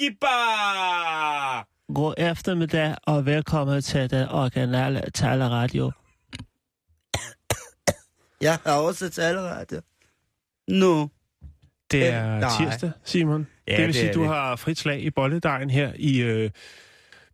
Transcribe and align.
Yamazakipa! 0.00 1.64
God 1.94 2.14
eftermiddag 2.18 2.94
og 3.06 3.26
velkommen 3.26 3.82
til 3.82 4.10
den 4.10 4.28
originale 4.28 5.02
taleradio. 5.14 5.92
Jeg 8.40 8.58
har 8.66 8.72
også 8.78 9.10
taleradio. 9.10 9.80
Nu. 10.68 11.10
Det 11.90 11.98
Øh, 12.02 12.04
er 12.08 12.38
nej. 12.40 12.50
tirsdag, 12.58 12.90
Simon. 13.04 13.46
Ja, 13.68 13.72
det 13.72 13.78
vil 13.80 13.86
det 13.86 13.94
sige, 13.94 14.12
du 14.14 14.20
det. 14.20 14.28
har 14.28 14.56
frit 14.56 14.78
slag 14.78 15.00
i 15.02 15.10
bolledejen 15.10 15.70
her 15.70 15.92
i 15.96 16.20
øh, 16.22 16.50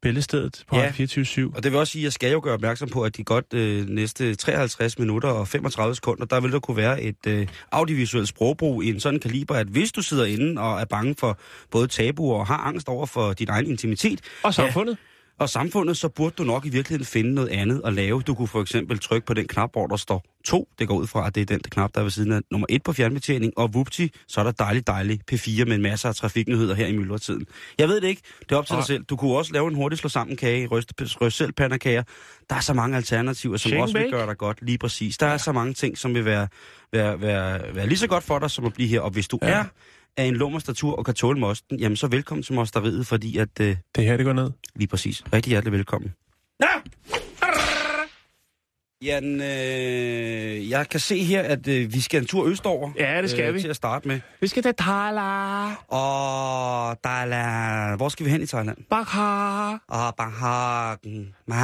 Bæltestedet 0.03 0.65
på 0.69 0.77
Ja. 0.77 0.83
ja. 0.83 0.91
24 0.91 1.53
Og 1.57 1.63
det 1.63 1.73
vil 1.73 1.81
også 1.81 1.91
sige, 1.93 2.03
at 2.03 2.05
jeg 2.05 2.13
skal 2.13 2.33
jo 2.33 2.41
gøre 2.43 2.55
opmærksom 2.55 2.89
på, 2.89 3.03
at 3.03 3.17
de 3.17 3.25
godt 3.25 3.55
øh, 3.55 3.89
næste 3.89 4.35
53 4.35 4.99
minutter 4.99 5.29
og 5.29 5.49
35 5.49 5.95
sekunder, 5.95 6.25
der 6.25 6.41
vil 6.41 6.53
der 6.53 6.61
kunne 6.61 6.77
være 6.77 7.03
et 7.03 7.27
øh, 7.27 7.47
audiovisuelt 7.73 8.29
sprogbrug 8.29 8.83
i 8.83 8.89
en 8.91 9.01
sådan 9.01 9.21
kaliber, 9.21 9.55
at 9.55 9.67
hvis 9.67 9.93
du 9.93 10.03
sidder 10.03 10.25
inde 10.25 10.61
og 10.63 10.81
er 10.81 10.85
bange 10.85 11.15
for 11.19 11.39
både 11.71 11.87
tabuer 11.87 12.39
og 12.39 12.47
har 12.47 12.57
angst 12.57 12.89
over 12.89 13.07
for 13.07 13.33
din 13.33 13.49
egen 13.49 13.67
intimitet, 13.67 14.21
Og 14.43 14.55
samfundet. 14.55 14.97
Og 15.41 15.49
samfundet, 15.49 15.97
så 15.97 16.09
burde 16.09 16.35
du 16.39 16.45
nok 16.45 16.67
i 16.67 16.69
virkeligheden 16.69 17.07
finde 17.07 17.35
noget 17.35 17.49
andet 17.49 17.83
at 17.85 17.93
lave. 17.93 18.23
Du 18.23 18.35
kunne 18.35 18.49
for 18.49 18.63
eksempel 18.63 18.99
trykke 18.99 19.27
på 19.27 19.35
den 19.35 19.49
knap, 19.49 19.73
hvor 19.73 19.87
der 19.87 19.97
står 19.97 20.25
2. 20.45 20.69
Det 20.79 20.89
går 20.89 20.95
ud 20.95 21.07
fra, 21.07 21.27
at 21.27 21.35
det 21.35 21.41
er 21.41 21.45
den 21.45 21.61
knap, 21.61 21.91
der 21.95 22.01
er 22.01 22.05
ved 22.05 22.11
siden 22.11 22.33
af 22.33 22.41
nummer 22.51 22.67
1 22.71 22.83
på 22.83 22.93
fjernbetjening. 22.93 23.53
Og 23.57 23.75
vupti, 23.75 24.13
så 24.29 24.41
er 24.41 24.45
der 24.45 24.51
dejligt, 24.51 24.87
dejligt 24.87 25.33
P4 25.33 25.65
med 25.65 25.79
masser 25.79 26.09
af 26.09 26.15
trafiknyheder 26.15 26.75
her 26.75 26.87
i 26.87 26.93
myldretiden. 26.93 27.47
Jeg 27.79 27.89
ved 27.89 28.01
det 28.01 28.09
ikke. 28.09 28.23
Det 28.41 28.53
er 28.53 28.57
op 28.57 28.67
til 28.67 28.77
dig 28.77 28.85
selv. 28.85 29.05
Du 29.05 29.17
kunne 29.17 29.37
også 29.37 29.53
lave 29.53 29.69
en 29.69 29.75
hurtig 29.75 29.99
slå 29.99 30.09
sammen 30.09 30.37
kage, 30.37 30.67
ryste, 30.67 30.95
ryste 31.21 31.31
selv 31.31 31.53
pandekager. 31.53 32.03
Der 32.51 32.57
er 32.57 32.61
så 32.61 32.75
mange 32.75 32.97
alternativer, 32.97 33.57
som 33.57 33.69
Shake 33.69 33.83
også 33.83 33.99
vil 33.99 34.11
gøre 34.11 34.27
dig 34.27 34.39
godt. 34.39 34.59
Lige 34.63 34.79
præcis. 34.79 35.19
Der 35.19 35.27
er 35.27 35.37
så 35.37 35.53
mange 35.53 35.75
ting, 35.75 35.99
som 35.99 36.15
vil 36.15 36.25
være, 36.25 36.49
være, 36.93 37.21
være, 37.21 37.75
være 37.75 37.87
lige 37.87 37.99
så 37.99 38.07
godt 38.07 38.25
for 38.25 38.39
dig, 38.39 38.51
som 38.51 38.65
at 38.65 38.73
blive 38.73 38.89
her. 38.89 39.01
Og 39.01 39.11
hvis 39.11 39.29
du 39.29 39.39
ja. 39.43 39.49
er 39.49 39.65
af 40.17 40.25
en 40.25 40.35
lummer 40.35 40.59
statur 40.59 40.97
og 40.97 41.05
kan 41.05 41.15
tåle 41.15 41.41
mosten, 41.41 41.79
jamen 41.79 41.97
så 41.97 42.07
velkommen 42.07 42.43
til 42.43 42.55
Mosteriet, 42.55 43.07
fordi 43.07 43.37
at... 43.39 43.61
Øh, 43.61 43.77
Det 43.97 44.05
her, 44.05 44.17
det 44.17 44.27
går 44.27 44.33
ned. 44.33 44.51
Lige 44.75 44.89
præcis. 44.89 45.25
Rigtig 45.33 45.51
hjertelig 45.51 45.73
velkommen. 45.73 46.15
Ja! 46.63 46.67
Jan, 49.05 49.41
øh, 49.41 50.71
jeg 50.71 50.89
kan 50.89 51.01
se 51.01 51.25
her, 51.25 51.43
at 51.43 51.69
øh, 51.69 51.93
vi 51.93 52.01
skal 52.01 52.21
en 52.21 52.27
tur 52.27 52.47
østover. 52.47 52.91
Ja, 52.99 53.23
det 53.23 53.31
skal 53.31 53.49
øh, 53.49 53.55
vi. 53.55 53.61
Til 53.61 53.69
at 53.69 53.77
starte 53.77 54.09
med. 54.09 54.21
Vi 54.41 54.47
skal 54.47 54.63
til 54.63 54.75
Thala. 54.79 55.65
Og 55.89 56.91
er... 57.05 57.97
Hvor 57.97 58.09
skal 58.09 58.27
vi 58.27 58.31
hen 58.31 58.43
i 58.43 58.47
Thailand? 58.47 58.77
Bangkok. 58.91 59.81
Og 59.89 60.15
Bangkok. 60.17 60.99
Ma. 61.47 61.57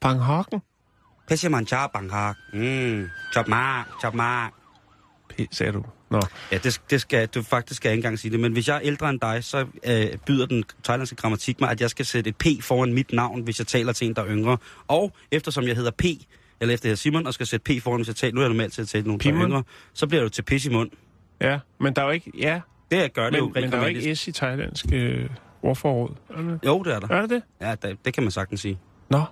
Bangkoken. 0.00 0.60
Peshamancha 1.28 1.86
Bangkok. 1.86 2.36
Mm. 2.52 3.06
Chop 3.32 3.48
ma. 3.48 3.82
Chop 4.00 4.14
ma. 4.14 4.48
P, 5.28 5.40
sagde 5.52 5.72
du. 5.72 5.84
Nå. 6.10 6.20
Ja, 6.52 6.58
det, 6.58 6.80
det 6.90 7.00
skal 7.00 7.28
du 7.28 7.42
faktisk 7.42 7.76
skal 7.76 7.88
jeg 7.88 7.92
ikke 7.94 8.00
engang 8.00 8.18
sige 8.18 8.32
det. 8.32 8.40
Men 8.40 8.52
hvis 8.52 8.68
jeg 8.68 8.76
er 8.76 8.80
ældre 8.82 9.10
end 9.10 9.20
dig, 9.20 9.44
så 9.44 9.66
øh, 9.86 10.06
byder 10.26 10.46
den 10.46 10.64
thailandske 10.84 11.16
grammatik 11.16 11.60
mig, 11.60 11.70
at 11.70 11.80
jeg 11.80 11.90
skal 11.90 12.06
sætte 12.06 12.30
et 12.30 12.36
P 12.36 12.46
foran 12.62 12.92
mit 12.92 13.12
navn, 13.12 13.42
hvis 13.42 13.58
jeg 13.58 13.66
taler 13.66 13.92
til 13.92 14.08
en, 14.08 14.14
der 14.14 14.22
er 14.22 14.28
yngre. 14.28 14.56
Og 14.88 15.12
eftersom 15.30 15.66
jeg 15.66 15.76
hedder 15.76 15.90
P, 15.90 16.04
eller 16.60 16.74
efter 16.74 16.88
jeg 16.88 16.90
hedder 16.90 16.96
Simon, 16.96 17.26
og 17.26 17.34
skal 17.34 17.46
sætte 17.46 17.64
P 17.64 17.82
foran, 17.82 17.98
hvis 17.98 18.08
jeg 18.08 18.16
taler, 18.16 18.34
nu 18.34 18.40
er 18.40 18.44
jeg 18.44 18.48
normalt 18.48 18.72
til 18.72 18.82
at 18.82 18.88
tale 18.88 19.04
nogen, 19.04 19.20
der 19.20 19.28
er 19.32 19.46
yngre, 19.46 19.62
så 19.92 20.06
bliver 20.06 20.22
jo 20.22 20.28
til 20.28 20.42
pis 20.42 20.66
i 20.66 20.70
mund. 20.70 20.90
Ja, 21.40 21.58
men 21.80 21.94
der 21.94 22.02
er 22.02 22.06
jo 22.06 22.12
ikke... 22.12 22.32
Ja, 22.38 22.60
Det 22.90 23.12
gør 23.12 23.22
det 23.22 23.32
men, 23.32 23.40
jo 23.40 23.52
men 23.54 23.72
der 23.72 23.78
er 23.78 23.82
jo 23.82 23.88
ikke 23.88 24.16
S 24.16 24.28
i 24.28 24.32
thailandsk 24.32 24.86
øh, 24.92 25.28
ordforråd. 25.62 26.14
Er 26.30 26.42
det? 26.42 26.60
Jo, 26.66 26.82
det 26.82 26.94
er 26.94 27.00
der. 27.00 27.08
Er 27.08 27.20
det 27.20 27.30
det? 27.30 27.42
Ja, 27.60 27.74
det, 27.82 28.04
det 28.04 28.14
kan 28.14 28.22
man 28.22 28.30
sagtins 28.30 28.60
sige. 28.60 28.78
Nå. 29.10 29.22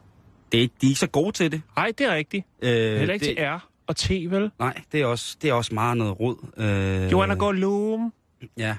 Det, 0.53 0.71
de 0.81 0.87
er 0.87 0.91
ikke 0.91 1.01
så 1.01 1.07
gode 1.07 1.33
til 1.33 1.53
det. 1.53 1.63
Ej, 1.77 1.93
det 1.99 2.07
er 2.07 2.15
rigtigt. 2.15 2.47
Øh, 2.63 2.71
Heller 2.71 3.15
ikke 3.15 3.27
det, 3.27 3.37
til 3.37 3.45
R 3.45 3.69
og 3.89 3.97
T, 3.97 4.11
vel? 4.11 4.51
Nej, 4.59 4.75
det 4.93 5.01
er, 5.01 5.07
også, 5.07 5.37
det 5.43 5.51
er 5.51 5.55
også 5.55 5.75
meget 5.75 5.97
noget 5.97 6.21
rod. 6.21 6.37
Øh, 6.57 7.13
Joanna 7.13 7.35
går 7.35 7.53
loom. 7.53 8.13
Ja, 8.57 8.77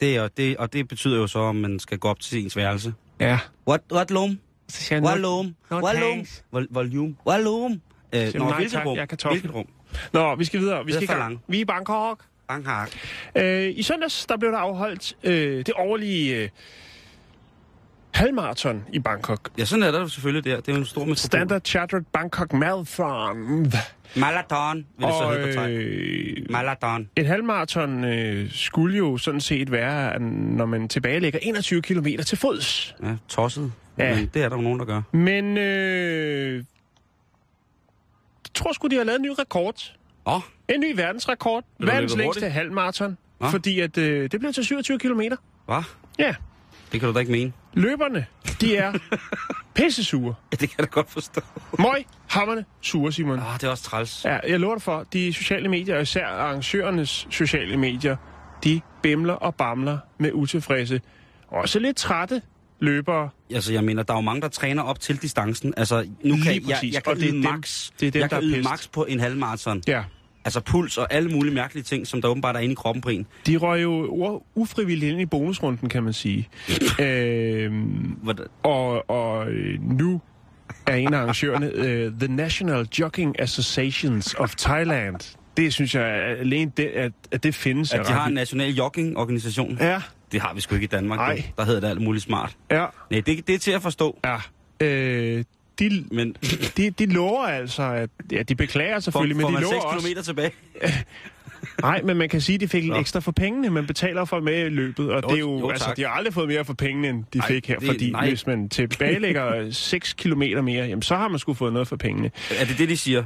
det 0.00 0.16
er, 0.16 0.28
det, 0.28 0.56
og 0.56 0.72
det 0.72 0.88
betyder 0.88 1.16
jo 1.16 1.26
så, 1.26 1.38
om 1.38 1.56
man 1.56 1.78
skal 1.78 1.98
gå 1.98 2.08
op 2.08 2.20
til 2.20 2.44
ens 2.44 2.56
værelse. 2.56 2.94
Ja. 3.20 3.38
What, 3.68 3.80
what 3.92 4.10
loom? 4.10 4.38
Så 4.68 4.82
siger 4.82 5.00
Volume. 5.00 5.54
no 5.70 5.76
Volume. 5.78 6.00
thanks. 6.00 6.44
Vol- 6.52 6.66
Volume. 6.70 7.16
Volume. 7.24 7.80
Øh, 8.14 8.20
Siger 8.20 8.38
nå, 8.38 8.44
nej 8.44 8.54
hvilket 8.56 8.72
tak, 8.72 8.86
rum? 8.86 8.96
jeg 8.96 9.08
kan. 9.08 9.18
Hvilket 9.30 9.54
rum? 9.54 9.66
Nå, 10.12 10.34
vi 10.34 10.44
skal 10.44 10.60
videre. 10.60 10.84
Vi 10.84 10.92
skal 10.92 11.02
i 11.04 11.06
for 11.06 11.12
gang. 11.14 11.22
langt. 11.32 11.42
Vi 11.48 11.56
er 11.56 11.60
i 11.60 11.64
Bangkok. 11.64 12.24
Bangkok. 12.48 12.88
Øh, 13.36 13.72
I 13.76 13.82
søndags, 13.82 14.26
der 14.26 14.36
blev 14.36 14.52
der 14.52 14.58
afholdt 14.58 15.16
øh, 15.24 15.56
det 15.66 15.72
årlige 15.76 16.36
øh, 16.42 16.48
halvmarathon 18.14 18.84
i 18.92 18.98
Bangkok. 18.98 19.50
Ja, 19.58 19.64
sådan 19.64 19.82
er 19.82 19.90
der 19.90 20.06
selvfølgelig 20.06 20.44
der. 20.44 20.56
Det 20.56 20.68
er 20.68 20.72
jo 20.72 20.78
en 20.78 20.86
stor 20.86 21.00
metropol. 21.00 21.16
Standard 21.16 21.62
Chartered 21.64 22.02
Bangkok 22.12 22.52
Marathon. 22.52 23.72
Marathon, 24.16 24.86
vil 24.98 25.06
det 25.06 25.14
så 25.14 25.30
hedde 25.30 25.56
på 25.56 25.62
øh, 25.64 26.46
Marathon. 26.50 27.08
et 27.16 27.26
halvmarathon 27.26 28.04
øh, 28.04 28.50
skulle 28.52 28.98
jo 28.98 29.16
sådan 29.18 29.40
set 29.40 29.72
være, 29.72 30.18
når 30.20 30.66
man 30.66 30.88
tilbagelægger 30.88 31.38
21 31.42 31.82
km 31.82 32.06
til 32.26 32.38
fods. 32.38 32.96
Ja, 33.02 33.16
tosset. 33.28 33.72
Ja. 33.98 34.14
Men 34.14 34.30
det 34.34 34.42
er 34.42 34.48
der 34.48 34.56
jo 34.56 34.62
nogen, 34.62 34.78
der 34.78 34.84
gør. 34.84 35.02
Men 35.12 35.58
øh, 35.58 36.54
jeg 36.56 36.64
tror 38.54 38.72
sgu, 38.72 38.86
de 38.88 38.96
har 38.96 39.04
lavet 39.04 39.18
en 39.18 39.22
ny 39.22 39.30
rekord. 39.38 39.92
Åh, 40.26 40.34
oh, 40.34 40.40
En 40.68 40.80
ny 40.80 40.96
verdensrekord. 40.96 41.64
Verdens 41.78 42.16
længste 42.16 42.48
halvmarathon. 42.48 43.18
Hva? 43.38 43.48
Fordi 43.48 43.80
at, 43.80 43.98
øh, 43.98 44.30
det 44.32 44.40
blev 44.40 44.52
til 44.52 44.64
27 44.64 44.98
km. 44.98 45.20
hvad? 45.66 45.82
Ja. 46.18 46.34
Det 46.94 47.00
kan 47.00 47.08
du 47.08 47.14
da 47.14 47.18
ikke 47.18 47.32
mene. 47.32 47.52
Løberne, 47.72 48.26
de 48.60 48.76
er 48.76 48.92
pissesure. 49.74 50.34
Ja, 50.52 50.56
det 50.56 50.58
kan 50.58 50.74
jeg 50.78 50.86
da 50.86 50.90
godt 50.90 51.10
forstå. 51.10 51.40
Møg, 51.78 52.04
hammerne, 52.30 52.64
sure, 52.80 53.12
Simon. 53.12 53.38
Ah, 53.38 53.54
det 53.60 53.62
er 53.64 53.68
også 53.70 53.82
træls. 53.84 54.24
Ja, 54.24 54.38
jeg 54.48 54.60
lover 54.60 54.74
dig 54.74 54.82
for, 54.82 55.06
de 55.12 55.32
sociale 55.32 55.68
medier, 55.68 55.96
og 55.96 56.02
især 56.02 56.26
arrangørernes 56.26 57.26
sociale 57.30 57.76
medier, 57.76 58.16
de 58.64 58.80
bimler 59.02 59.34
og 59.34 59.54
bamler 59.54 59.98
med 60.18 60.30
utilfredse. 60.32 61.00
Også 61.48 61.78
lidt 61.78 61.96
trætte 61.96 62.42
løbere. 62.80 63.28
Altså, 63.54 63.72
jeg 63.72 63.84
mener, 63.84 64.02
der 64.02 64.12
er 64.14 64.18
jo 64.18 64.20
mange, 64.22 64.40
der 64.42 64.48
træner 64.48 64.82
op 64.82 65.00
til 65.00 65.22
distancen. 65.22 65.74
Altså, 65.76 66.06
nu 66.24 66.34
kan 66.36 66.44
Lige 66.44 66.62
jeg, 66.68 66.74
præcis, 66.74 66.94
jeg 66.94 67.02
kan 67.04 67.12
og 67.12 67.18
det 67.18 67.28
er 67.28 67.32
dem- 67.32 67.40
max. 67.40 67.90
det 68.00 68.06
er 68.06 68.10
dem, 68.10 68.20
jeg 68.22 68.30
der 68.30 68.40
kan 68.40 68.48
yde 68.48 68.62
max 68.62 68.88
på 68.92 69.04
en 69.04 69.20
halvmarathon. 69.20 69.82
Ja, 69.86 70.02
Altså 70.44 70.60
puls 70.60 70.98
og 70.98 71.12
alle 71.12 71.28
mulige 71.30 71.54
mærkelige 71.54 71.84
ting, 71.84 72.06
som 72.06 72.22
der 72.22 72.28
åbenbart 72.28 72.56
er 72.56 72.60
inde 72.60 72.72
i 72.72 72.74
kroppen 72.74 73.02
på 73.02 73.08
en. 73.08 73.26
de 73.46 73.56
røg 73.56 73.82
jo 73.82 74.42
ufrivilligt 74.54 75.12
ind 75.12 75.20
i 75.20 75.26
bonusrunden, 75.26 75.88
kan 75.88 76.02
man 76.02 76.12
sige. 76.12 76.48
øhm, 77.00 77.72
Hvordan- 78.22 78.46
og, 78.62 79.10
og 79.10 79.50
øh, 79.50 79.82
nu 79.98 80.20
er 80.86 80.94
en 80.94 81.14
af 81.14 81.18
arrangørerne 81.18 81.66
uh, 81.76 82.18
The 82.20 82.36
National 82.36 82.86
Jogging 83.00 83.40
Associations 83.40 84.34
of 84.34 84.54
Thailand. 84.54 85.36
Det 85.56 85.72
synes 85.72 85.94
jeg 85.94 86.02
er 86.02 86.36
alene 86.36 86.72
det, 86.76 86.84
at, 86.86 87.12
at 87.32 87.42
det 87.42 87.54
findes. 87.54 87.92
At 87.92 88.06
de 88.06 88.12
har 88.12 88.26
en 88.26 88.34
national 88.34 88.70
jogging-organisation. 88.74 89.76
Ja, 89.80 90.00
Det 90.32 90.40
har 90.40 90.54
vi 90.54 90.60
sgu 90.60 90.74
ikke 90.74 90.84
i 90.84 90.86
Danmark. 90.86 91.18
Nej. 91.18 91.42
Der 91.56 91.64
hedder 91.64 91.80
det 91.80 91.88
alt 91.88 92.02
muligt 92.02 92.24
smart. 92.24 92.56
ja, 92.70 92.86
Nej, 93.10 93.20
det, 93.26 93.46
det 93.46 93.54
er 93.54 93.58
til 93.58 93.70
at 93.70 93.82
forstå. 93.82 94.18
ja. 94.24 94.36
Øh, 94.80 95.44
de, 95.78 96.04
Men 96.10 96.36
de, 96.76 96.90
de 96.90 97.06
lover 97.06 97.42
altså, 97.46 97.82
at 97.82 98.10
ja, 98.32 98.42
de 98.42 98.54
beklager 98.54 99.00
selvfølgelig, 99.00 99.40
får 99.40 99.48
men 99.50 99.56
de 99.56 99.62
lover 99.62 99.74
6 99.74 99.84
også... 99.84 100.14
km 100.14 100.22
tilbage? 100.22 100.50
Nej, 101.82 102.02
men 102.02 102.16
man 102.16 102.28
kan 102.28 102.40
sige, 102.40 102.54
at 102.54 102.60
de 102.60 102.68
fik 102.68 102.84
lidt 102.84 102.96
ekstra 102.96 103.20
for 103.20 103.32
pengene. 103.32 103.70
Man 103.70 103.86
betaler 103.86 104.24
for 104.24 104.40
med 104.40 104.66
i 104.66 104.68
løbet, 104.68 105.10
og 105.12 105.22
Jo, 105.22 105.28
det 105.28 105.34
er 105.34 105.38
jo, 105.40 105.58
jo, 105.58 105.70
altså, 105.70 105.92
de 105.96 106.02
har 106.02 106.08
aldrig 106.08 106.34
fået 106.34 106.48
mere 106.48 106.64
for 106.64 106.74
pengene, 106.74 107.08
end 107.08 107.24
de 107.32 107.38
Ej, 107.38 107.46
fik 107.48 107.68
her. 107.68 107.78
det- 107.78 107.86
fordi 107.88 108.10
nej. 108.10 108.28
hvis 108.28 108.46
man 108.46 108.68
tilbagelægger 108.68 109.70
6 109.70 110.12
kilometer 110.12 110.62
mere, 110.62 110.84
jamen, 110.86 111.02
så 111.02 111.16
har 111.16 111.28
man 111.28 111.38
sgu 111.38 111.54
fået 111.54 111.72
noget 111.72 111.88
for 111.88 111.96
pengene. 111.96 112.30
Er 112.58 112.64
det 112.64 112.78
det, 112.78 112.88
de 112.88 112.96
siger? 112.96 113.24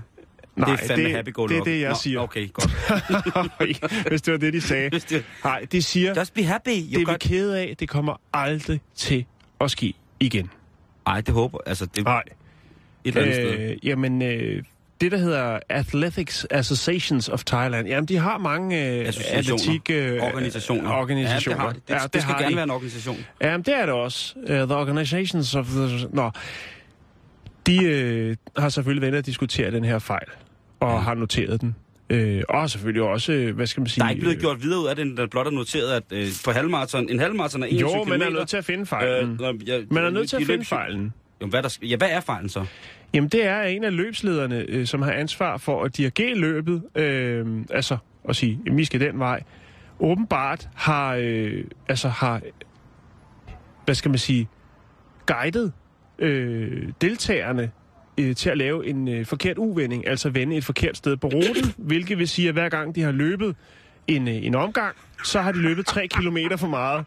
Nej, 0.57 0.71
det 0.77 0.83
er 0.83 0.87
fandme 0.87 1.05
det- 1.05 1.15
happy 1.17 1.33
go 1.33 1.47
det 1.47 1.57
er 1.59 1.63
det, 1.63 1.81
jeg 1.81 1.89
Nå, 1.89 1.95
siger. 2.03 2.21
Okay, 2.21 2.49
godt. 2.53 2.71
hvis 4.09 4.23
det 4.23 4.33
var 4.33 4.39
det, 4.39 4.53
de 4.53 4.61
sagde. 4.61 4.91
Det- 4.91 5.25
Nej, 5.45 5.67
de 5.73 5.83
siger, 5.83 6.15
Just 6.19 6.35
be 6.35 6.43
happy. 6.45 6.71
det 6.71 6.87
You 6.95 6.99
vi 6.99 7.05
got... 7.05 7.21
kede 7.21 7.59
af, 7.61 7.75
det 7.81 7.89
kommer 7.89 8.21
aldrig 8.33 8.81
til 8.97 9.25
at 9.61 9.71
ske 9.71 9.95
igen. 10.21 10.51
Nej, 11.09 11.21
det 11.21 11.35
håber 11.35 11.59
Altså, 11.67 11.87
det 11.87 12.05
Nej. 12.05 12.23
et 13.05 13.09
eller 13.17 13.23
andet 13.23 13.35
sted. 13.35 13.71
Øh, 13.71 13.87
jamen, 13.87 14.23
øh, 14.23 14.63
det, 15.01 15.13
der 15.13 15.19
hedder 15.19 15.59
Athletics 15.69 16.47
Associations 16.51 17.29
of 17.29 17.45
Thailand, 17.45 17.89
jamen, 17.89 18.09
de 18.09 18.17
har 18.17 18.39
mange 18.39 18.87
øh, 18.89 19.13
atletik... 19.33 19.91
Øh, 19.91 20.23
Organisationer. 20.23 20.91
organisationer. 20.93 21.65
Ja, 21.65 21.71
det, 21.71 21.75
har, 21.89 21.95
det, 21.99 22.03
det, 22.05 22.13
det 22.15 22.23
skal 22.23 22.35
har 22.35 22.41
gerne 22.41 22.51
de. 22.51 22.57
være 22.57 22.65
en 22.65 22.71
organisation. 22.71 23.17
Jamen, 23.43 23.63
det 23.63 23.75
er 23.77 23.87
det 23.87 23.95
også. 23.95 24.35
Uh, 24.39 24.45
the 24.47 24.75
Organizations 24.75 25.55
of 25.55 25.67
the... 25.67 26.09
Nå. 26.13 26.31
De 27.67 27.85
øh, 27.85 28.37
har 28.57 28.69
selvfølgelig 28.69 29.03
været 29.03 29.15
og 29.19 29.27
diskutere 29.27 29.71
den 29.71 29.85
her 29.85 29.99
fejl, 29.99 30.29
og 30.81 30.91
Ja. 30.93 30.99
har 30.99 31.15
noteret 31.15 31.61
den. 31.61 31.77
Øh, 32.11 32.43
og 32.49 32.71
selvfølgelig 32.71 33.03
også, 33.03 33.33
øh, 33.33 33.55
hvad 33.57 33.67
skal 33.67 33.81
man 33.81 33.87
sige... 33.89 34.01
Der 34.01 34.07
er 34.07 34.11
ikke 34.11 34.21
blevet 34.21 34.35
øh, 34.35 34.41
gjort 34.41 34.63
videre 34.63 34.81
ud 34.81 34.87
af 34.87 34.97
det, 34.97 35.17
der 35.17 35.27
blot 35.27 35.47
er 35.47 35.51
noteret, 35.51 35.93
at 35.93 36.03
øh, 36.13 36.27
på 36.45 36.51
halvmarathon, 36.51 37.09
en 37.09 37.19
halvmarathon 37.19 37.63
er 37.63 37.67
21 37.67 37.97
Jo, 37.99 38.05
km. 38.05 38.09
man 38.11 38.23
er 38.23 38.31
nødt 38.31 38.49
til 38.49 38.57
at 38.57 38.65
finde 38.65 38.87
fejlen. 38.87 39.31
Øh, 39.31 39.41
nå, 39.41 39.59
ja, 39.67 39.81
man 39.91 40.05
er 40.05 40.11
nødt 40.11 40.29
til 40.29 40.37
at 40.37 40.43
finde 40.47 40.65
fejlen. 40.65 41.13
Jo, 41.43 41.47
hvad, 41.47 41.63
der, 41.63 41.79
ja, 41.83 41.97
hvad 41.97 42.09
er 42.11 42.21
fejlen 42.21 42.49
så? 42.49 42.65
Jamen, 43.15 43.29
det 43.29 43.45
er 43.47 43.63
en 43.63 43.85
af 43.85 43.97
løbslederne, 43.97 44.65
øh, 44.69 44.87
som 44.87 45.03
har 45.03 45.13
ansvar 45.13 45.57
for 45.57 45.85
at 45.85 45.97
dirigere 45.97 46.35
løbet, 46.35 46.83
øh, 46.95 47.47
altså 47.71 47.97
at 48.29 48.37
sige, 48.37 48.61
at 48.67 48.77
vi 48.77 48.85
skal 48.85 49.01
den 49.01 49.19
vej, 49.19 49.43
åbenbart 50.01 50.69
har, 50.75 51.15
øh, 51.21 51.65
altså 51.89 52.09
har, 52.09 52.41
hvad 53.85 53.95
skal 53.95 54.11
man 54.11 54.19
sige, 54.19 54.49
guidet 55.27 55.73
øh, 56.19 56.89
deltagerne 57.01 57.71
øh, 58.19 58.37
til 58.37 58.51
at 58.51 58.59
lave 58.59 58.87
en 58.87 59.09
øh, 59.09 59.27
forkert 59.27 59.59
uvending, 59.59 60.09
altså 60.09 60.31
vende 60.31 60.57
et 60.57 60.65
forkert 60.65 60.97
sted 60.97 61.17
på 61.17 61.27
ruten, 61.27 61.75
hvilket 61.77 62.19
vil 62.19 62.29
sige, 62.29 62.49
at 62.49 62.55
hver 62.55 62.69
gang 62.69 62.95
de 62.95 63.03
har 63.03 63.13
løbet 63.13 63.57
en, 64.07 64.29
øh, 64.29 64.35
en 64.47 64.55
omgang, 64.55 64.97
så 65.25 65.41
har 65.41 65.53
de 65.53 65.59
løbet 65.59 65.87
tre 65.87 66.09
kilometer 66.09 66.57
for 66.57 66.67
meget. 66.69 67.05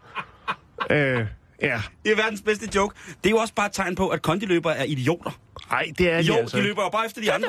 Øh, 0.90 1.26
ja, 1.62 1.82
Det 2.04 2.12
er 2.12 2.16
verdens 2.16 2.42
bedste 2.42 2.68
joke. 2.74 2.94
Det 3.24 3.26
er 3.26 3.30
jo 3.30 3.36
også 3.36 3.54
bare 3.54 3.66
et 3.66 3.72
tegn 3.72 3.94
på, 3.94 4.08
at 4.08 4.22
kondiløbere 4.22 4.76
er 4.76 4.84
idioter. 4.84 5.30
nej, 5.70 5.84
det 5.98 6.12
er 6.12 6.22
Jo, 6.22 6.34
de 6.34 6.38
altså. 6.38 6.56
de 6.56 6.62
løber 6.62 6.82
jo 6.82 6.88
bare 6.88 7.06
efter 7.06 7.20
de 7.20 7.32
andre. 7.32 7.48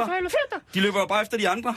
De 0.73 0.79
løber 0.79 0.99
jo 0.99 1.05
bare 1.05 1.21
efter 1.21 1.37
de 1.37 1.49
andre. 1.49 1.75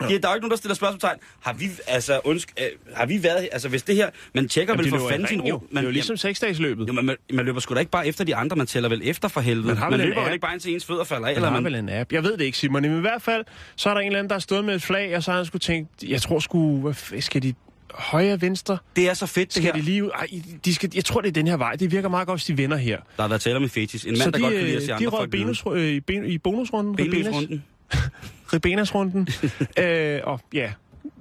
Ja. 0.00 0.06
Der 0.06 0.12
er 0.12 0.14
jo 0.14 0.16
ikke 0.16 0.26
nogen, 0.28 0.50
der 0.50 0.56
stiller 0.56 0.74
spørgsmålstegn. 0.74 1.18
Har 1.40 1.52
vi, 1.52 1.70
altså, 1.86 2.20
undsk, 2.24 2.52
øh, 2.60 2.66
har 2.94 3.06
vi 3.06 3.22
været, 3.22 3.48
altså 3.52 3.68
hvis 3.68 3.82
det 3.82 3.96
her, 3.96 4.10
man 4.34 4.48
tjekker 4.48 4.72
Jamen, 4.74 4.84
vel 4.84 4.92
de 4.92 4.98
for 4.98 5.08
fanden 5.08 5.28
sin 5.28 5.40
ro. 5.40 5.62
Det 5.70 5.78
er 5.78 5.82
jo 5.82 5.90
ligesom 5.90 6.16
seksdagsløbet. 6.16 6.88
Jo, 6.88 6.92
man, 6.92 7.04
man, 7.04 7.16
man 7.32 7.44
løber 7.44 7.60
sgu 7.60 7.74
da 7.74 7.80
ikke 7.80 7.92
bare 7.92 8.06
efter 8.06 8.24
de 8.24 8.36
andre, 8.36 8.56
man 8.56 8.66
tæller 8.66 8.88
vel 8.88 9.00
efter 9.04 9.28
for 9.28 9.40
helvede. 9.40 9.66
Man 9.66 9.76
har 9.76 9.90
man 9.90 10.00
løber 10.00 10.22
vel 10.24 10.32
ikke 10.32 10.42
bare 10.42 10.52
indtil 10.52 10.74
ens 10.74 10.84
fødder 10.84 11.04
falder 11.04 11.26
af. 11.26 11.30
Eller 11.30 11.38
Eller 11.38 11.48
har 11.48 11.60
man, 11.60 11.72
vel 11.72 11.74
en 11.74 11.88
app. 11.88 12.12
Jeg 12.12 12.24
ved 12.24 12.36
det 12.36 12.44
ikke, 12.44 12.58
Simon. 12.58 12.82
Men 12.82 12.98
i 12.98 13.00
hvert 13.00 13.22
fald, 13.22 13.44
så 13.76 13.90
er 13.90 13.94
der 13.94 14.00
en 14.00 14.06
eller 14.06 14.18
anden, 14.18 14.28
der 14.28 14.34
har 14.34 14.40
stået 14.40 14.64
med 14.64 14.74
et 14.74 14.82
flag, 14.82 15.16
og 15.16 15.22
så 15.22 15.30
har 15.30 15.38
han 15.38 15.46
skulle 15.46 15.60
tænkt, 15.60 15.90
jeg 16.02 16.22
tror 16.22 16.38
sgu, 16.38 16.80
hvad 16.80 17.20
skal 17.20 17.42
de 17.42 17.54
højre, 17.94 18.40
venstre? 18.40 18.78
det 18.96 19.08
er 19.08 19.14
så 19.14 19.26
fedt, 19.26 19.48
det 19.48 19.52
Skal 19.54 19.62
her. 19.64 19.72
de 19.72 19.80
lige 19.80 20.04
ud? 20.04 20.10
Ej, 20.14 20.26
de 20.64 20.74
skal, 20.74 20.90
jeg 20.94 21.04
tror, 21.04 21.20
det 21.20 21.28
er 21.28 21.32
den 21.32 21.46
her 21.46 21.56
vej. 21.56 21.72
Det 21.72 21.92
virker 21.92 22.08
meget 22.08 22.26
godt, 22.26 22.40
hvis 22.40 22.46
de 22.46 22.56
vender 22.58 22.76
her. 22.76 22.96
Der 23.16 23.22
har 23.22 23.28
været 23.28 23.40
tale 23.40 23.56
om 23.56 23.62
en 23.62 23.68
fetis. 23.68 24.04
En 24.04 24.10
mand, 24.10 24.16
så 24.16 24.30
der 24.30 24.38
de, 24.38 24.42
godt 24.42 24.54
kan 24.54 24.62
lide 24.62 24.72
øh, 24.72 24.76
at 24.76 24.82
se 24.82 24.88
de 24.88 24.94
andre 24.94 25.10
folk 25.10 25.76
øh, 25.76 25.88
i, 25.88 26.00
ben, 26.00 26.24
i 26.24 26.38
bonusrunden. 26.38 26.96
Benløsrunden. 26.96 27.64
Ribenas-runden. 28.52 29.28
øh, 29.78 30.20
og 30.24 30.40
ja, 30.54 30.72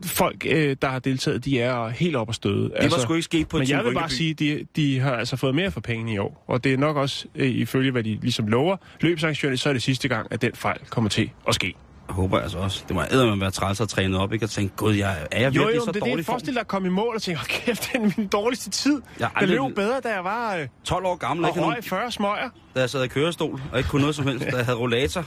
folk, 0.05 0.45
øh, 0.49 0.75
der 0.81 0.87
har 0.87 0.99
deltaget, 0.99 1.45
de 1.45 1.59
er 1.61 1.89
helt 1.89 2.15
op 2.15 2.29
at 2.29 2.35
støde. 2.35 2.71
Det 2.81 2.91
var 2.91 2.97
sgu 2.97 3.13
ikke 3.13 3.23
sket 3.23 3.47
på 3.47 3.57
Men 3.57 3.69
jeg 3.69 3.85
vil 3.85 3.93
bare 3.93 4.09
sige, 4.09 4.33
de, 4.33 4.65
de 4.75 4.99
har 4.99 5.11
altså 5.15 5.35
fået 5.35 5.55
mere 5.55 5.71
for 5.71 5.81
pengene 5.81 6.13
i 6.13 6.17
år. 6.17 6.43
Og 6.47 6.63
det 6.63 6.73
er 6.73 6.77
nok 6.77 6.97
også, 6.97 7.25
øh, 7.35 7.47
ifølge 7.49 7.91
hvad 7.91 8.03
de 8.03 8.17
ligesom 8.21 8.47
lover, 8.47 8.77
løbsarrangørerne, 9.01 9.57
så 9.57 9.69
er 9.69 9.73
det 9.73 9.81
sidste 9.81 10.07
gang, 10.07 10.27
at 10.31 10.41
den 10.41 10.51
fejl 10.55 10.79
kommer 10.89 11.09
til 11.09 11.29
at 11.47 11.55
ske. 11.55 11.75
Jeg 12.07 12.15
håber 12.15 12.39
altså 12.39 12.57
også. 12.57 12.83
Det 12.87 12.95
må 12.95 13.01
eddermame 13.01 13.41
være 13.41 13.51
træls 13.51 13.81
at 13.81 13.89
træne 13.89 14.17
op, 14.19 14.33
ikke? 14.33 14.45
Og 14.45 14.49
tænke, 14.49 14.75
gud, 14.75 14.93
jeg, 14.93 15.15
er 15.31 15.41
jeg 15.41 15.55
Jo, 15.55 15.61
virkelig 15.61 15.75
jo, 15.75 15.81
så 15.81 15.85
men 15.85 15.93
det 15.93 16.01
er 16.01 16.05
dårlig 16.05 16.17
det. 16.17 16.25
form? 16.25 16.33
Forestil 16.33 16.53
dig 16.53 16.59
at 16.61 16.67
komme 16.67 16.87
i 16.87 16.91
mål 16.91 17.15
og 17.15 17.21
tænke, 17.21 17.37
hold 17.39 17.47
kæft, 17.47 17.89
det 17.93 17.95
er 18.01 18.11
min 18.17 18.27
dårligste 18.27 18.69
tid. 18.69 19.01
Jeg 19.19 19.29
Jeg, 19.35 19.41
jeg 19.41 19.49
løb 19.49 19.75
bedre, 19.75 19.99
da 20.03 20.09
jeg 20.13 20.23
var 20.23 20.55
øh, 20.55 20.67
12 20.83 21.05
år 21.05 21.15
gammel, 21.15 21.45
og 21.45 21.49
ikke 21.49 21.59
nogen, 21.61 21.75
røg 21.75 21.83
40 21.83 22.11
smøger. 22.11 22.49
da 22.75 22.79
jeg 22.79 22.89
sad 22.89 23.03
i 23.03 23.07
kørestol 23.07 23.61
og 23.71 23.77
ikke 23.77 23.89
kunne 23.89 24.01
noget 24.01 24.15
som 24.15 24.27
helst, 24.27 24.45
da 24.51 24.55
jeg 24.55 24.65
havde 24.65 24.77
rollator. 24.77 25.25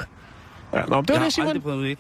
Ja, 0.74 0.84
nå, 0.84 1.00
det 1.00 1.08
jeg 1.08 1.14
var 1.14 1.18
har 1.18 1.24
det, 1.24 1.32
Simon. 1.32 1.48
aldrig 1.48 1.62
prøvet 1.62 1.90
et. 1.90 1.98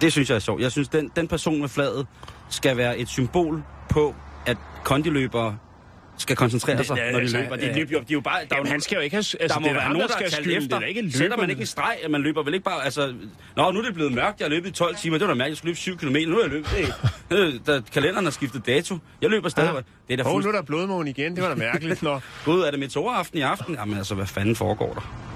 Det 0.00 0.12
synes 0.12 0.30
jeg 0.30 0.36
er 0.36 0.40
sjovt. 0.40 0.62
Jeg 0.62 0.72
synes, 0.72 0.88
den, 0.88 1.10
den 1.16 1.28
person 1.28 1.60
med 1.60 1.68
flaget 1.68 2.06
skal 2.48 2.76
være 2.76 2.98
et 2.98 3.08
symbol 3.08 3.62
på, 3.88 4.14
at 4.46 4.56
kondiløbere 4.84 5.56
skal 6.20 6.36
koncentrere 6.36 6.84
sig, 6.84 6.96
ja, 6.96 7.10
når 7.10 7.18
de 7.18 7.22
altså, 7.22 7.36
løber. 7.38 7.56
De, 7.56 7.66
ja. 7.66 7.72
de, 7.72 7.80
de, 7.80 7.86
de 7.86 7.94
er 7.94 8.04
jo 8.10 8.20
bare... 8.20 8.34
Der, 8.34 8.40
er 8.40 8.46
jo 8.50 8.56
Jamen, 8.56 8.70
han 8.70 8.80
skal 8.80 8.96
jo 8.96 9.00
ikke 9.00 9.14
have... 9.14 9.18
Altså, 9.18 9.38
der 9.48 9.58
må 9.58 9.68
det 9.68 9.70
er 9.70 9.74
være 9.74 9.92
nogen, 9.92 10.08
der, 10.08 10.14
skal 10.14 10.30
skylden. 10.30 10.62
efter. 10.62 10.78
Det 10.78 10.84
er 10.84 10.88
ikke 10.88 11.12
Sætter 11.12 11.36
man 11.36 11.50
ikke 11.50 11.60
en 11.60 11.66
streg, 11.66 11.96
at 12.04 12.10
man 12.10 12.20
løber 12.20 12.42
vel 12.42 12.54
ikke 12.54 12.64
bare... 12.64 12.84
Altså, 12.84 13.14
Nå, 13.56 13.70
nu 13.70 13.78
er 13.78 13.82
det 13.84 13.94
blevet 13.94 14.12
mørkt, 14.12 14.40
jeg 14.40 14.44
har 14.44 14.50
løbet 14.50 14.68
i 14.68 14.72
12 14.72 14.96
timer. 14.96 15.18
Det 15.18 15.26
var 15.26 15.34
da 15.34 15.38
mærkeligt, 15.38 15.50
jeg 15.50 15.76
skulle 15.76 15.94
løbe 15.96 16.24
7 16.24 16.24
km. 16.24 16.30
Nu 16.30 16.38
er 16.38 16.42
jeg 16.42 16.50
løbet... 16.50 16.94
Det, 17.30 17.66
da 17.66 17.80
kalenderen 17.92 18.24
har 18.24 18.30
skiftet 18.30 18.66
dato. 18.66 18.98
Jeg 19.22 19.30
løber 19.30 19.48
stadig. 19.48 19.74
Ja. 19.74 19.80
Det 20.08 20.20
er 20.20 20.22
da 20.22 20.28
Åh, 20.28 20.34
oh, 20.34 20.42
nu 20.42 20.48
er 20.48 20.52
der 20.52 20.62
blodmåne 20.62 21.10
igen. 21.10 21.34
Det 21.34 21.42
var 21.42 21.48
da 21.48 21.54
mærkeligt. 21.54 22.02
Nå. 22.02 22.20
Gud, 22.44 22.60
er 22.60 22.70
det 22.70 22.80
meteoraften 22.80 23.38
i 23.38 23.42
aften? 23.42 23.74
Jamen 23.74 23.96
altså, 23.96 24.14
hvad 24.14 24.26
fanden 24.26 24.56
foregår 24.56 24.94
der? 24.94 25.29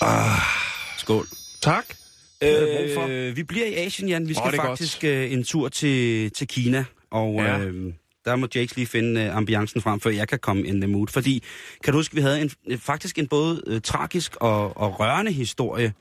Ah, 0.00 0.38
skål. 0.96 1.26
Tak. 1.62 1.84
Øh, 2.42 3.36
vi 3.36 3.42
bliver 3.42 3.66
i 3.66 3.74
Asien, 3.74 4.08
Jan. 4.08 4.28
Vi 4.28 4.34
skal 4.34 4.54
er 4.54 4.62
faktisk 4.62 5.04
øh, 5.04 5.32
en 5.32 5.44
tur 5.44 5.68
til, 5.68 6.30
til 6.30 6.48
Kina. 6.48 6.84
Og 7.10 7.34
Ja. 7.34 7.58
øh, 7.58 7.92
der 8.24 8.36
må 8.36 8.48
Jakes 8.54 8.76
lige 8.76 8.86
finde 8.86 9.20
øh, 9.20 9.36
ambiancen 9.36 9.80
frem, 9.80 10.00
før 10.00 10.10
jeg 10.10 10.28
kan 10.28 10.38
komme 10.38 10.66
in 10.66 10.80
the 10.80 10.90
mood. 10.90 11.06
Fordi, 11.06 11.42
kan 11.84 11.92
du 11.92 11.98
huske, 11.98 12.14
vi 12.14 12.20
havde 12.20 12.40
en, 12.40 12.50
øh, 12.68 12.78
faktisk 12.78 13.18
en 13.18 13.26
både 13.28 13.62
øh, 13.66 13.80
tragisk 13.80 14.36
og, 14.36 14.76
og 14.76 15.00
rørende 15.00 15.32
historie 15.32 15.92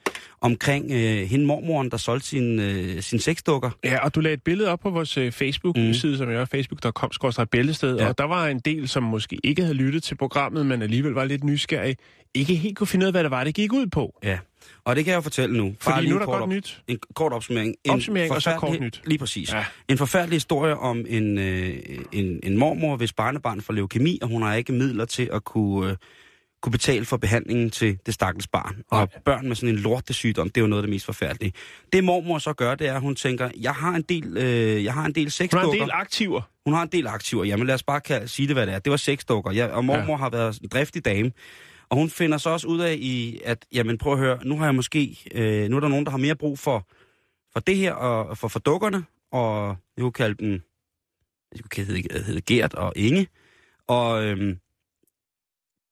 omkring 0.42 0.92
øh, 0.92 1.27
hende 1.27 1.45
mormoren, 1.45 1.92
der 1.92 1.98
solgte 1.98 2.27
sin, 2.27 2.60
øh, 2.60 3.01
sin 3.01 3.19
sexdukker. 3.19 3.69
Ja, 3.83 4.06
og 4.06 4.16
du 4.16 4.19
lagde 4.19 4.33
et 4.33 4.44
billede 4.44 4.69
op 4.69 4.80
på 4.80 4.89
vores 4.89 5.18
øh, 5.18 5.31
Facebook-side, 5.31 6.12
mm. 6.12 6.18
som 6.18 6.30
er 6.30 6.45
facebook.com 6.45 7.12
bæltested, 7.51 7.98
Ja. 7.98 8.07
og 8.07 8.18
der 8.18 8.24
var 8.24 8.48
en 8.48 8.60
del, 8.60 8.88
som 8.88 9.04
måske 9.04 9.39
ikke 9.44 9.62
havde 9.62 9.75
lyttet 9.75 10.04
til 10.04 10.15
programmet, 10.15 10.65
men 10.65 10.81
alligevel 10.81 11.12
var 11.12 11.25
lidt 11.25 11.44
nysgerrige, 11.44 11.95
ikke 12.33 12.56
helt 12.56 12.77
kunne 12.77 12.88
finde 12.88 13.04
ud 13.04 13.07
af, 13.07 13.13
hvad 13.13 13.24
det 13.24 13.31
var, 13.31 13.44
det 13.44 13.56
gik 13.56 13.74
ud 13.74 13.88
på. 13.88 14.19
Ja, 14.24 14.38
og 14.83 14.95
det 14.95 15.06
kan 15.06 15.13
jeg 15.13 15.24
fortælle 15.24 15.57
nu. 15.57 15.75
Fordi 15.80 16.01
lige 16.01 16.10
nu 16.10 16.16
er 16.16 16.19
der 16.19 16.25
godt 16.25 16.50
nyt. 16.50 16.81
En 16.88 17.00
kort 17.16 17.33
opsummering. 17.33 17.75
En 17.83 17.92
Opsummering 17.92 18.31
og 18.31 18.42
så 18.42 18.56
kort 18.57 18.80
nyt. 18.80 19.01
Lige 19.06 19.18
præcis. 19.18 19.54
Ja. 19.54 19.66
En 19.88 19.98
forfærdelig 19.98 20.36
historie 20.36 20.77
om 20.77 21.06
en, 21.07 21.38
øh, 21.38 21.77
en, 22.12 22.39
en 22.44 22.57
mormor, 22.57 22.95
hvis 22.98 23.13
barnebarn 23.13 23.62
får 23.62 23.74
leukemi, 23.74 24.19
og 24.21 24.27
hun 24.27 24.42
har 24.42 24.56
ikke 24.56 24.74
midler 24.74 25.06
til 25.06 25.30
at 25.33 25.44
kunne, 25.44 25.89
øh, 25.92 25.98
kunne 26.62 26.71
betale 26.71 27.06
for 27.06 27.18
behandlingen 27.18 27.69
til 27.69 27.98
det 28.06 28.13
stakkels 28.13 28.48
barn. 28.48 28.75
Og 28.92 29.10
børn 29.25 29.48
med 29.48 29.56
sådan 29.56 29.69
en 29.75 29.81
lortesygdom, 29.81 30.50
det 30.50 30.57
er 30.57 30.62
jo 30.62 30.68
noget 30.68 30.81
af 30.81 30.88
det 30.88 30.89
mest 30.89 31.06
forfærdelige. 31.06 31.54
Det 31.94 32.04
mormor 32.04 32.38
så 32.38 32.54
gør, 32.54 32.75
det 32.75 32.88
er, 32.88 32.94
at 32.94 33.01
hun 33.01 33.15
tænker, 33.15 33.50
jeg 33.60 33.74
har 33.74 33.92
en 33.95 34.01
del, 34.01 34.38
øh, 34.38 34.83
jeg 34.83 34.94
har 34.94 35.06
en 35.06 35.12
del 35.12 35.24
Hun 35.24 35.25
har 35.25 35.30
sexdukker. 35.30 35.72
en 35.74 35.80
del 35.81 35.89
aktiver. 35.94 36.42
Hun 36.65 36.74
har 36.74 36.81
en 36.81 36.89
del 36.92 37.07
aktiver. 37.07 37.44
Jamen 37.44 37.68
lad 37.68 37.75
os 37.75 37.83
bare 37.83 38.27
sige 38.27 38.48
det, 38.48 38.56
hvad 38.56 38.68
det 38.68 38.74
er. 38.75 38.80
Det 38.80 38.92
var 38.92 38.98
sexdukker. 38.98 39.51
Ja, 39.51 39.65
og 39.68 39.86
mormor 39.86 40.13
ja. 40.13 40.18
har 40.18 40.30
været 40.30 40.60
en 40.63 40.69
driftig 40.69 41.06
dame. 41.06 41.31
Og 41.89 41.97
hun 41.97 42.09
finder 42.09 42.38
så 42.38 42.50
også 42.50 42.68
ud 42.68 42.80
af, 42.80 42.95
i, 43.00 43.41
at 43.45 43.65
jamen 43.71 43.97
prøv 43.97 44.13
at 44.13 44.19
høre, 44.19 44.45
nu 44.45 44.57
har 44.57 44.65
jeg 44.65 44.75
måske, 44.75 45.18
øh, 45.31 45.69
nu 45.69 45.75
er 45.75 45.80
der 45.80 45.88
nogen, 45.88 46.06
der 46.06 46.12
har 46.12 46.18
mere 46.18 46.36
brug 46.36 46.59
for, 46.59 46.88
for 47.53 47.59
det 47.59 47.77
her, 47.77 47.94
og 47.94 48.38
for, 48.38 48.47
for 48.47 48.59
dukkerne, 48.59 49.06
og 49.31 49.77
jeg 49.97 50.01
kunne 50.01 50.12
kalde 50.12 50.36
dem, 50.36 50.51
jeg 51.55 51.62
kunne 51.75 51.86
hedde, 51.86 52.24
hedde 52.24 52.41
Gert 52.41 52.74
og 52.74 52.93
Inge. 52.96 53.27
Og 53.88 54.24
øhm, 54.24 54.60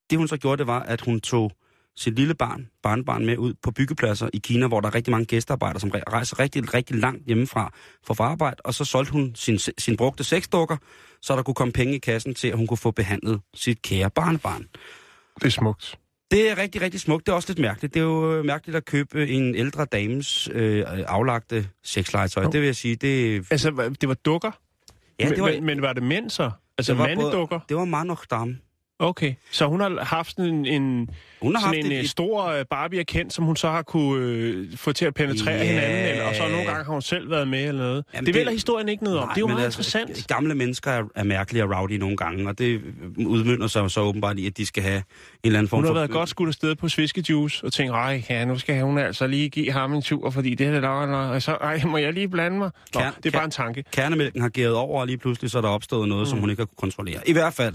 det 0.09 0.17
hun 0.17 0.27
så 0.27 0.37
gjorde, 0.37 0.57
det 0.57 0.67
var, 0.67 0.79
at 0.79 1.01
hun 1.01 1.21
tog 1.21 1.51
sit 1.95 2.15
lille 2.15 2.35
barn, 2.35 2.69
barnbarn 2.83 3.25
med 3.25 3.37
ud 3.37 3.53
på 3.61 3.71
byggepladser 3.71 4.29
i 4.33 4.37
Kina, 4.37 4.67
hvor 4.67 4.81
der 4.81 4.87
er 4.87 4.95
rigtig 4.95 5.11
mange 5.11 5.25
gæstearbejdere, 5.25 5.79
som 5.79 5.91
rejser 6.09 6.39
rigtig, 6.39 6.73
rigtig 6.73 6.95
langt 6.95 7.25
hjemmefra 7.25 7.71
for 8.03 8.13
at 8.13 8.19
arbejde, 8.19 8.55
og 8.63 8.73
så 8.73 8.85
solgte 8.85 9.11
hun 9.13 9.35
sin, 9.35 9.59
sin 9.59 9.97
brugte 9.97 10.23
sexdukker, 10.23 10.77
så 11.21 11.35
der 11.35 11.43
kunne 11.43 11.55
komme 11.55 11.73
penge 11.73 11.95
i 11.95 11.99
kassen 11.99 12.35
til, 12.35 12.47
at 12.47 12.57
hun 12.57 12.67
kunne 12.67 12.77
få 12.77 12.91
behandlet 12.91 13.41
sit 13.53 13.81
kære 13.81 14.09
barnebarn. 14.09 14.67
Det 15.39 15.45
er 15.45 15.49
smukt. 15.49 15.99
Det 16.31 16.51
er 16.51 16.57
rigtig, 16.57 16.81
rigtig 16.81 16.99
smukt. 16.99 17.25
Det 17.25 17.31
er 17.31 17.35
også 17.35 17.49
lidt 17.49 17.59
mærkeligt. 17.59 17.93
Det 17.93 17.99
er 17.99 18.03
jo 18.03 18.33
øh, 18.37 18.45
mærkeligt 18.45 18.75
at 18.77 18.85
købe 18.85 19.27
en 19.29 19.55
ældre 19.55 19.85
dames 19.85 20.49
øh, 20.53 20.83
aflagte 20.87 21.69
sexlegetøj. 21.83 22.43
Jo. 22.43 22.49
Det 22.51 22.59
vil 22.61 22.65
jeg 22.65 22.75
sige, 22.75 22.95
det, 22.95 23.45
Altså, 23.51 23.95
det 24.01 24.09
var 24.09 24.15
dukker? 24.15 24.51
ja, 25.19 25.29
det 25.29 25.41
var, 25.41 25.47
men, 25.51 25.63
men 25.65 25.81
var 25.81 25.93
det 25.93 26.03
mænd 26.03 26.29
så? 26.29 26.51
Altså 26.77 26.91
Det 26.93 26.99
var 26.99 27.05
både- 27.05 27.15
mandedukker? 27.17 27.59
det 27.69 27.77
var 27.77 27.85
Manochdam. 27.85 28.57
Okay. 28.99 29.33
Så 29.51 29.65
hun 29.65 29.79
har 29.79 30.03
haft 30.03 30.37
en, 30.37 30.65
en, 30.65 31.09
Hun 31.41 31.55
har 31.55 31.61
haft 31.65 31.77
en 31.77 31.91
et, 31.91 31.99
øh, 31.99 32.05
stor 32.05 32.45
øh, 32.45 32.65
Barbie 32.69 33.03
kendt, 33.03 33.33
som 33.33 33.45
hun 33.45 33.55
så 33.55 33.69
har 33.69 33.81
kunne 33.81 34.25
øh, 34.25 34.77
få 34.77 34.91
til 34.91 35.05
at 35.05 35.13
penetrere 35.13 35.55
Ja. 35.55 35.63
hinanden, 35.63 36.05
eller, 36.05 36.23
og 36.23 36.35
så 36.35 36.41
nogle 36.47 36.65
gange 36.65 36.83
har 36.85 36.91
hun 36.91 37.01
selv 37.01 37.29
været 37.31 37.47
med 37.47 37.67
eller 37.67 37.81
noget. 37.81 38.05
Jamen, 38.13 38.25
det 38.25 38.33
det- 38.33 38.39
vælger 38.39 38.51
historien 38.51 38.89
ikke 38.89 39.03
noget 39.03 39.19
om. 39.19 39.27
Nej, 39.27 39.33
det 39.33 39.37
er 39.37 39.41
jo 39.41 39.47
meget 39.47 39.65
altså, 39.65 39.79
interessant. 39.99 40.27
Gamle 40.27 40.55
mennesker 40.55 40.91
er, 40.91 41.03
er 41.15 41.23
mærkelige 41.23 41.63
og 41.63 41.69
rowdy 41.77 41.91
nogle 41.91 42.17
gange, 42.17 42.47
og 42.49 42.57
det 42.59 42.81
udmynder 43.25 43.67
sig 43.67 43.91
så 43.91 44.01
åbenbart 44.01 44.39
i, 44.39 44.47
at 44.47 44.57
de 44.57 44.65
skal 44.65 44.83
have 44.83 44.97
en 44.97 45.03
eller 45.43 45.59
anden 45.59 45.69
form 45.69 45.77
Hun 45.77 45.85
har 45.85 45.89
for... 45.93 45.99
været 45.99 46.11
godt 46.11 46.29
skudt 46.29 46.47
afsted 46.47 46.75
på 46.75 46.89
sviskejuice 46.89 47.65
og 47.65 47.73
tænkt, 47.73 47.93
ej, 47.93 48.23
ja, 48.29 48.45
nu 48.45 48.57
skal 48.57 48.81
hun 48.81 48.97
altså 48.97 49.27
lige 49.27 49.49
give 49.49 49.71
ham 49.71 49.93
en 49.93 50.01
tur, 50.01 50.29
fordi 50.29 50.55
det 50.55 50.67
er 50.67 50.79
nok, 50.79 51.09
og 51.09 51.41
så, 51.41 51.51
ej, 51.51 51.81
må 51.85 51.97
jeg 51.97 52.13
lige 52.13 52.27
blande 52.29 52.57
mig? 52.57 52.69
Nå, 52.93 52.99
Kern- 53.01 53.13
det 53.23 53.25
er 53.25 53.37
bare 53.37 53.45
en 53.45 53.51
tanke. 53.51 53.83
Kernemælken 53.91 54.41
har 54.41 54.49
gæret 54.49 54.75
over, 54.75 55.01
og 55.01 55.07
lige 55.07 55.17
pludselig 55.17 55.51
så 55.51 55.57
er 55.57 55.61
der 55.61 55.69
opstået 55.69 56.09
noget, 56.09 56.21
mm. 56.21 56.29
som 56.29 56.39
hun 56.39 56.49
ikke 56.49 56.59
har 56.61 56.65
kunne 56.65 56.75
kontrollere. 56.77 57.19
I 57.25 57.33
hvert 57.33 57.53
fald, 57.53 57.73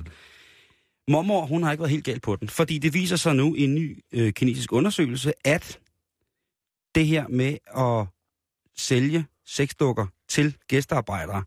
mormor, 1.12 1.46
hun 1.46 1.62
har 1.62 1.72
ikke 1.72 1.82
været 1.82 1.90
helt 1.90 2.04
galt 2.04 2.22
på 2.22 2.36
den, 2.36 2.48
fordi 2.48 2.78
det 2.78 2.94
viser 2.94 3.16
sig 3.16 3.34
nu 3.36 3.54
i 3.54 3.64
en 3.64 3.74
ny 3.74 4.04
øh, 4.12 4.32
kinesisk 4.32 4.72
undersøgelse, 4.72 5.32
at 5.44 5.78
det 6.94 7.06
her 7.06 7.28
med 7.28 7.56
at 7.76 8.06
sælge 8.76 9.24
sexdukker 9.46 10.06
til 10.28 10.56
gæstearbejdere, 10.68 11.44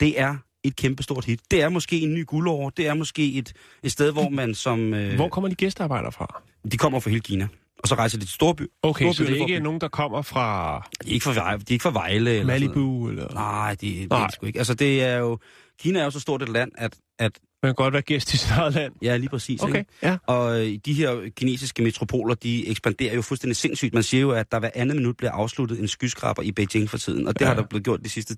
det 0.00 0.20
er 0.20 0.36
et 0.64 0.76
kæmpestort 0.76 1.24
hit. 1.24 1.40
Det 1.50 1.62
er 1.62 1.68
måske 1.68 2.00
en 2.00 2.14
ny 2.14 2.26
guldår, 2.26 2.70
det 2.70 2.86
er 2.86 2.94
måske 2.94 3.32
et, 3.32 3.52
et 3.82 3.92
sted, 3.92 4.12
hvor 4.12 4.28
man 4.28 4.54
som... 4.54 4.94
Øh, 4.94 5.14
Hvor 5.14 5.28
kommer 5.28 5.48
de 5.48 5.54
gæstearbejdere 5.54 6.12
fra? 6.12 6.42
De 6.72 6.76
kommer 6.76 7.00
fra 7.00 7.10
hele 7.10 7.22
Kina. 7.22 7.48
Og 7.78 7.88
så 7.88 7.94
rejser 7.94 8.18
de 8.18 8.24
til 8.24 8.34
Storby. 8.34 8.62
Okay, 8.82 9.06
så 9.06 9.12
Storby, 9.12 9.30
det 9.30 9.40
er 9.40 9.46
ikke 9.46 9.60
nogen, 9.60 9.80
der 9.80 9.88
kommer 9.88 10.22
fra 10.22 10.78
De 11.04 11.10
er 11.10 11.14
ikke 11.14 11.24
fra, 11.24 11.32
Vej- 11.32 11.56
de 11.56 11.62
er 11.62 11.72
ikke 11.72 11.82
fra 11.82 11.90
Vejle. 11.92 12.30
Eller. 12.30 12.46
Malibu? 12.46 13.08
Eller... 13.08 13.32
Nej, 13.34 13.70
det, 13.70 13.80
det 13.80 14.12
er 14.12 14.26
det 14.26 14.34
sgu 14.34 14.46
ikke. 14.46 14.58
Altså, 14.58 14.74
det 14.74 15.02
er 15.02 15.16
jo... 15.16 15.38
Kina 15.78 15.98
er 16.00 16.04
jo 16.04 16.10
så 16.10 16.20
stort 16.20 16.42
et 16.42 16.48
land, 16.48 16.72
at... 16.74 16.96
at 17.18 17.32
Man 17.62 17.68
kan 17.68 17.74
godt 17.74 17.92
være 17.92 18.02
gæst 18.02 18.34
i 18.34 18.36
sit 18.36 18.50
eget 18.50 18.74
land. 18.74 18.92
ja, 19.02 19.16
lige 19.16 19.28
præcis. 19.28 19.62
Okay, 19.62 19.78
Ikke? 19.78 19.90
ja. 20.02 20.16
Og 20.26 20.60
øh, 20.60 20.78
de 20.86 20.92
her 20.94 21.30
kinesiske 21.36 21.82
metropoler, 21.82 22.34
de 22.34 22.68
ekspanderer 22.68 23.14
jo 23.14 23.22
fuldstændig 23.22 23.56
sindssygt. 23.56 23.94
Man 23.94 24.02
siger 24.02 24.20
jo, 24.20 24.30
at 24.30 24.52
der 24.52 24.58
hver 24.58 24.70
andet 24.74 24.96
minut 24.96 25.16
bliver 25.16 25.30
afsluttet 25.32 25.80
en 25.80 25.88
skyskraber 25.88 26.42
i 26.42 26.52
Beijing 26.52 26.90
for 26.90 26.98
tiden. 26.98 27.26
Og 27.28 27.34
det 27.34 27.40
Ja. 27.40 27.46
har 27.46 27.54
der 27.54 27.62
blevet 27.70 27.84
gjort 27.84 28.00
de 28.04 28.08
sidste 28.08 28.36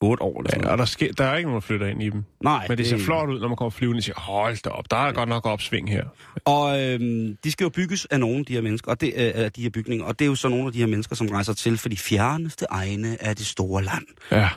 otte 0.00 0.22
år. 0.22 0.40
Eller 0.40 0.50
sådan 0.50 0.64
Ja, 0.64 0.70
og 0.72 0.78
der, 0.78 0.84
sker, 0.84 1.12
der 1.12 1.24
er 1.24 1.36
ikke 1.36 1.46
nogen, 1.48 1.54
der 1.62 1.66
flytter 1.66 1.86
ind 1.86 2.02
i 2.02 2.10
dem. 2.10 2.24
Nej, 2.44 2.66
Men 2.68 2.78
det 2.78 2.86
ser 2.86 2.98
flot 2.98 3.28
ud, 3.30 3.40
når 3.40 3.48
man 3.48 3.56
kommer 3.56 3.70
flyvende 3.70 3.98
og 3.98 4.02
siger, 4.02 4.20
hold 4.20 4.62
da 4.64 4.70
op, 4.70 4.90
der 4.90 4.96
er 4.96 5.12
godt 5.12 5.28
nok 5.28 5.46
opsving 5.46 5.90
her. 5.90 6.04
Og 6.44 6.80
øhm, 6.82 7.36
de 7.44 7.52
skal 7.52 7.64
jo 7.64 7.68
bygges 7.70 8.04
af 8.04 8.20
nogle 8.20 8.38
af 8.38 8.44
de 8.46 8.52
her 8.52 8.60
mennesker, 8.60 8.90
og 8.90 9.00
det, 9.00 9.06
øh, 9.16 9.32
af 9.34 9.52
de 9.52 9.62
her 9.62 9.70
bygninger. 9.70 10.04
Og 10.04 10.18
det 10.18 10.24
er 10.24 10.28
jo 10.28 10.34
så 10.34 10.48
nogle 10.48 10.66
af 10.66 10.72
de 10.72 10.78
her 10.78 10.86
mennesker, 10.86 11.16
som 11.16 11.26
rejser 11.28 11.52
til 11.52 11.78
for 11.78 11.88
de 11.88 11.96
fjerneste 11.96 12.66
egne 12.70 13.22
af 13.22 13.36
det 13.36 13.46
store 13.46 13.84
land. 13.84 14.04
Ja. 14.32 14.48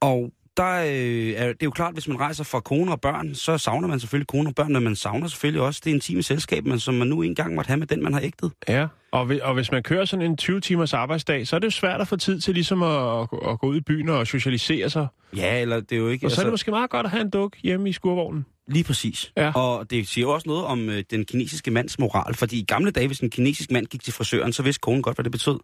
Og 0.00 0.30
der 0.56 0.80
øh, 0.80 1.42
er, 1.42 1.46
det 1.46 1.62
er 1.62 1.64
jo 1.64 1.70
klart, 1.70 1.92
hvis 1.92 2.08
man 2.08 2.20
rejser 2.20 2.44
fra 2.44 2.60
kone 2.60 2.92
og 2.92 3.00
børn, 3.00 3.34
så 3.34 3.58
savner 3.58 3.88
man 3.88 4.00
selvfølgelig 4.00 4.26
kone 4.26 4.48
og 4.48 4.54
børn, 4.54 4.72
men 4.72 4.82
man 4.82 4.96
savner 4.96 5.26
selvfølgelig 5.26 5.62
også 5.62 5.80
det 5.84 5.90
intime 5.90 6.22
selskab, 6.22 6.66
man, 6.66 6.78
som 6.78 6.94
man 6.94 7.08
nu 7.08 7.22
engang 7.22 7.54
måtte 7.54 7.68
have 7.68 7.78
med 7.78 7.86
den, 7.86 8.02
man 8.02 8.12
har 8.12 8.20
ægtet. 8.20 8.52
Ja, 8.68 8.86
og, 9.12 9.30
og 9.42 9.54
hvis 9.54 9.72
man 9.72 9.82
kører 9.82 10.04
sådan 10.04 10.26
en 10.26 10.38
20-timers 10.42 10.94
arbejdsdag, 10.94 11.46
så 11.46 11.56
er 11.56 11.60
det 11.60 11.66
jo 11.66 11.70
svært 11.70 12.00
at 12.00 12.08
få 12.08 12.16
tid 12.16 12.40
til 12.40 12.54
ligesom 12.54 12.82
at, 12.82 13.20
at, 13.22 13.58
gå 13.60 13.66
ud 13.66 13.76
i 13.76 13.80
byen 13.80 14.08
og 14.08 14.26
socialisere 14.26 14.90
sig. 14.90 15.06
Ja, 15.36 15.60
eller 15.60 15.80
det 15.80 15.92
er 15.92 15.96
jo 15.96 16.08
ikke... 16.08 16.26
Og 16.26 16.30
så 16.30 16.40
er 16.40 16.44
det 16.44 16.52
måske 16.52 16.70
meget 16.70 16.90
godt 16.90 17.06
at 17.06 17.10
have 17.10 17.20
en 17.20 17.30
duk 17.30 17.56
hjemme 17.62 17.88
i 17.88 17.92
skurvognen. 17.92 18.46
Lige 18.68 18.84
præcis. 18.84 19.32
Ja. 19.36 19.52
Og 19.52 19.90
det 19.90 20.08
siger 20.08 20.26
også 20.26 20.48
noget 20.48 20.64
om 20.64 20.88
øh, 20.88 21.04
den 21.10 21.24
kinesiske 21.24 21.70
mands 21.70 21.98
moral, 21.98 22.34
fordi 22.34 22.60
i 22.60 22.64
gamle 22.64 22.90
dage, 22.90 23.06
hvis 23.06 23.20
en 23.20 23.30
kinesisk 23.30 23.70
mand 23.70 23.86
gik 23.86 24.02
til 24.02 24.12
frisøren, 24.12 24.52
så 24.52 24.62
vidste 24.62 24.80
konen 24.80 25.02
godt, 25.02 25.16
hvad 25.16 25.24
det 25.24 25.32
betød. 25.32 25.58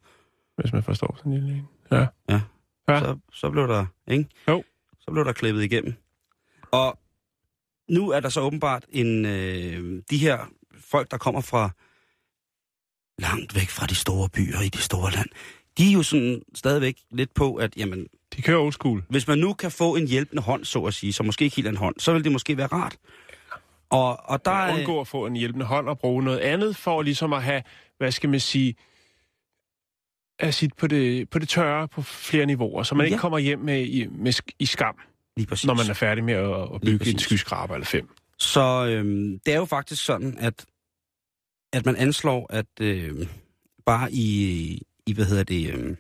Hvis 0.57 0.73
man 0.73 0.83
forstår 0.83 1.15
sådan 1.19 1.33
en 1.33 1.39
lille 1.39 1.55
en. 1.55 1.69
Ja. 1.91 2.07
Ja. 2.31 2.41
Ja. 2.89 3.01
Så, 3.01 3.17
så 3.33 3.51
blev 3.51 3.69
der, 3.69 3.87
ikke? 4.09 4.27
Jo. 4.49 4.63
Så 5.09 5.13
blev 5.13 5.25
der 5.25 5.33
klippet 5.33 5.63
igennem. 5.63 5.95
Og 6.71 6.99
nu 7.89 8.11
er 8.11 8.21
der 8.21 8.29
så 8.29 8.41
åbenbart 8.41 8.85
en, 8.89 9.25
øh, 9.27 10.03
de 10.11 10.19
her 10.19 10.39
folk, 10.81 11.11
der 11.11 11.19
kommer 11.19 11.41
fra 11.41 11.71
langt 13.19 13.55
væk 13.55 13.69
fra 13.69 13.87
de 13.87 13.95
store 13.95 14.29
byer 14.29 14.61
i 14.61 14.69
det 14.69 14.81
store 14.81 15.11
land, 15.13 15.29
de 15.79 15.89
er 15.89 15.93
jo 15.93 16.03
sådan 16.03 16.43
stadigvæk 16.55 16.99
lidt 17.11 17.35
på, 17.35 17.55
at 17.55 17.77
jamen, 17.77 18.07
De 18.37 18.43
kører 18.43 18.59
old 18.59 18.73
school. 18.73 19.05
hvis 19.09 19.29
man 19.29 19.39
nu 19.39 19.53
kan 19.53 19.71
få 19.71 19.97
en 19.97 20.07
hjælpende 20.09 20.43
hånd, 20.43 20.65
så 20.65 20.85
at 20.85 20.95
sige, 20.95 21.13
så 21.13 21.23
måske 21.23 21.45
ikke 21.45 21.57
helt 21.57 21.69
en 21.69 21.77
hånd, 21.77 21.95
så 21.99 22.13
vil 22.13 22.25
det 22.25 22.33
måske 22.33 22.57
være 22.57 22.67
rart. 22.67 22.97
Og, 23.91 24.21
og 24.31 24.45
der 24.45 24.51
er... 24.51 24.75
undgå 24.75 25.01
at 25.01 25.09
få 25.09 25.27
en 25.27 25.37
hjælpende 25.37 25.67
hånd 25.67 25.89
og 25.89 25.99
bruge 25.99 26.23
noget 26.23 26.39
andet 26.39 26.77
for 26.77 27.03
ligesom 27.03 27.33
at 27.33 27.43
have, 27.43 27.63
hvad 27.99 28.13
skal 28.13 28.31
man 28.31 28.41
sige, 28.41 28.75
at 30.39 30.55
sit 30.55 30.75
på 30.77 30.87
det, 30.87 31.31
på 31.31 31.39
det 31.39 31.49
tørre 31.49 31.89
på 31.89 32.03
flere 32.03 32.47
niveauer, 32.47 32.83
så 32.83 32.95
man 32.95 33.07
Ja. 33.07 33.13
ikke 33.13 33.21
kommer 33.21 33.39
hjem 33.39 33.59
med, 33.59 33.87
i, 33.87 34.07
med, 34.07 34.33
i 34.59 34.67
skam, 34.67 34.97
Lige 35.37 35.47
præcis. 35.47 35.67
når 35.67 35.75
man 35.75 35.87
er 35.91 35.95
færdig 35.95 36.25
med 36.25 36.35
at, 36.35 36.75
at 36.75 36.81
bygge 36.81 37.11
en 37.11 37.19
skyskraber 37.19 37.75
eller 37.75 37.87
fem. 37.87 38.09
Så 38.39 38.87
øhm, 38.91 39.39
det 39.47 39.55
er 39.55 39.59
jo 39.59 39.65
faktisk 39.65 40.05
sådan, 40.05 40.39
at, 40.39 40.67
at 41.73 41.87
man 41.87 41.97
anslår, 41.97 42.47
at 42.51 42.67
øh, 42.81 43.27
bare 43.87 44.13
i, 44.13 44.83
i, 45.07 45.13
hvad 45.13 45.25
hedder 45.25 45.45
det, 45.45 45.75
øh, 45.75 45.97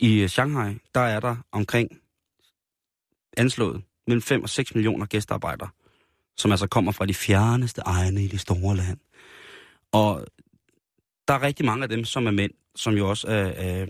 i, 0.00 0.22
i 0.24 0.28
Shanghai, 0.28 0.74
der 0.94 1.00
er 1.00 1.20
der 1.20 1.36
omkring 1.52 1.90
anslået 3.36 3.82
mellem 4.06 4.22
5 4.22 4.42
og 4.42 4.48
6 4.48 4.74
millioner 4.74 5.06
gæstearbejdere, 5.06 5.68
som 6.36 6.50
altså 6.50 6.66
kommer 6.66 6.92
fra 6.92 7.06
de 7.06 7.14
fjerneste 7.14 7.80
egne 7.84 8.24
i 8.24 8.26
det 8.28 8.40
store 8.40 8.76
land. 8.76 8.98
Og 9.92 10.26
der 11.28 11.34
er 11.34 11.42
rigtig 11.42 11.66
mange 11.66 11.82
af 11.82 11.88
dem, 11.88 12.04
som 12.04 12.26
er 12.26 12.30
mænd, 12.30 12.52
som 12.74 12.94
jo 12.94 13.08
også 13.08 13.26
er, 13.28 13.46
er, 13.46 13.86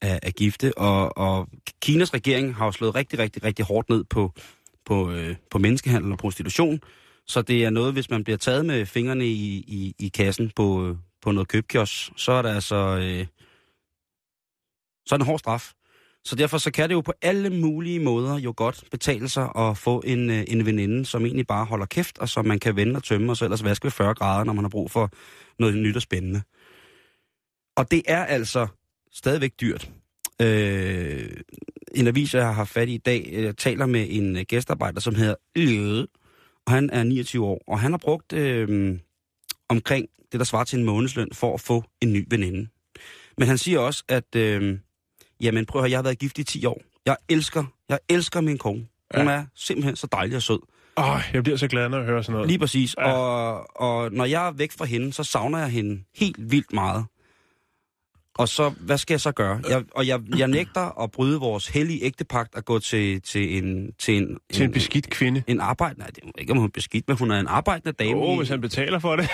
er, 0.00 0.18
er 0.22 0.30
gifte, 0.30 0.78
og, 0.78 1.18
og 1.18 1.48
Kinas 1.82 2.14
regering 2.14 2.54
har 2.54 2.64
jo 2.64 2.72
slået 2.72 2.94
rigtig, 2.94 3.18
rigtig, 3.18 3.44
rigtig 3.44 3.64
hårdt 3.64 3.88
ned 3.88 4.04
på, 4.04 4.32
på, 4.84 5.10
øh, 5.10 5.36
på 5.50 5.58
menneskehandel 5.58 6.12
og 6.12 6.18
prostitution. 6.18 6.80
Så 7.26 7.42
det 7.42 7.64
er 7.64 7.70
noget, 7.70 7.92
hvis 7.92 8.10
man 8.10 8.24
bliver 8.24 8.36
taget 8.36 8.66
med 8.66 8.86
fingrene 8.86 9.26
i, 9.26 9.64
i, 9.68 9.94
i 9.98 10.08
kassen 10.08 10.52
på, 10.56 10.86
øh, 10.86 10.96
på 11.22 11.32
noget 11.32 11.48
købkiosk, 11.48 12.10
så 12.16 12.32
er 12.32 12.42
det 12.42 12.48
altså... 12.48 12.76
Øh, 12.76 13.26
så 15.06 15.14
er 15.14 15.16
det 15.16 15.24
en 15.24 15.30
hård 15.30 15.38
straf. 15.38 15.72
Så 16.24 16.36
derfor 16.36 16.58
så 16.58 16.70
kan 16.70 16.88
det 16.88 16.94
jo 16.94 17.00
på 17.00 17.12
alle 17.22 17.50
mulige 17.50 18.00
måder 18.00 18.38
jo 18.38 18.54
godt 18.56 18.84
betale 18.90 19.28
sig 19.28 19.50
at 19.56 19.78
få 19.78 20.02
en, 20.06 20.30
øh, 20.30 20.44
en 20.48 20.66
veninde, 20.66 21.06
som 21.06 21.24
egentlig 21.24 21.46
bare 21.46 21.64
holder 21.64 21.86
kæft, 21.86 22.18
og 22.18 22.28
som 22.28 22.46
man 22.46 22.58
kan 22.58 22.76
vende 22.76 22.96
og 22.96 23.04
tømme, 23.04 23.32
og 23.32 23.36
så 23.36 23.44
ellers 23.44 23.64
vaske 23.64 23.84
ved 23.84 23.90
40 23.90 24.14
grader, 24.14 24.44
når 24.44 24.52
man 24.52 24.64
har 24.64 24.68
brug 24.68 24.90
for 24.90 25.10
noget 25.58 25.76
nyt 25.76 25.96
og 25.96 26.02
spændende. 26.02 26.42
Og 27.78 27.90
det 27.90 28.02
er 28.08 28.24
altså 28.24 28.66
stadigvæk 29.12 29.52
dyrt. 29.60 29.90
Øh, 30.42 31.30
en 31.94 32.06
avis, 32.06 32.34
jeg 32.34 32.44
har 32.44 32.52
haft 32.52 32.70
fat 32.70 32.88
i 32.88 32.94
i 32.94 32.98
dag, 32.98 33.28
øh, 33.32 33.54
taler 33.54 33.86
med 33.86 34.06
en 34.10 34.36
øh, 34.36 34.42
gæstarbejder, 34.48 35.00
som 35.00 35.14
hedder 35.14 35.34
Løde, 35.56 36.08
og 36.66 36.72
han 36.72 36.90
er 36.90 37.02
29 37.02 37.44
år, 37.46 37.64
og 37.68 37.80
han 37.80 37.90
har 37.92 37.98
brugt 37.98 38.32
øh, 38.32 38.98
omkring 39.68 40.06
det, 40.32 40.40
der 40.40 40.44
svarer 40.44 40.64
til 40.64 40.78
en 40.78 40.84
månedsløn, 40.84 41.28
for 41.32 41.54
at 41.54 41.60
få 41.60 41.84
en 42.00 42.12
ny 42.12 42.26
veninde. 42.30 42.68
Men 43.38 43.48
han 43.48 43.58
siger 43.58 43.78
også, 43.78 44.04
at 44.08 44.36
øh, 44.36 44.78
jamen 45.40 45.66
prøv 45.66 45.80
at 45.80 45.82
høre, 45.82 45.90
jeg 45.90 45.98
har 45.98 46.02
været 46.02 46.18
gift 46.18 46.38
i 46.38 46.44
10 46.44 46.64
år. 46.66 46.82
Jeg 47.06 47.16
elsker, 47.28 47.64
jeg 47.88 47.98
elsker 48.08 48.40
min 48.40 48.58
kone. 48.58 48.86
Hun 49.16 49.26
Ja. 49.26 49.32
er 49.32 49.44
simpelthen 49.54 49.96
så 49.96 50.06
dejlig 50.12 50.36
og 50.36 50.42
sød. 50.42 50.58
Åh, 50.96 51.20
jeg 51.32 51.42
bliver 51.42 51.56
så 51.56 51.68
glad, 51.68 51.88
når 51.88 51.98
jeg 51.98 52.06
hører 52.06 52.22
sådan 52.22 52.32
noget. 52.32 52.48
Lige 52.48 52.58
præcis. 52.58 52.94
Ja. 52.98 53.12
Og, 53.12 53.66
og 53.80 54.12
når 54.12 54.24
jeg 54.24 54.46
er 54.48 54.50
væk 54.52 54.72
fra 54.72 54.84
hende, 54.84 55.12
så 55.12 55.24
savner 55.24 55.58
jeg 55.58 55.68
hende 55.68 56.02
helt 56.16 56.50
vildt 56.50 56.72
meget. 56.72 57.04
Og 58.38 58.48
så, 58.48 58.68
hvad 58.68 58.98
skal 58.98 59.14
jeg 59.14 59.20
så 59.20 59.32
gøre? 59.32 59.60
Jeg, 59.68 59.84
og 59.90 60.06
jeg, 60.06 60.20
jeg 60.36 60.48
nægter 60.58 61.02
at 61.02 61.10
bryde 61.10 61.40
vores 61.40 61.68
hellige 61.68 62.02
ægtepagt 62.02 62.54
og 62.54 62.64
gå 62.64 62.78
til, 62.78 63.22
til 63.22 63.58
en... 63.58 63.92
Til 63.98 64.16
en, 64.16 64.38
Til 64.52 64.64
en 64.64 64.72
beskidt 64.72 65.10
kvinde. 65.10 65.42
En 65.46 65.60
arbejdende... 65.60 65.98
Nej, 66.00 66.10
det 66.10 66.24
er 66.24 66.30
ikke, 66.38 66.52
om 66.52 66.58
hun 66.58 66.66
er 66.66 66.70
beskidt, 66.70 67.08
men 67.08 67.16
hun 67.16 67.30
er 67.30 67.40
en 67.40 67.46
arbejdende 67.46 67.92
dame. 67.92 68.16
Åh, 68.20 68.28
oh, 68.28 68.34
i- 68.34 68.36
hvis 68.36 68.48
han 68.48 68.60
betaler 68.60 68.98
for 68.98 69.16
det. 69.16 69.28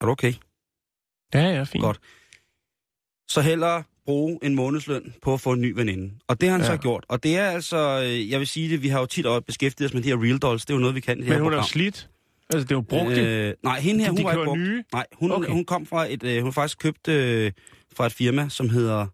Er 0.00 0.06
du 0.06 0.10
okay? 0.10 0.32
Ja, 1.34 1.40
ja, 1.42 1.62
fint. 1.62 1.82
Godt. 1.84 2.00
Så 3.30 3.40
hellere 3.40 3.82
bruge 4.06 4.38
en 4.42 4.54
månedsløn 4.54 5.14
på 5.22 5.34
at 5.34 5.40
få 5.40 5.52
en 5.52 5.60
ny 5.60 5.72
veninde. 5.76 6.14
Og 6.28 6.40
det 6.40 6.48
har 6.48 6.56
han 6.56 6.66
Ja. 6.66 6.72
så 6.76 6.76
gjort. 6.76 7.04
Og 7.08 7.22
det 7.22 7.36
er 7.36 7.50
altså... 7.50 8.02
øh, 8.04 8.30
Jeg 8.30 8.38
vil 8.40 8.46
sige 8.48 8.68
det, 8.70 8.82
vi 8.82 8.88
har 8.88 9.00
jo 9.00 9.06
tit 9.06 9.26
beskæftiget 9.46 9.90
os 9.90 9.94
med 9.94 10.02
de 10.02 10.08
her 10.08 10.22
real 10.24 10.38
dolls. 10.38 10.64
Det 10.66 10.72
er 10.72 10.76
jo 10.76 10.80
noget, 10.80 10.94
vi 10.94 11.00
kan 11.00 11.18
i 11.18 11.20
det 11.20 11.28
Men 11.28 11.36
her 11.36 11.42
hun 11.42 11.52
er 11.52 11.62
slidt. 11.62 12.08
Altså, 12.52 12.64
det 12.64 12.70
er 12.72 12.76
jo 12.76 12.80
brugt 12.80 13.16
det. 13.16 13.26
Øh, 13.48 13.54
nej, 13.62 13.80
hende 13.80 14.00
her, 14.04 14.10
De 14.10 14.16
hun 14.16 14.24
var 14.24 14.32
ikke 14.32 14.44
brugt. 14.44 14.60
nye? 14.60 14.84
Nej, 14.92 15.06
hun, 15.12 15.30
Okay. 15.32 15.48
hun 15.48 15.64
kom 15.64 15.86
fra 15.86 16.12
et... 16.12 16.22
Øh, 16.22 16.36
hun 16.36 16.44
har 16.44 16.50
faktisk 16.50 16.78
købt 16.78 17.08
øh, 17.08 17.52
fra 17.96 18.06
et 18.06 18.12
firma, 18.12 18.48
som 18.48 18.68
hedder... 18.68 19.06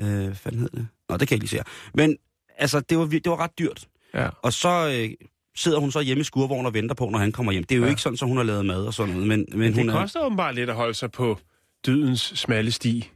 Øh, 0.00 0.06
hvad 0.08 0.34
fanden 0.34 0.60
hedder 0.60 0.76
det? 0.76 0.88
Nå, 1.08 1.16
det 1.16 1.28
kan 1.28 1.34
jeg 1.34 1.36
ikke 1.36 1.42
lige 1.44 1.50
se 1.50 1.56
her. 1.56 1.90
Men 1.94 2.16
altså, 2.58 2.80
det 2.80 2.98
var, 2.98 3.04
det 3.06 3.26
var 3.26 3.40
ret 3.40 3.58
dyrt. 3.58 3.86
Ja. 4.14 4.28
Og 4.42 4.52
så 4.52 4.68
øh, 4.98 5.26
sidder 5.56 5.78
hun 5.78 5.92
så 5.92 6.00
hjemme 6.00 6.20
i 6.20 6.24
skurvognen 6.24 6.66
og 6.66 6.74
venter 6.74 6.94
på, 6.94 7.08
når 7.08 7.18
han 7.18 7.32
kommer 7.32 7.52
hjem. 7.52 7.64
Det 7.64 7.74
er 7.74 7.76
jo 7.76 7.82
Ja. 7.82 7.86
ja. 7.86 7.90
ikke 7.92 8.02
sådan, 8.02 8.18
at 8.22 8.28
hun 8.28 8.36
har 8.36 8.44
lavet 8.44 8.66
mad 8.66 8.86
og 8.86 8.94
sådan 8.94 9.12
noget. 9.14 9.28
Men, 9.28 9.46
men 9.52 9.60
Det 9.72 9.74
hun 9.74 9.88
er, 9.88 9.92
koster 10.00 10.20
åbenbart 10.20 10.54
lidt 10.54 10.70
at 10.70 10.76
holde 10.76 10.94
sig 10.94 11.10
på 11.12 11.38
dydens 11.86 12.20
smalle 12.20 12.72
sti. 12.72 13.10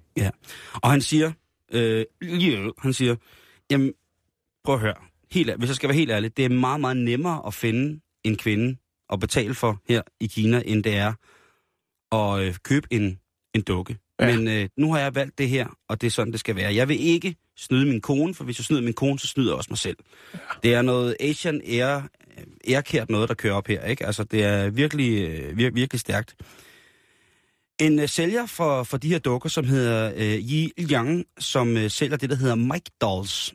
Og 0.75 0.91
han 0.91 1.01
siger, 1.01 1.33
øh, 1.73 2.05
yeah, 2.23 2.71
han 2.79 2.93
siger, 2.93 3.17
jamen, 3.71 3.93
prøv 4.65 4.75
at 4.75 4.81
høre, 4.81 4.95
helt, 5.33 5.55
hvis 5.59 5.69
jeg 5.69 5.77
skal 5.77 5.89
være 5.89 5.97
helt 5.97 6.11
ærlig, 6.11 6.37
det 6.37 6.45
er 6.45 6.49
meget, 6.49 6.81
meget 6.81 6.97
nemmere 6.97 7.43
at 7.47 7.55
finde 7.55 8.01
en 8.25 8.37
kvinde 8.37 8.77
at 9.12 9.21
betale 9.21 9.55
for 9.55 9.83
her 9.88 10.03
i 10.21 10.27
Kina, 10.27 10.62
end 10.67 10.85
det 10.85 10.97
er 10.97 11.12
at 12.12 12.41
øh, 12.41 12.55
købe 12.62 12.87
en, 12.91 13.19
en 13.55 13.62
dukke. 13.62 13.99
Ja. 14.21 14.37
Men 14.37 14.49
øh, 14.49 14.69
nu 14.77 14.93
har 14.93 15.00
jeg 15.00 15.15
valgt 15.15 15.38
det 15.38 15.49
her, 15.49 15.67
og 15.88 16.00
det 16.00 16.07
er 16.07 16.11
sådan, 16.11 16.33
det 16.33 16.41
skal 16.41 16.57
være. 16.57 16.75
Jeg 16.75 16.88
vil 16.88 17.00
ikke 17.00 17.37
snyde 17.57 17.87
min 17.87 18.00
kone, 18.00 18.35
for 18.35 18.45
hvis 18.45 18.59
jeg 18.59 18.65
snyder 18.65 18.83
min 18.83 18.93
kone, 18.93 19.19
så 19.19 19.27
snyder 19.27 19.50
jeg 19.50 19.57
også 19.57 19.71
mig 19.71 19.79
selv. 19.79 19.97
Ja. 20.35 20.38
Det 20.62 20.75
er 20.75 20.83
noget 20.83 21.17
Asian 21.21 21.62
air, 21.67 22.00
airkært 22.69 23.11
noget, 23.11 23.29
der 23.29 23.35
kører 23.35 23.55
op 23.55 23.67
her, 23.67 23.85
ikke? 23.85 24.07
Altså, 24.07 24.25
det 24.25 24.45
er 24.45 24.71
virkelig, 24.71 25.29
øh, 25.29 25.59
vir, 25.59 25.71
virkelig 25.71 26.00
stærkt. 26.00 26.35
En 27.81 27.99
øh, 27.99 28.09
sælger 28.09 28.47
for, 28.47 28.83
for 28.83 28.97
de 28.97 29.09
her 29.09 29.19
dukker, 29.19 29.49
som 29.49 29.65
hedder 29.65 30.12
øh, 30.17 30.23
Yi 30.23 30.73
Liang, 30.79 31.25
som 31.38 31.77
øh, 31.77 31.91
sælger 31.91 32.17
det, 32.17 32.31
der 32.31 32.37
hedder 32.37 32.55
Mike 32.55 32.91
Dolls. 33.00 33.55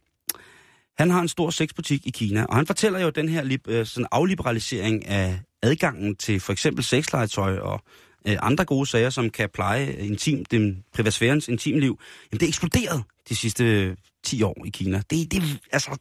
Han 0.97 1.09
har 1.09 1.21
en 1.21 1.27
stor 1.27 1.49
sexbutik 1.49 2.07
i 2.07 2.09
Kina, 2.09 2.45
og 2.45 2.55
han 2.55 2.67
fortæller 2.67 2.99
jo 2.99 3.09
den 3.09 3.29
her 3.29 3.57
øh, 3.67 3.85
sådan 3.85 4.07
afliberalisering 4.11 5.07
af 5.07 5.39
adgangen 5.61 6.15
til 6.15 6.39
for 6.39 6.53
eksempel 6.53 6.83
sexlegetøj 6.83 7.57
og 7.57 7.81
øh, 8.27 8.37
andre 8.41 8.65
gode 8.65 8.85
sager, 8.85 9.09
som 9.09 9.29
kan 9.29 9.49
pleje 9.53 9.93
intim, 9.93 10.45
den 10.45 10.83
privatsfærens 10.93 11.47
intimliv. 11.47 11.99
Jamen, 12.31 12.39
det 12.39 12.43
er 12.43 12.47
eksploderet 12.47 13.03
de 13.29 13.35
sidste 13.35 13.63
øh, 13.63 13.95
10 14.23 14.43
år 14.43 14.65
i 14.65 14.69
Kina. 14.69 15.01
Det, 15.09 15.31
det, 15.31 15.59
altså, 15.71 15.97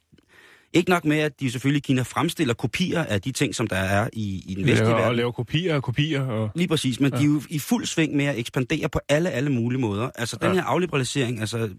ikke 0.75 0.91
nok 0.91 1.05
med, 1.05 1.19
at 1.19 1.41
de 1.41 1.51
selvfølgelig 1.51 1.83
Kina 1.83 2.03
fremstiller 2.03 2.55
kopier 2.55 3.05
af 3.05 3.21
de 3.23 3.33
ting, 3.33 3.55
som 3.55 3.67
der 3.67 3.77
er 3.77 4.09
i, 4.13 4.45
i 4.49 4.55
den 4.55 4.67
vestlige 4.67 4.89
Ja, 4.89 4.95
og 4.95 5.01
verden. 5.01 5.17
lave 5.17 5.33
kopier 5.33 5.75
og 5.75 5.83
kopier. 5.83 6.23
Og... 6.23 6.51
Lige 6.55 6.69
præcis, 6.69 7.01
men 7.01 7.13
ja. 7.13 7.19
de 7.19 7.23
er 7.23 7.27
jo 7.27 7.43
i 7.49 7.59
fuld 7.59 7.87
sving 7.87 8.17
med 8.17 8.25
at 8.25 8.39
ekspandere 8.39 8.89
på 8.89 9.01
alle, 9.09 9.31
alle 9.31 9.51
mulige 9.53 9.81
måder. 9.81 10.11
Altså 10.15 10.37
den 10.43 10.49
Ja. 10.49 10.55
her 10.55 10.63
afliberalisering, 10.63 11.41
altså, 11.41 11.59
det 11.59 11.71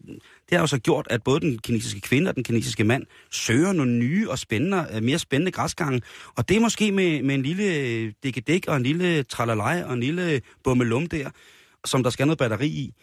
har 0.51 0.59
jo 0.59 0.67
så 0.67 0.77
gjort, 0.79 1.07
at 1.09 1.23
både 1.23 1.39
den 1.39 1.57
kinesiske 1.57 2.01
kvinde 2.01 2.29
og 2.29 2.35
den 2.35 2.43
kinesiske 2.43 2.83
mand 2.83 3.03
søger 3.31 3.73
nogle 3.73 3.91
nye 3.91 4.29
og 4.29 4.39
spændende, 4.39 4.85
øh, 4.95 5.03
mere 5.03 5.19
spændende 5.19 5.51
græsgange. 5.51 6.01
Og 6.37 6.49
det 6.49 6.57
er 6.57 6.61
måske 6.61 6.91
med, 6.91 7.23
med 7.23 7.35
en 7.35 7.43
lille 7.43 8.11
dækkedæk 8.23 8.65
og 8.67 8.77
en 8.77 8.83
lille 8.83 9.23
tralalej 9.23 9.83
og 9.87 9.93
en 9.93 9.99
lille 9.99 10.41
bummelum 10.63 11.07
der, 11.07 11.29
som 11.85 12.03
der 12.03 12.09
skal 12.09 12.27
noget 12.27 12.37
batteri 12.37 12.67
i. 12.67 12.93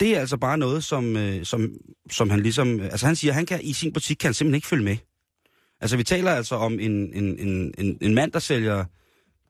Det 0.00 0.16
er 0.16 0.20
altså 0.20 0.36
bare 0.36 0.58
noget, 0.58 0.84
som, 0.84 1.16
øh, 1.16 1.44
som, 1.44 1.70
som 2.10 2.30
han 2.30 2.40
ligesom... 2.40 2.80
Altså 2.80 3.06
han 3.06 3.16
siger, 3.16 3.32
han 3.32 3.46
kan 3.46 3.60
i 3.62 3.72
sin 3.72 3.92
butik 3.92 4.16
kan 4.16 4.28
han 4.28 4.34
simpelthen 4.34 4.54
ikke 4.54 4.66
følge 4.66 4.84
med. 4.84 4.96
Altså 5.80 5.96
vi 5.96 6.02
taler 6.04 6.30
altså 6.30 6.54
om 6.54 6.80
en, 6.80 7.14
en, 7.14 7.38
en, 7.38 7.74
en, 7.78 7.98
en 8.00 8.14
mand, 8.14 8.32
der 8.32 8.38
sælger 8.38 8.84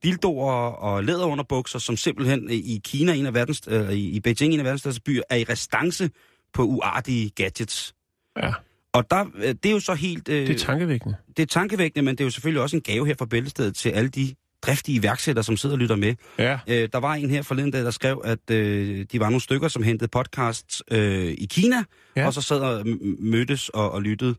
dildoer 0.02 0.52
og 0.52 1.04
læderunderbukser, 1.04 1.78
som 1.78 1.96
simpelthen 1.96 2.50
i 2.50 2.80
Kina, 2.84 3.12
en 3.12 3.26
af 3.26 3.34
verdens, 3.34 3.62
øh, 3.68 3.92
i 3.92 4.10
i 4.10 4.20
Beijing, 4.20 4.54
en 4.54 4.60
af 4.60 4.64
verdens 4.64 4.80
største 4.80 5.00
byer, 5.02 5.22
er 5.30 5.36
i 5.36 5.44
restance 5.44 6.10
på 6.54 6.62
uartige 6.62 7.30
gadgets. 7.30 7.94
Ja, 8.42 8.52
Og 8.92 9.10
der, 9.10 9.24
øh, 9.34 9.48
det 9.48 9.66
er 9.66 9.70
jo 9.70 9.80
så 9.80 9.94
helt... 9.94 10.28
Øh, 10.28 10.46
det 10.46 10.54
er 10.54 10.58
tankevækkende. 10.58 11.16
det 11.36 11.42
er 11.42 11.46
tankevækkende, 11.46 12.02
men 12.02 12.14
det 12.14 12.20
er 12.20 12.24
jo 12.24 12.30
selvfølgelig 12.30 12.62
også 12.62 12.76
en 12.76 12.82
gave 12.82 13.06
her 13.06 13.14
fra 13.18 13.26
Bæltestedet 13.26 13.76
til 13.76 13.88
alle 13.88 14.08
de 14.10 14.34
driftige 14.62 14.96
iværksættere, 14.98 15.44
som 15.44 15.56
sidder 15.56 15.74
og 15.74 15.78
lytter 15.78 15.96
med. 15.96 16.14
Ja, 16.38 16.58
Øh, 16.68 16.88
der 16.92 16.98
var 16.98 17.14
en 17.14 17.30
her 17.30 17.42
forleden 17.42 17.70
dag, 17.70 17.82
der 17.84 17.90
skrev, 17.90 18.22
at 18.24 18.50
øh, 18.50 19.06
de 19.12 19.20
var 19.20 19.26
nogle 19.26 19.40
stykker, 19.40 19.68
som 19.68 19.82
hentede 19.82 20.08
podcasts 20.08 20.82
øh, 20.90 21.24
i 21.38 21.46
Kina, 21.50 21.84
Ja. 22.16 22.26
og 22.26 22.34
så 22.34 22.40
sad 22.42 22.60
og 22.60 22.86
mødtes 23.18 23.68
og, 23.68 23.90
og 23.90 24.02
lyttede. 24.02 24.34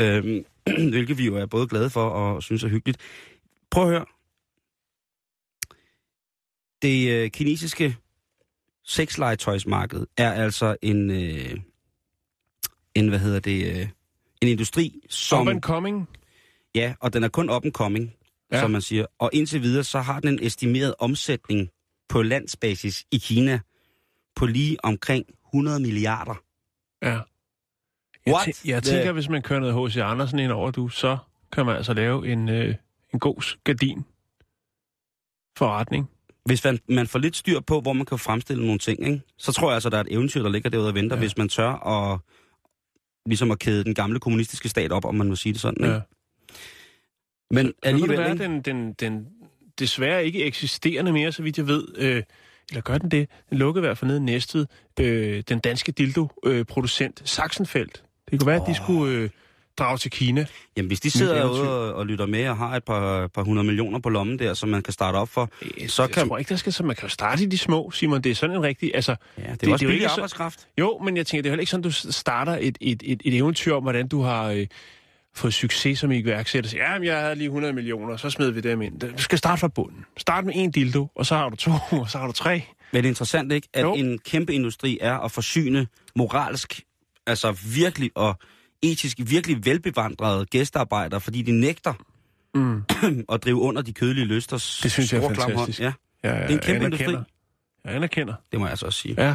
Øh, 0.00 0.42
hvilket 0.92 1.18
vi 1.18 1.24
jo 1.26 1.36
er 1.36 1.46
både 1.46 1.68
glade 1.68 1.90
for 1.90 2.04
og 2.08 2.42
synes 2.42 2.64
er 2.64 2.68
hyggeligt. 2.68 2.98
Prøv 3.70 3.84
at 3.84 3.90
høre. 3.90 4.04
Det 6.82 7.10
øh, 7.10 7.30
kinesiske 7.30 7.96
sexlegetøjsmarked 8.84 10.06
er 10.16 10.32
altså 10.32 10.76
en, 10.82 11.10
øh, 11.10 11.56
en 12.94 13.08
hvad 13.08 13.18
hedder 13.18 13.40
det, 13.40 13.76
øh, 13.80 13.88
en 14.40 14.48
industri, 14.48 15.00
som... 15.08 15.40
Up 15.42 15.48
and 15.48 15.60
coming. 15.60 16.08
Ja, 16.74 16.94
og 17.00 17.12
den 17.12 17.24
er 17.24 17.28
kun 17.28 17.50
up 17.50 17.64
and 17.64 17.72
coming, 17.72 18.14
Ja. 18.52 18.60
som 18.60 18.70
man 18.70 18.82
siger. 18.82 19.06
Og 19.18 19.30
indtil 19.32 19.62
videre, 19.62 19.84
så 19.84 20.00
har 20.00 20.20
den 20.20 20.28
en 20.28 20.38
estimeret 20.42 20.94
omsætning 20.98 21.68
på 22.08 22.22
landsbasis 22.22 23.04
i 23.10 23.18
Kina 23.18 23.60
på 24.36 24.46
lige 24.46 24.84
omkring 24.84 25.26
100 25.46 25.80
milliarder. 25.80 26.34
Ja. 27.02 27.20
Jeg, 28.26 28.34
What? 28.34 28.48
tæ- 28.48 28.62
jeg 28.68 28.82
tænker, 28.82 29.02
The- 29.04 29.12
hvis 29.12 29.28
man 29.28 29.42
kører 29.42 29.60
noget 29.60 29.90
H.C. 29.92 29.96
Andersen 29.96 30.38
ind 30.38 30.52
over, 30.52 30.70
du, 30.70 30.88
så 30.88 31.18
kan 31.52 31.66
man 31.66 31.76
altså 31.76 31.92
lave 31.94 32.28
en, 32.32 32.48
øh, 32.48 32.74
en 33.14 33.18
god 33.18 33.56
gardin 33.64 34.04
forretning. 35.58 36.10
Hvis 36.44 36.64
man, 36.64 36.78
man 36.88 37.06
får 37.06 37.18
lidt 37.18 37.36
styr 37.36 37.60
på, 37.60 37.80
hvor 37.80 37.92
man 37.92 38.06
kan 38.06 38.18
fremstille 38.18 38.64
nogle 38.64 38.78
ting, 38.78 39.06
ikke? 39.06 39.22
så 39.38 39.52
tror 39.52 39.68
jeg 39.68 39.74
altså, 39.74 39.88
der 39.90 39.96
er 39.96 40.00
et 40.00 40.12
eventyr, 40.12 40.42
der 40.42 40.50
ligger 40.50 40.70
derude 40.70 40.88
og 40.88 40.94
venter, 40.94 41.16
ja. 41.16 41.20
hvis 41.20 41.36
man 41.36 41.48
tør 41.48 41.68
at, 41.70 42.20
ligesom 43.26 43.50
at 43.50 43.58
kæde 43.58 43.84
den 43.84 43.94
gamle 43.94 44.20
kommunistiske 44.20 44.68
stat 44.68 44.92
op, 44.92 45.04
om 45.04 45.14
man 45.14 45.28
må 45.28 45.36
sige 45.36 45.52
det 45.52 45.60
sådan. 45.60 45.84
Ikke? 45.84 45.94
Ja. 45.94 46.00
Men 47.52 47.66
Nu 47.66 47.72
kan 47.72 47.72
det 47.82 47.88
alligevel, 47.88 48.18
være, 48.18 48.36
den, 48.38 48.60
den, 48.60 48.92
den 48.92 49.26
desværre 49.78 50.24
ikke 50.24 50.44
eksisterende 50.44 51.12
mere, 51.12 51.32
så 51.32 51.42
vidt 51.42 51.58
jeg 51.58 51.66
ved. 51.66 51.84
Øh, 51.98 52.22
eller 52.70 52.80
gør 52.82 52.98
den 52.98 53.10
det? 53.10 53.28
Den 53.50 53.58
lukkede 53.58 53.80
i 53.84 53.86
hvert 53.86 53.98
fald 53.98 54.08
ned 54.10 54.16
i 54.16 54.22
Næstved. 54.22 54.66
Øh, 55.00 55.42
den 55.48 55.58
danske 55.58 55.92
dildo-producent 55.92 57.22
Sachsenfeldt. 57.24 58.02
Det 58.30 58.38
kunne 58.40 58.46
være, 58.46 58.60
oh. 58.60 58.68
at 58.68 58.74
de 58.76 58.82
skulle 58.82 59.16
øh, 59.16 59.30
drage 59.78 59.98
til 59.98 60.10
Kina. 60.10 60.46
Jamen, 60.76 60.86
hvis 60.86 61.00
de 61.00 61.10
sidder 61.10 61.34
derude 61.34 61.70
og, 61.90 61.94
og 61.94 62.06
lytter 62.06 62.26
med 62.26 62.48
og 62.48 62.56
har 62.56 62.76
et 62.76 62.84
par, 62.84 63.26
par 63.26 63.42
hundrede 63.42 63.66
millioner 63.66 63.98
på 63.98 64.08
lommen 64.08 64.38
der, 64.38 64.54
som 64.54 64.68
man 64.68 64.82
kan 64.82 64.92
starte 64.92 65.16
op 65.16 65.28
for, 65.28 65.50
Øh, 65.62 65.88
så 65.88 66.02
jeg 66.02 66.10
kan... 66.10 66.28
tror 66.28 66.38
ikke, 66.38 66.48
der 66.48 66.56
skal 66.56 66.72
så 66.72 66.82
man 66.82 66.96
kan 66.96 67.02
jo 67.04 67.08
starte 67.08 67.42
i 67.42 67.46
de 67.46 67.58
små, 67.58 67.90
Simon. 67.90 68.20
Det 68.22 68.30
er 68.30 68.34
sådan 68.34 68.56
en 68.56 68.62
rigtig... 68.62 68.90
Altså, 68.94 69.16
Ja, 69.38 69.42
det 69.42 69.50
er 69.50 69.54
det 69.56 69.68
er 69.68 69.72
også 69.72 69.84
jo 69.84 69.88
billig 69.88 69.94
ikke 70.02 70.08
så- 70.08 70.12
arbejdskraft. 70.12 70.68
Jo, 70.78 70.98
men 71.04 71.16
jeg 71.16 71.26
tænker, 71.26 71.42
det 71.42 71.48
er 71.48 71.52
heller 71.52 71.60
ikke 71.62 71.70
sådan, 71.70 71.82
du 71.82 71.90
starter 72.12 72.58
et, 72.60 72.78
et, 72.80 73.02
et, 73.04 73.22
et 73.24 73.36
eventyr 73.36 73.74
om, 73.74 73.82
hvordan 73.82 74.08
du 74.08 74.22
har 74.22 74.44
øh, 74.50 74.66
fået 75.34 75.54
succes 75.54 75.98
som 75.98 76.12
iværksætter. 76.12 76.70
Så, 76.70 76.76
ja, 76.76 76.98
men 76.98 77.04
jeg 77.06 77.20
havde 77.20 77.34
lige 77.34 77.46
100 77.46 77.72
millioner, 77.74 78.16
så 78.16 78.30
smed 78.30 78.50
vi 78.50 78.60
dem 78.60 78.82
ind. 78.82 79.00
Du 79.00 79.22
skal 79.22 79.38
starte 79.38 79.60
fra 79.60 79.68
bunden. 79.68 80.04
Start 80.16 80.44
med 80.44 80.52
en 80.56 80.70
dildo, 80.70 81.08
og 81.14 81.26
så 81.26 81.36
har 81.36 81.48
du 81.48 81.56
to, 81.56 81.70
og 82.00 82.10
så 82.10 82.18
har 82.18 82.26
du 82.26 82.32
tre. 82.32 82.64
Men 82.92 83.02
det 83.02 83.08
er 83.08 83.10
interessant, 83.10 83.52
ikke? 83.52 83.68
At 83.74 83.82
Jo. 83.82 83.94
en 83.94 84.18
kæmpe 84.18 84.54
industri 84.54 84.98
er 85.00 85.18
at 85.18 85.32
forsyne 85.32 85.86
moralsk, 86.16 86.80
altså 87.26 87.58
virkelig 87.74 88.10
og 88.14 88.38
etisk 88.82 89.16
virkelig 89.26 89.64
velbevandrede 89.66 90.46
gæstearbejdere, 90.46 91.20
fordi 91.20 91.42
de 91.42 91.52
nægter 91.52 91.92
Mm. 92.54 92.82
at 93.32 93.44
drive 93.44 93.56
under 93.56 93.82
de 93.82 93.92
kødelige 93.92 94.24
lysters 94.24 94.80
Det 94.82 94.92
synes 94.92 95.12
jeg 95.12 95.24
er 95.24 95.28
fantastisk. 95.34 95.80
Ja, 95.80 95.92
Ja, 96.24 96.28
det 96.28 96.36
er 96.42 96.48
en 96.48 96.58
kæmpe 96.58 96.84
industri. 96.84 97.04
anerkender. 97.04 97.24
Jeg 97.84 97.94
anerkender. 97.94 98.34
Det 98.52 98.60
må 98.60 98.66
jeg 98.66 98.70
altså 98.70 98.86
også 98.86 98.98
sige. 98.98 99.14
Ja. 99.18 99.34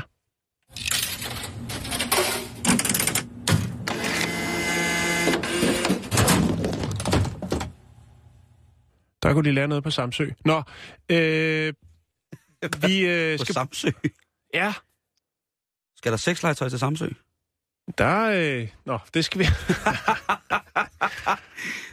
Der 9.27 9.33
kunne 9.33 9.49
de 9.49 9.55
lære 9.55 9.67
noget 9.67 9.83
på 9.83 9.91
Samsø. 9.91 10.29
Nå, 10.45 10.63
øh, 11.09 11.73
vi 12.87 13.05
øh, 13.05 13.37
På 13.37 13.43
skal... 13.43 13.53
Samsø. 13.53 13.89
Ja, 14.53 14.73
Skal 15.97 16.11
der 16.11 16.17
sexlegetøj 16.17 16.69
til 16.69 16.79
Samsø? 16.79 17.07
der 17.97 18.31
øh, 18.35 18.67
Nå, 18.85 18.99
det 19.13 19.25
skal 19.25 19.39
vi... 19.39 19.45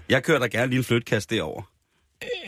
Jeg 0.09 0.25
kører 0.25 0.39
da 0.39 0.47
gerne 0.47 0.67
lige 0.67 0.79
en 0.79 0.85
flyttkast 0.85 1.31
derover. 1.31 1.63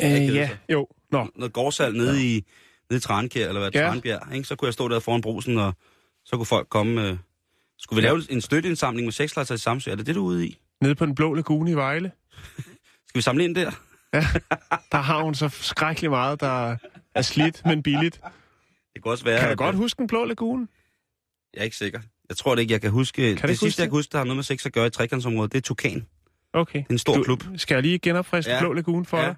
Øh, 0.02 0.10
ja, 0.34 0.46
sig. 0.48 0.58
jo. 0.72 0.88
Nå, 1.10 1.30
Noget 1.36 1.52
gårdsal 1.52 1.92
nede 1.96 2.24
i, 2.24 2.44
nede 2.90 2.98
i 2.98 3.00
Trankær, 3.00 3.48
eller 3.48 3.60
hvad, 3.60 3.70
Ja. 3.74 3.80
ja. 3.80 3.88
Tranbjerg, 3.88 4.34
ikke? 4.34 4.48
Så 4.48 4.56
kunne 4.56 4.66
jeg 4.66 4.72
stå 4.74 4.88
der 4.88 5.00
foran 5.00 5.20
brusen, 5.20 5.58
og 5.58 5.74
så 6.24 6.36
kunne 6.36 6.46
folk 6.46 6.68
komme... 6.68 7.08
Øh... 7.08 7.16
Skulle 7.78 8.00
vi 8.02 8.06
Ja. 8.06 8.12
lave 8.12 8.22
en 8.32 8.40
støtteindsamling 8.40 9.04
med 9.04 9.12
sexlegetøj 9.12 9.56
til 9.56 9.62
Samsø? 9.62 9.90
Er 9.90 9.94
det 9.94 10.06
det, 10.06 10.14
du 10.14 10.20
er 10.20 10.26
ude 10.26 10.46
i? 10.46 10.58
nede 10.80 10.94
på 10.94 11.06
den 11.06 11.14
blå 11.14 11.34
lagune 11.34 11.70
i 11.70 11.74
Vejle, 11.74 12.12
Skal 13.08 13.18
vi 13.18 13.20
samle 13.22 13.44
ind 13.44 13.54
der? 13.54 13.70
Der 14.92 14.98
har 14.98 15.22
hun 15.22 15.34
så 15.34 15.48
skrækkeligt 15.48 16.10
meget, 16.10 16.40
der 16.40 16.76
er 17.14 17.22
slidt, 17.22 17.62
men 17.66 17.82
billigt. 17.82 18.20
Det 18.94 19.02
kunne 19.02 19.12
også 19.14 19.24
være... 19.24 19.38
Kan 19.38 19.46
du 19.48 19.52
at- 19.52 19.58
godt 19.58 19.76
huske 19.76 19.98
den 19.98 20.06
blå 20.06 20.24
lagune? 20.24 20.68
Jeg 21.54 21.60
er 21.60 21.64
ikke 21.64 21.76
sikker. 21.76 22.00
Jeg 22.28 22.36
tror 22.36 22.54
det 22.54 22.62
ikke, 22.62 22.72
jeg 22.72 22.80
kan 22.80 22.90
huske... 22.90 23.22
Kan 23.22 23.26
det 23.28 23.30
ikke 23.30 23.48
sidste, 23.48 23.66
huske 23.66 23.80
jeg 23.80 23.84
det? 23.84 23.90
kan 23.90 23.96
huske, 23.98 24.12
der 24.12 24.18
har 24.18 24.24
noget 24.24 24.36
med 24.36 24.44
sex 24.44 24.66
at 24.66 24.72
gøre 24.72 24.86
i 24.86 24.90
trekantsområdet, 24.90 25.52
det 25.52 25.58
er 25.58 25.62
Tukan. 25.62 26.06
Okay. 26.52 26.78
Det 26.78 26.86
er 26.88 26.92
en 26.94 26.98
stor 26.98 27.14
du, 27.16 27.22
klub. 27.24 27.44
Skal 27.56 27.74
jeg 27.74 27.82
lige 27.82 27.98
genopfriske 27.98 28.50
ja. 28.50 28.56
Ja. 28.56 28.62
blå 28.62 28.72
lagune 28.72 29.04
for 29.04 29.18
Ja. 29.18 29.24
dig? 29.26 29.34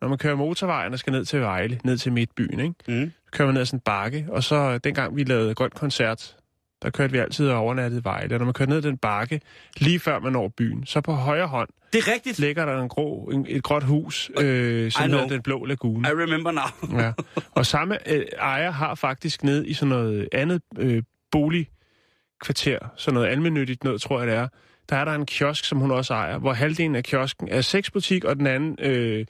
Når 0.00 0.08
man 0.08 0.18
kører 0.18 0.34
motorvejen 0.36 0.92
og 0.92 0.98
skal 0.98 1.10
ned 1.12 1.24
til 1.24 1.40
Vejle, 1.40 1.80
ned 1.84 1.98
til 1.98 2.12
Midtbyen, 2.12 2.60
ikke? 2.60 2.74
Mm. 2.88 3.12
så 3.24 3.30
kører 3.32 3.46
man 3.46 3.54
ned 3.54 3.60
ad 3.60 3.66
sådan 3.66 3.76
en 3.76 3.80
bakke, 3.80 4.26
og 4.28 4.44
så 4.44 4.78
dengang 4.78 5.16
vi 5.16 5.24
lavede 5.24 5.54
grønt 5.54 5.74
koncert, 5.74 6.36
der 6.82 6.90
kørte 6.90 7.12
vi 7.12 7.18
altid 7.18 7.48
og 7.48 7.58
overnattede 7.58 8.00
i 8.00 8.04
Vejle. 8.04 8.34
Og 8.34 8.38
når 8.38 8.44
man 8.44 8.54
kører 8.54 8.68
ned 8.68 8.82
den 8.82 8.98
bakke, 8.98 9.40
lige 9.76 10.00
før 10.00 10.18
man 10.18 10.32
når 10.32 10.48
byen, 10.56 10.86
så 10.86 11.00
på 11.00 11.12
højre 11.12 11.46
hånd 11.46 11.68
Det 11.92 11.98
er 12.08 12.12
rigtigt. 12.12 12.38
ligger 12.38 12.64
der 12.64 12.82
en 12.82 12.88
grå, 12.88 13.24
en, 13.32 13.46
et 13.48 13.62
gråt 13.62 13.82
hus, 13.82 14.30
øh, 14.40 14.90
som 14.90 15.10
hedder 15.10 15.26
Den 15.28 15.42
Blå 15.42 15.64
Lagune. 15.64 16.08
I 16.08 16.12
remember 16.12 16.50
now. 16.50 16.98
Ja. 17.02 17.12
Og 17.50 17.66
samme 17.66 18.10
øh, 18.12 18.26
ejer 18.38 18.70
har 18.70 18.94
faktisk 18.94 19.44
ned 19.44 19.64
i 19.66 19.74
sådan 19.74 19.88
noget 19.88 20.28
andet 20.32 20.62
øh, 20.78 21.02
boligkvarter, 21.32 22.78
sådan 22.96 23.14
noget 23.14 23.28
almennyttigt 23.28 23.84
noget, 23.84 24.00
tror 24.00 24.18
jeg 24.18 24.28
det 24.28 24.36
er. 24.36 24.48
Der 24.88 24.96
er 24.96 25.04
der 25.04 25.12
en 25.12 25.26
kiosk, 25.26 25.64
som 25.64 25.78
hun 25.78 25.90
også 25.90 26.14
ejer, 26.14 26.38
hvor 26.38 26.52
halvdelen 26.52 26.96
af 26.96 27.04
kiosken 27.04 27.48
er 27.48 27.60
sexbutik, 27.60 28.24
og 28.24 28.36
den 28.36 28.46
anden 28.46 28.76
øh, 28.80 29.26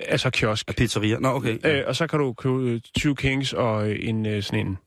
er 0.00 0.16
så 0.16 0.30
kiosk. 0.30 0.76
Pizzeria. 0.76 1.18
Nå, 1.18 1.28
okay. 1.28 1.58
Øh, 1.64 1.82
og 1.86 1.96
så 1.96 2.06
kan 2.06 2.18
du 2.18 2.32
købe 2.32 2.54
øh, 2.56 2.80
20 2.96 3.16
kings 3.16 3.52
og 3.52 3.90
øh, 3.90 3.96
en 4.00 4.26
øh, 4.26 4.42
sådan 4.42 4.66
en 4.66 4.78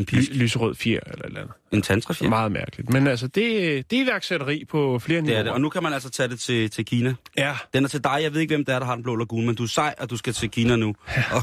en 0.00 0.06
pisk. 0.06 0.30
ly- 0.30 0.36
lyserød 0.38 0.74
fjer 0.74 1.00
eller 1.06 1.24
eller 1.24 1.40
andet. 1.40 1.54
En 1.72 1.82
tantrafjer. 1.82 2.26
Ja. 2.26 2.30
Meget 2.30 2.52
mærkeligt. 2.52 2.90
Men 2.90 3.06
altså, 3.06 3.26
det, 3.26 3.90
det 3.90 3.98
er 3.98 4.04
iværksætteri 4.04 4.64
på 4.64 4.98
flere 4.98 5.16
Det 5.16 5.24
niveauer. 5.24 5.38
er 5.38 5.42
det. 5.42 5.52
Og 5.52 5.60
nu 5.60 5.68
kan 5.68 5.82
man 5.82 5.92
altså 5.92 6.10
tage 6.10 6.28
det 6.28 6.40
til, 6.40 6.70
til 6.70 6.84
Kina. 6.84 7.14
Ja, 7.36 7.56
Den 7.74 7.84
er 7.84 7.88
til 7.88 8.04
dig. 8.04 8.18
Jeg 8.22 8.34
ved 8.34 8.40
ikke, 8.40 8.54
hvem 8.56 8.64
det 8.64 8.74
er, 8.74 8.78
der 8.78 8.86
har 8.86 8.94
den 8.94 9.02
blå 9.02 9.16
lagune, 9.16 9.46
men 9.46 9.54
du 9.54 9.62
er 9.62 9.66
sej, 9.66 9.94
og 9.98 10.10
du 10.10 10.16
skal 10.16 10.32
til 10.32 10.50
Kina 10.50 10.76
nu 10.76 10.94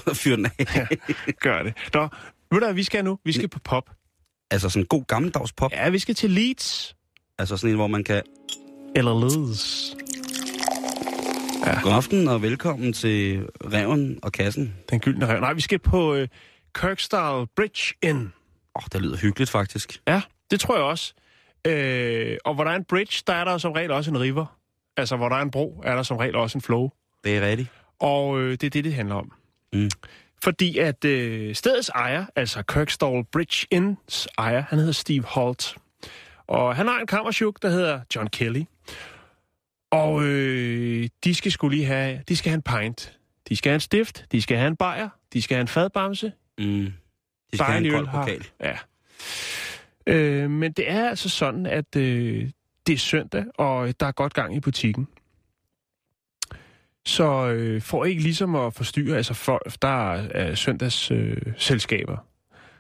og 0.08 0.16
fyre 0.18 0.36
den 0.36 0.46
af. 0.60 0.88
gør 1.40 1.64
det. 1.64 1.74
Nå, 1.94 2.02
ved 2.02 2.60
du 2.60 2.66
hvad 2.66 2.74
vi 2.74 2.84
skal 2.84 3.04
nu? 3.04 3.20
Vi 3.26 3.32
skal 3.32 3.48
på 3.50 3.60
pop. 3.60 3.90
altså 4.52 4.70
sådan 4.70 4.82
en 4.84 4.88
god 4.88 5.04
gammeldags 5.08 5.54
pop. 5.54 5.72
Ja, 5.72 5.90
vi 5.90 6.00
skal 6.00 6.16
til 6.16 6.30
Leeds. 6.32 6.96
Altså 7.40 7.58
sådan 7.58 7.70
en, 7.70 7.76
hvor 7.76 7.88
man 7.88 8.04
kan... 8.04 8.22
Eller 8.96 9.20
Leeds. 9.20 9.96
God 11.84 11.92
aften 11.94 12.28
og 12.28 12.42
velkommen 12.42 12.94
til 12.94 13.46
Reven 13.74 14.20
og 14.24 14.32
Kassen. 14.32 14.74
Den 14.90 15.00
gyldne 15.00 15.28
rev. 15.28 15.40
Nej, 15.40 15.54
vi 15.54 15.62
skal 15.62 15.80
på 15.80 16.16
øh, 16.16 16.28
Kirkstyle 16.76 17.48
Bridge 17.56 17.94
Inn. 18.04 18.34
Åh, 18.78 18.84
oh, 18.84 18.88
det 18.92 19.02
lyder 19.02 19.18
hyggeligt, 19.18 19.50
faktisk. 19.50 20.02
Ja, 20.08 20.22
det 20.52 20.60
tror 20.60 20.76
jeg 20.76 20.84
også. 20.84 21.14
Øh, 21.68 22.38
og 22.46 22.56
hvor 22.56 22.64
der 22.64 22.72
er 22.72 22.76
en 22.76 22.84
bridge, 22.84 23.24
der 23.28 23.34
er 23.34 23.44
der 23.44 23.58
som 23.58 23.72
regel 23.72 23.92
også 23.92 24.12
en 24.12 24.20
river. 24.20 24.46
Altså, 24.98 25.18
hvor 25.18 25.30
der 25.30 25.36
er 25.36 25.42
en 25.42 25.52
bro, 25.52 25.82
er 25.86 25.96
der 25.96 26.04
som 26.04 26.18
regel 26.18 26.36
også 26.36 26.58
en 26.58 26.62
flow. 26.62 26.90
Det 27.24 27.38
er 27.38 27.42
rigtigt. 27.42 27.70
Og 28.00 28.40
øh, 28.40 28.52
det 28.52 28.64
er 28.64 28.70
det, 28.70 28.84
det 28.84 28.94
handler 28.94 29.16
om. 29.16 29.32
Mm. 29.74 29.90
Fordi 30.44 30.78
at 30.78 31.06
øh, 31.06 31.56
stedets 31.56 31.90
ejer, 31.90 32.26
altså 32.36 32.64
Kirkstall 32.64 33.24
Bridge 33.32 33.68
Inns 33.72 34.28
ejer, 34.38 34.62
han 34.62 34.80
hedder 34.80 34.94
Steve 34.94 35.24
Holt. 35.24 35.76
Og 36.48 36.76
han 36.76 36.88
har 36.88 37.00
en 37.00 37.08
kammerchuk, 37.08 37.62
der 37.62 37.70
hedder 37.70 38.02
John 38.16 38.28
Kelly. 38.28 38.64
Og 39.92 40.24
øh, 40.24 41.10
de 41.24 41.36
skal 41.36 41.52
skulle 41.52 41.78
lige 41.78 41.88
have, 41.88 42.22
de 42.28 42.36
skal 42.36 42.50
have 42.50 42.56
en 42.56 42.62
pint. 42.62 43.14
De 43.50 43.56
skal 43.56 43.70
have 43.70 43.76
en 43.76 43.82
stift, 43.82 44.26
de 44.32 44.42
skal 44.42 44.58
have 44.58 44.68
en 44.68 44.76
bajer, 44.76 45.10
de 45.34 45.42
skal 45.42 45.56
have 45.56 45.62
en 45.62 45.68
fadbamse. 45.68 46.32
Mm. 46.58 46.94
De 47.52 47.58
skal 47.58 47.66
have 47.66 47.74
Dejlig 47.74 47.90
en 47.90 47.94
øl 47.96 48.00
kold 48.00 48.08
har- 48.08 48.22
pokal. 48.24 48.48
Ja. 48.62 48.78
Øh, 50.08 50.50
men 50.52 50.72
det 50.72 50.92
er 50.92 51.10
altså 51.10 51.30
sådan, 51.30 51.66
at 51.66 51.96
øh, 51.96 52.50
det 52.88 52.94
er 52.94 52.98
søndag, 52.98 53.46
og 53.58 54.00
der 54.00 54.06
er 54.06 54.12
godt 54.12 54.34
gang 54.34 54.56
i 54.56 54.60
butikken. 54.60 55.08
Så 57.06 57.48
øh, 57.48 57.82
for 57.82 58.06
ikke 58.06 58.22
ligesom 58.24 58.56
at 58.56 58.74
forstyrre, 58.74 59.18
altså 59.18 59.34
for, 59.34 59.62
der 59.82 60.14
er, 60.14 60.56
søndagsselskaber. 60.56 61.48
Øh, 61.48 61.54
selskaber. 61.58 62.18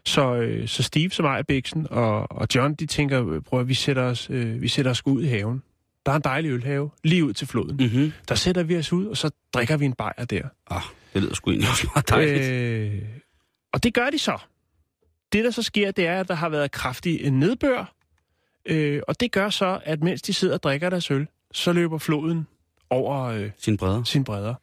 så, 0.05 0.35
øh, 0.35 0.67
så 0.67 0.83
Steve, 0.83 1.09
som 1.09 1.25
ejer 1.25 1.43
Bixen, 1.43 1.87
og, 1.89 2.31
og 2.31 2.47
John, 2.55 2.73
de 2.75 2.85
tænker, 2.85 3.39
prøv 3.39 3.59
at 3.59 3.67
vi 3.67 3.73
sætter, 3.73 4.03
os, 4.03 4.29
øh, 4.29 4.61
vi 4.61 4.67
sætter 4.67 4.91
os 4.91 5.05
ud 5.05 5.23
i 5.23 5.27
haven. 5.27 5.63
Der 6.05 6.11
er 6.11 6.15
en 6.15 6.21
dejlig 6.21 6.51
ølhave, 6.51 6.89
lige 7.03 7.25
ud 7.25 7.33
til 7.33 7.47
floden. 7.47 7.77
Mm-hmm. 7.79 8.11
Der 8.27 8.35
sætter 8.35 8.63
vi 8.63 8.77
os 8.77 8.93
ud, 8.93 9.05
og 9.05 9.17
så 9.17 9.31
drikker 9.53 9.77
vi 9.77 9.85
en 9.85 9.93
bajer 9.93 10.25
der. 10.25 10.41
Ah, 10.69 10.81
det 11.13 11.21
lyder 11.21 11.33
sgu 11.35 11.51
egentlig 11.51 11.69
også 11.69 11.87
meget 11.95 12.09
dejligt. 12.09 12.51
Øh, 12.51 13.09
og 13.73 13.83
det 13.83 13.93
gør 13.93 14.09
de 14.09 14.19
så. 14.19 14.37
Det, 15.33 15.43
der 15.43 15.51
så 15.51 15.63
sker, 15.63 15.91
det 15.91 16.07
er, 16.07 16.19
at 16.19 16.27
der 16.27 16.33
har 16.33 16.49
været 16.49 16.71
kraftig 16.71 17.31
nedbør. 17.31 17.93
Øh, 18.65 19.01
og 19.07 19.19
det 19.19 19.31
gør 19.31 19.49
så, 19.49 19.79
at 19.83 20.03
mens 20.03 20.21
de 20.21 20.33
sidder 20.33 20.53
og 20.53 20.63
drikker 20.63 20.89
deres 20.89 21.11
øl, 21.11 21.27
så 21.51 21.71
løber 21.73 21.97
floden 21.97 22.47
over 22.89 23.23
øh, 23.23 23.49
Sin 23.57 23.77
bredder. 23.77 24.03
sin 24.03 24.23
bredder. 24.23 24.55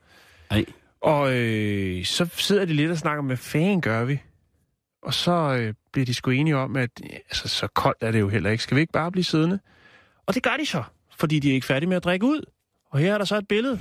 Ej. 0.51 0.65
Og 1.01 1.35
øh, 1.35 2.05
så 2.05 2.29
sidder 2.37 2.65
de 2.65 2.73
lidt 2.73 2.91
og 2.91 2.99
snakker, 2.99 3.23
hvad 3.25 3.37
fanden 3.37 3.81
gør 3.81 4.05
vi? 4.05 4.21
Og 5.03 5.15
så 5.15 5.33
øh, 5.33 5.75
bliver 5.93 6.07
de 6.07 6.15
sgu 6.15 6.31
enige 6.31 6.57
om, 6.57 6.77
at 6.77 6.91
altså, 7.31 7.49
så 7.49 7.67
koldt 7.67 7.99
er 8.03 8.11
det 8.11 8.21
jo 8.21 8.29
heller 8.29 8.51
ikke. 8.51 8.63
Skal 8.63 8.75
vi 8.75 8.81
ikke 8.81 8.93
bare 8.93 9.13
blive 9.13 9.25
siddende? 9.25 9.59
Og 10.27 10.35
det 10.35 10.43
gør 10.43 10.57
de 10.59 10.67
så, 10.67 10.83
fordi 11.17 11.39
de 11.39 11.51
er 11.51 11.55
ikke 11.55 11.67
færdige 11.67 11.89
med 11.89 11.97
at 11.97 12.05
drikke 12.05 12.27
ud. 12.27 12.45
Og 12.91 12.99
her 12.99 13.15
er 13.15 13.19
der 13.19 13.25
så 13.25 13.37
et 13.39 13.49
billede. 13.49 13.81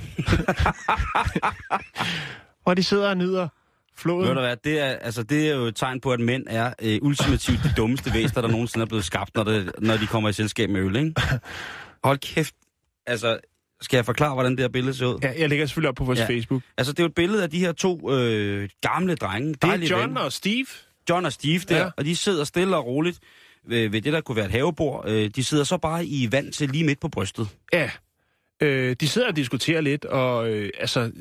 hvor 2.62 2.74
de 2.74 2.82
sidder 2.82 3.08
og 3.08 3.16
nyder 3.16 3.48
floden. 3.96 4.28
Ved 4.28 4.34
du 4.34 4.40
hvad, 4.40 4.56
det 4.64 4.80
er, 4.80 4.86
altså, 4.86 5.22
det 5.22 5.50
er 5.50 5.54
jo 5.54 5.64
et 5.64 5.76
tegn 5.76 6.00
på, 6.00 6.12
at 6.12 6.20
mænd 6.20 6.44
er 6.50 6.72
øh, 6.82 6.98
ultimativt 7.02 7.58
de 7.64 7.72
dummeste 7.76 8.14
væsener, 8.14 8.42
der 8.42 8.48
nogensinde 8.48 8.82
er 8.84 8.88
blevet 8.88 9.04
skabt, 9.04 9.34
når, 9.34 9.44
det, 9.44 9.72
når 9.78 9.96
de 9.96 10.06
kommer 10.06 10.28
i 10.28 10.32
selskab 10.32 10.70
med 10.70 10.80
øl, 10.80 10.96
ikke? 10.96 11.14
Hold 12.04 12.18
kæft. 12.18 12.54
Altså, 13.06 13.38
skal 13.80 13.96
jeg 13.96 14.04
forklare, 14.04 14.34
hvordan 14.34 14.52
det 14.52 14.60
her 14.60 14.68
billede 14.68 14.94
ser 14.96 15.06
ud? 15.06 15.18
Ja, 15.22 15.32
jeg 15.38 15.48
lægger 15.48 15.66
selvfølgelig 15.66 15.88
op 15.88 15.94
på 15.94 16.04
vores 16.04 16.18
Ja. 16.18 16.26
Facebook. 16.26 16.62
Altså, 16.78 16.92
det 16.92 16.98
er 16.98 17.04
jo 17.04 17.08
et 17.08 17.14
billede 17.14 17.42
af 17.42 17.50
de 17.50 17.58
her 17.58 17.72
to 17.72 18.12
øh, 18.12 18.68
gamle 18.80 19.14
drenge. 19.14 19.54
Det 19.54 19.64
er 19.64 19.76
John 19.76 20.08
venner. 20.08 20.20
og 20.20 20.32
Steve. 20.32 20.66
John 21.10 21.26
og 21.26 21.32
Steve 21.32 21.58
der, 21.68 21.76
Ja. 21.78 21.90
og 21.96 22.04
de 22.04 22.16
sidder 22.16 22.44
stille 22.44 22.76
og 22.76 22.86
roligt 22.86 23.18
ved, 23.68 23.88
ved 23.88 24.02
det, 24.02 24.12
der 24.12 24.20
kunne 24.20 24.36
være 24.36 24.44
et 24.46 24.50
havebord. 24.50 25.04
Øh, 25.08 25.30
de 25.36 25.44
sidder 25.44 25.64
så 25.64 25.76
bare 25.78 26.06
i 26.06 26.28
vand 26.32 26.52
til 26.52 26.70
lige 26.70 26.84
midt 26.84 27.00
på 27.00 27.08
brystet. 27.08 27.48
Ja. 27.72 27.90
Øh, 28.62 28.96
de 29.00 29.08
sidder 29.08 29.28
og 29.28 29.36
diskuterer 29.36 29.80
lidt, 29.80 30.04
og 30.04 30.48
øh, 30.50 30.70
altså, 30.80 31.12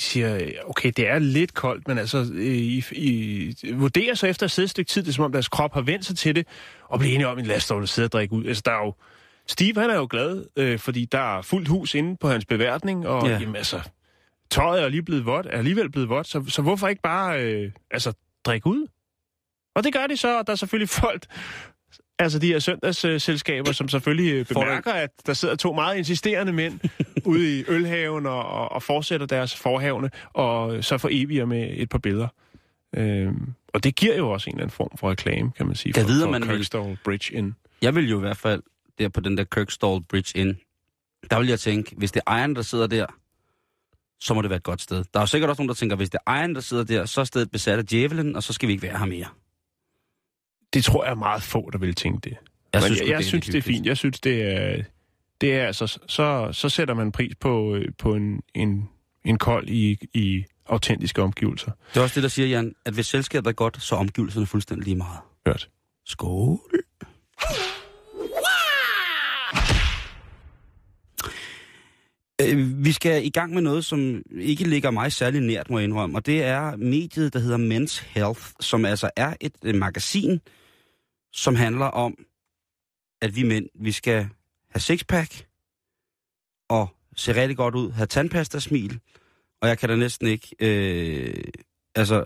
siger, 0.00 0.52
okay, 0.66 0.92
det 0.96 1.08
er 1.08 1.18
lidt 1.18 1.54
koldt, 1.54 1.88
men 1.88 1.98
altså, 1.98 2.18
øh, 2.32 2.44
I, 2.46 2.84
I 2.92 3.72
vurderer 3.72 4.14
så 4.14 4.26
efter 4.26 4.44
at 4.46 4.50
sidde 4.50 4.64
et 4.64 4.70
stykke 4.70 4.88
tid, 4.88 5.02
det 5.02 5.08
er 5.08 5.12
som 5.12 5.24
om 5.24 5.32
deres 5.32 5.48
krop 5.48 5.74
har 5.74 5.80
vendt 5.80 6.04
sig 6.06 6.16
til 6.18 6.34
det, 6.36 6.46
og 6.88 6.98
bliver 6.98 7.14
enige 7.14 7.28
om, 7.28 7.38
at 7.38 7.46
lad 7.46 7.56
os 7.56 7.66
dog 7.66 7.88
sidde 7.88 8.06
og 8.06 8.12
drikke 8.12 8.34
ud. 8.34 8.44
Altså, 8.44 8.62
der 8.66 8.72
er 8.72 8.84
jo, 8.84 8.94
Steve, 9.46 9.80
han 9.80 9.90
er 9.90 9.94
jo 9.94 10.06
glad, 10.10 10.44
øh, 10.56 10.78
fordi 10.78 11.04
der 11.04 11.38
er 11.38 11.42
fuldt 11.42 11.68
hus 11.68 11.94
inde 11.94 12.16
på 12.16 12.28
hans 12.28 12.44
beværtning, 12.44 13.06
og 13.08 13.26
Ja. 13.26 13.32
ja. 13.32 13.38
jamen, 13.40 13.56
altså, 13.56 13.80
tøjet 14.50 14.82
er 14.82 14.88
lige 14.88 15.02
blevet 15.02 15.26
vådt, 15.26 15.46
er 15.46 15.58
alligevel 15.58 15.90
blevet 15.90 16.08
vådt, 16.08 16.26
så, 16.26 16.44
så 16.48 16.62
hvorfor 16.62 16.88
ikke 16.88 17.02
bare, 17.02 17.42
øh, 17.44 17.72
altså, 17.90 18.12
drikke 18.44 18.66
ud? 18.66 18.86
Og 19.74 19.84
det 19.84 19.92
gør 19.92 20.06
de 20.06 20.16
så, 20.16 20.38
og 20.38 20.46
der 20.46 20.52
er 20.52 20.56
selvfølgelig 20.56 20.88
folk, 20.88 21.26
altså 22.22 22.38
de 22.38 22.46
her 22.46 22.58
søndagsselskaber, 22.58 23.72
som 23.72 23.88
selvfølgelig 23.88 24.32
øh, 24.32 24.46
Får 24.46 24.60
bemærker, 24.60 24.92
at 24.92 25.10
der 25.26 25.34
sidder 25.34 25.54
to 25.56 25.72
meget 25.72 25.96
insisterende 25.98 26.52
mænd 26.52 26.80
ude 27.24 27.58
i 27.60 27.64
ølhaven 27.68 28.26
og, 28.26 28.44
og, 28.48 28.72
og 28.72 28.82
fortsætter 28.82 29.26
deres 29.26 29.56
forhavne, 29.56 30.10
og 30.32 30.84
så 30.84 30.98
foreviger 30.98 31.44
med 31.44 31.68
et 31.76 31.88
par 31.88 31.98
billeder. 31.98 32.28
Øhm, 32.96 33.52
og 33.74 33.84
det 33.84 33.96
giver 33.96 34.16
jo 34.16 34.30
også 34.30 34.50
en 34.50 34.54
eller 34.56 34.62
anden 34.64 34.74
form 34.74 34.90
for 34.98 35.10
reklame, 35.10 35.50
kan 35.56 35.66
man 35.66 35.74
sige, 35.76 35.94
for, 35.94 36.06
vide, 36.06 36.24
for 36.24 36.30
man 36.30 36.42
vil- 36.42 36.50
Kirkstall 36.56 36.98
Bridge 37.04 37.34
Inn. 37.34 37.54
Jeg 37.82 37.94
vil 37.94 38.10
jo 38.10 38.16
i 38.16 38.20
hvert 38.20 38.36
fald, 38.36 38.62
der 38.98 39.08
på 39.08 39.20
den 39.20 39.36
der 39.36 39.44
Kirkstall 39.44 40.00
Bridge 40.08 40.38
Inn, 40.38 40.58
der 41.30 41.38
vil 41.38 41.48
jeg 41.48 41.60
tænke, 41.60 41.94
hvis 41.96 42.12
det 42.12 42.22
er 42.26 42.30
ejeren, 42.30 42.56
der 42.56 42.62
sidder 42.62 42.86
der, 42.86 43.06
så 44.20 44.34
må 44.34 44.42
det 44.42 44.50
være 44.50 44.56
et 44.56 44.62
godt 44.62 44.80
sted. 44.80 44.96
Der 44.96 45.20
er 45.20 45.22
jo 45.22 45.26
sikkert 45.26 45.50
også 45.50 45.62
nogen, 45.62 45.68
der 45.68 45.74
tænker, 45.74 45.96
hvis 45.96 46.10
det 46.10 46.18
er 46.26 46.30
ejeren, 46.30 46.54
der 46.54 46.60
sidder 46.60 46.84
der, 46.84 47.04
så 47.04 47.20
er 47.20 47.24
stedet 47.24 47.50
besat 47.50 47.78
af 47.78 47.86
djævelen, 47.86 48.36
og 48.36 48.42
så 48.42 48.52
skal 48.52 48.66
vi 48.66 48.72
ikke 48.72 48.82
være 48.82 48.98
her 48.98 49.06
mere. 49.06 49.26
Det 50.74 50.84
tror 50.84 51.04
jeg 51.04 51.10
er 51.10 51.14
meget 51.14 51.42
få, 51.42 51.70
der 51.72 51.78
vil 51.78 51.94
tænke 51.94 52.30
det. 52.30 52.36
Jeg 52.72 52.82
Men 52.82 52.82
synes, 52.82 53.00
jeg, 53.00 53.08
jeg 53.08 53.24
synes 53.24 53.46
det 53.46 53.54
er 53.54 53.62
fint. 53.62 53.86
Jeg 53.86 53.96
synes, 53.96 54.20
det 54.20 54.42
er... 54.42 54.82
Det 55.40 55.54
er 55.54 55.66
altså, 55.66 55.98
så, 56.06 56.48
så 56.52 56.68
sætter 56.68 56.94
man 56.94 57.12
pris 57.12 57.34
på, 57.40 57.74
øh, 57.74 57.84
på 57.98 58.14
en, 58.14 58.40
en, 58.54 58.88
en 59.24 59.38
kold 59.38 59.68
i, 59.68 59.98
i 60.14 60.44
autentiske 60.66 61.22
omgivelser. 61.22 61.70
Det 61.94 61.96
er 62.00 62.02
også 62.02 62.14
det, 62.14 62.22
der 62.22 62.28
siger, 62.28 62.48
Jan, 62.48 62.74
at 62.84 62.94
hvis 62.94 63.06
selskabet 63.06 63.48
er 63.48 63.52
godt, 63.52 63.82
så 63.82 63.94
er 63.94 63.98
omgivelserne 63.98 64.46
fuldstændig 64.46 64.84
lige 64.84 64.96
meget. 64.96 65.18
Hørt. 65.46 65.68
Skål. 66.06 66.58
Øh, 72.42 72.84
Vi 72.84 72.92
skal 72.92 73.26
i 73.26 73.30
gang 73.30 73.54
med 73.54 73.62
noget, 73.62 73.84
som 73.84 74.22
ikke 74.32 74.64
ligger 74.64 74.90
mig 74.90 75.12
særlig 75.12 75.40
nært, 75.40 75.70
må 75.70 75.78
jeg 75.78 75.84
indrømme, 75.84 76.18
og 76.18 76.26
det 76.26 76.42
er 76.42 76.76
mediet, 76.76 77.32
der 77.32 77.38
hedder 77.38 77.58
Men's 77.58 78.04
Health, 78.14 78.40
som 78.60 78.84
altså 78.84 79.10
er 79.16 79.34
et 79.40 79.52
øh, 79.64 79.74
magasin, 79.74 80.40
som 81.32 81.54
handler 81.54 81.86
om, 81.86 82.14
at 83.22 83.36
vi 83.36 83.42
mænd, 83.42 83.66
vi 83.74 83.92
skal 83.92 84.28
have 84.70 84.80
sixpack, 84.80 85.46
og 86.68 86.88
se 87.16 87.34
rigtig 87.34 87.56
godt 87.56 87.74
ud, 87.74 87.90
have 87.90 88.06
tandpasta-smil, 88.06 89.00
og 89.62 89.68
jeg 89.68 89.78
kan 89.78 89.88
da 89.88 89.96
næsten 89.96 90.26
ikke, 90.28 90.56
øh, 90.60 91.44
altså, 91.94 92.24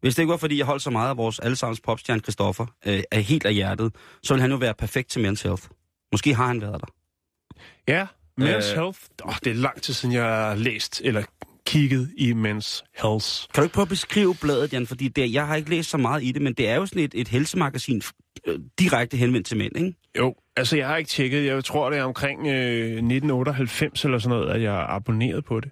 hvis 0.00 0.14
det 0.14 0.22
ikke 0.22 0.30
var, 0.30 0.36
fordi 0.36 0.58
jeg 0.58 0.66
holdt 0.66 0.82
så 0.82 0.90
meget 0.90 1.10
af 1.10 1.16
vores 1.16 1.38
allesammens 1.38 1.80
popstjerne 1.80 2.20
Christoffer, 2.20 2.66
øh, 2.86 3.02
af 3.10 3.22
helt 3.22 3.46
af 3.46 3.54
hjertet, 3.54 3.94
så 4.22 4.34
ville 4.34 4.42
han 4.42 4.50
jo 4.50 4.56
være 4.56 4.74
perfekt 4.74 5.10
til 5.10 5.20
Men's 5.20 5.42
Health. 5.42 5.62
Måske 6.12 6.34
har 6.34 6.46
han 6.46 6.60
været 6.60 6.80
der. 6.80 6.86
Ja, 7.88 8.06
Men's 8.40 8.70
Øh. 8.70 8.80
Health. 8.80 9.00
Oh, 9.24 9.34
det 9.44 9.50
er 9.50 9.54
lang 9.54 9.82
tid 9.82 9.94
siden, 9.94 10.14
jeg 10.14 10.24
har 10.24 10.54
læst 10.54 11.00
eller 11.04 11.24
kigget 11.68 12.10
i 12.16 12.32
Men's 12.32 12.82
Health. 13.02 13.28
Kan 13.54 13.56
du 13.56 13.62
ikke 13.62 13.74
prøve 13.74 13.82
at 13.82 13.88
beskrive 13.88 14.34
bladet, 14.40 14.72
Jan? 14.72 14.86
Fordi 14.86 15.08
det, 15.08 15.32
jeg 15.32 15.46
har 15.46 15.56
ikke 15.56 15.70
læst 15.70 15.90
så 15.90 15.96
meget 15.96 16.22
i 16.22 16.32
det, 16.32 16.42
men 16.42 16.54
det 16.54 16.68
er 16.68 16.74
jo 16.74 16.86
sådan 16.86 17.02
et, 17.02 17.14
et 17.14 17.28
helsemagasin 17.28 18.02
øh, 18.46 18.58
direkte 18.78 19.16
henvendt 19.16 19.46
til 19.46 19.56
mænd, 19.56 19.76
ikke? 19.76 19.94
Jo, 20.18 20.34
altså 20.56 20.76
jeg 20.76 20.88
har 20.88 20.96
ikke 20.96 21.08
tjekket. 21.08 21.44
Jeg 21.44 21.64
tror, 21.64 21.90
det 21.90 21.98
er 21.98 22.02
omkring 22.02 22.46
øh, 22.46 22.86
1998 22.86 24.04
eller 24.04 24.18
sådan 24.18 24.38
noget, 24.38 24.50
at 24.50 24.62
jeg 24.62 24.74
er 24.74 24.86
abonneret 24.86 25.44
på 25.44 25.60
det. 25.60 25.70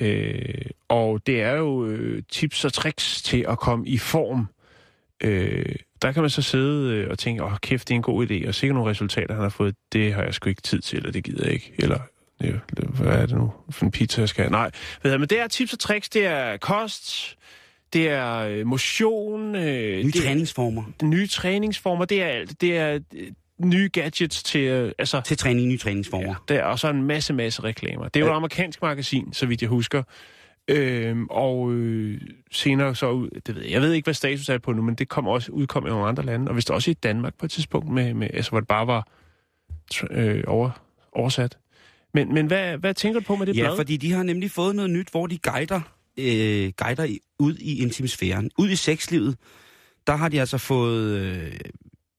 Øh, 0.00 0.70
og 0.88 1.26
det 1.26 1.42
er 1.42 1.52
jo 1.52 1.86
øh, 1.86 2.22
tips 2.28 2.64
og 2.64 2.72
tricks 2.72 3.22
til 3.22 3.44
at 3.48 3.58
komme 3.58 3.88
i 3.88 3.98
form. 3.98 4.48
Øh, 5.22 5.74
der 6.02 6.12
kan 6.12 6.22
man 6.22 6.30
så 6.30 6.42
sidde 6.42 6.94
øh, 6.94 7.10
og 7.10 7.18
tænke, 7.18 7.44
åh 7.44 7.56
kæft, 7.62 7.88
det 7.88 7.94
er 7.94 7.96
en 7.96 8.02
god 8.02 8.30
idé, 8.30 8.48
og 8.48 8.54
sikkert 8.54 8.74
nogle 8.74 8.90
resultater, 8.90 9.34
han 9.34 9.42
har 9.42 9.48
fået, 9.48 9.74
det 9.92 10.14
har 10.14 10.22
jeg 10.22 10.34
sgu 10.34 10.48
ikke 10.48 10.62
tid 10.62 10.80
til, 10.80 10.96
eller 10.96 11.12
det 11.12 11.24
gider 11.24 11.44
jeg 11.44 11.52
ikke, 11.52 11.72
eller 11.78 11.98
hvad 12.94 13.06
er 13.22 13.26
det 13.26 13.36
nu 13.36 13.52
for 13.70 13.84
en 13.84 13.90
pizza, 13.90 14.20
jeg 14.20 14.28
skal 14.28 14.42
have? 14.44 14.50
Nej, 14.50 14.70
hvad 15.00 15.10
hedder, 15.10 15.18
men 15.18 15.28
det 15.28 15.40
er 15.40 15.48
tips 15.48 15.72
og 15.72 15.78
tricks, 15.78 16.08
det 16.08 16.26
er 16.26 16.56
kost, 16.56 17.36
det 17.92 18.08
er 18.08 18.36
øh, 18.36 18.66
motion, 18.66 19.54
øh, 19.54 19.62
Nye 19.62 20.02
det 20.10 20.16
er- 20.16 20.22
træningsformer. 20.22 20.82
nye 21.02 21.26
træningsformer, 21.26 22.04
det 22.04 22.22
er 22.22 22.26
alt. 22.26 22.60
Det 22.60 22.76
er 22.78 22.98
øh, 23.14 23.30
nye 23.58 23.90
gadgets 23.92 24.42
til, 24.42 24.60
øh, 24.60 24.92
altså, 24.98 25.20
Til 25.20 25.36
træning, 25.36 25.68
nye 25.68 25.78
træningsformer. 25.78 26.26
ja, 26.28 26.34
der 26.54 26.60
er 26.60 26.64
også 26.64 26.88
en 26.90 27.02
masse, 27.02 27.32
masse 27.32 27.62
reklamer. 27.64 28.04
Det 28.08 28.16
er 28.16 28.20
jo 28.20 28.26
Ja. 28.26 28.32
et 28.32 28.36
amerikansk 28.36 28.82
magasin, 28.82 29.32
så 29.32 29.46
vidt 29.46 29.62
jeg 29.62 29.68
husker. 29.68 30.02
Øhm, 30.68 31.26
og 31.30 31.72
øh, 31.72 32.20
senere 32.50 32.94
så 32.94 33.10
ud, 33.10 33.30
det 33.46 33.54
ved 33.54 33.62
jeg, 33.62 33.70
jeg 33.72 33.80
ved 33.82 33.92
ikke, 33.92 34.06
hvad 34.06 34.14
status 34.14 34.48
er 34.48 34.58
på 34.58 34.72
nu, 34.72 34.82
men 34.82 34.94
det 34.94 35.08
kom 35.08 35.26
også 35.26 35.52
udkom 35.52 35.86
i 35.86 35.88
nogle 35.88 36.06
andre 36.06 36.22
lande, 36.24 36.48
og 36.48 36.52
hvis 36.54 36.64
det 36.64 36.74
også 36.74 36.90
i 36.90 36.94
Danmark 36.94 37.34
på 37.38 37.46
et 37.46 37.50
tidspunkt, 37.50 37.88
med, 37.88 38.14
med, 38.14 38.28
altså, 38.34 38.50
hvor 38.50 38.60
det 38.60 38.68
bare 38.68 38.86
var 38.86 39.06
øh, 40.10 40.44
over, 40.46 40.70
oversat. 41.12 41.58
Men, 42.14 42.34
men 42.34 42.46
hvad, 42.46 42.78
hvad 42.78 42.94
tænker 42.94 43.20
du 43.20 43.24
på 43.26 43.36
med 43.36 43.46
det 43.46 43.56
Ja, 43.56 43.62
blad? 43.62 43.76
fordi 43.76 43.96
de 43.96 44.12
har 44.12 44.22
nemlig 44.22 44.50
fået 44.50 44.76
noget 44.76 44.90
nyt, 44.90 45.08
hvor 45.10 45.26
de 45.26 45.38
guider, 45.38 45.80
øh, 46.16 46.72
guider 46.76 47.04
i, 47.04 47.18
ud 47.38 47.54
i 47.56 47.82
intimsfæren. 47.82 48.50
Ud 48.58 48.68
i 48.70 48.76
sexlivet, 48.76 49.36
der 50.06 50.16
har 50.16 50.28
de 50.28 50.40
altså 50.40 50.58
fået... 50.58 51.18
Øh, 51.18 51.52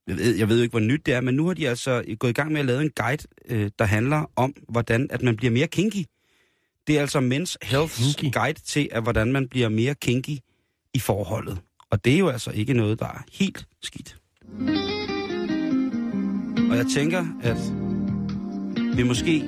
jeg, 0.08 0.18
ved, 0.18 0.36
jeg 0.36 0.50
ved 0.50 0.58
jo 0.58 0.64
ikke, 0.64 0.72
hvor 0.74 0.80
nyt 0.80 1.06
det 1.06 1.14
er, 1.14 1.22
men 1.22 1.36
nu 1.36 1.48
har 1.48 1.54
de 1.54 1.70
altså 1.70 2.04
gået 2.20 2.30
i 2.30 2.34
gang 2.34 2.52
med 2.52 2.60
at 2.60 2.66
lave 2.66 2.82
en 2.82 2.90
guide, 2.96 3.24
øh, 3.50 3.72
der 3.80 3.86
handler 3.86 4.32
om, 4.36 4.54
hvordan 4.70 5.08
at 5.10 5.22
man 5.22 5.38
bliver 5.38 5.52
mere 5.52 5.68
kinky. 5.68 6.04
Det 6.88 6.98
er 6.98 7.02
altså 7.02 7.20
Men's 7.20 7.56
Health's 7.70 8.16
Kinky? 8.18 8.34
guide 8.38 8.60
til, 8.60 8.90
at 8.92 9.04
hvordan 9.04 9.32
man 9.32 9.48
bliver 9.50 9.70
mere 9.70 9.96
kinky 9.96 10.38
i 10.94 11.00
forholdet. 11.00 11.58
Og 11.90 12.06
det 12.06 12.14
er 12.14 12.18
jo 12.18 12.30
altså 12.30 12.52
ikke 12.52 12.74
noget, 12.74 13.00
der 13.00 13.06
er 13.06 13.24
helt 13.32 13.66
skidt. 13.84 14.18
Og 16.72 16.78
jeg 16.78 16.86
tænker, 16.96 17.26
at 17.44 17.58
vi 18.98 19.04
måske 19.04 19.44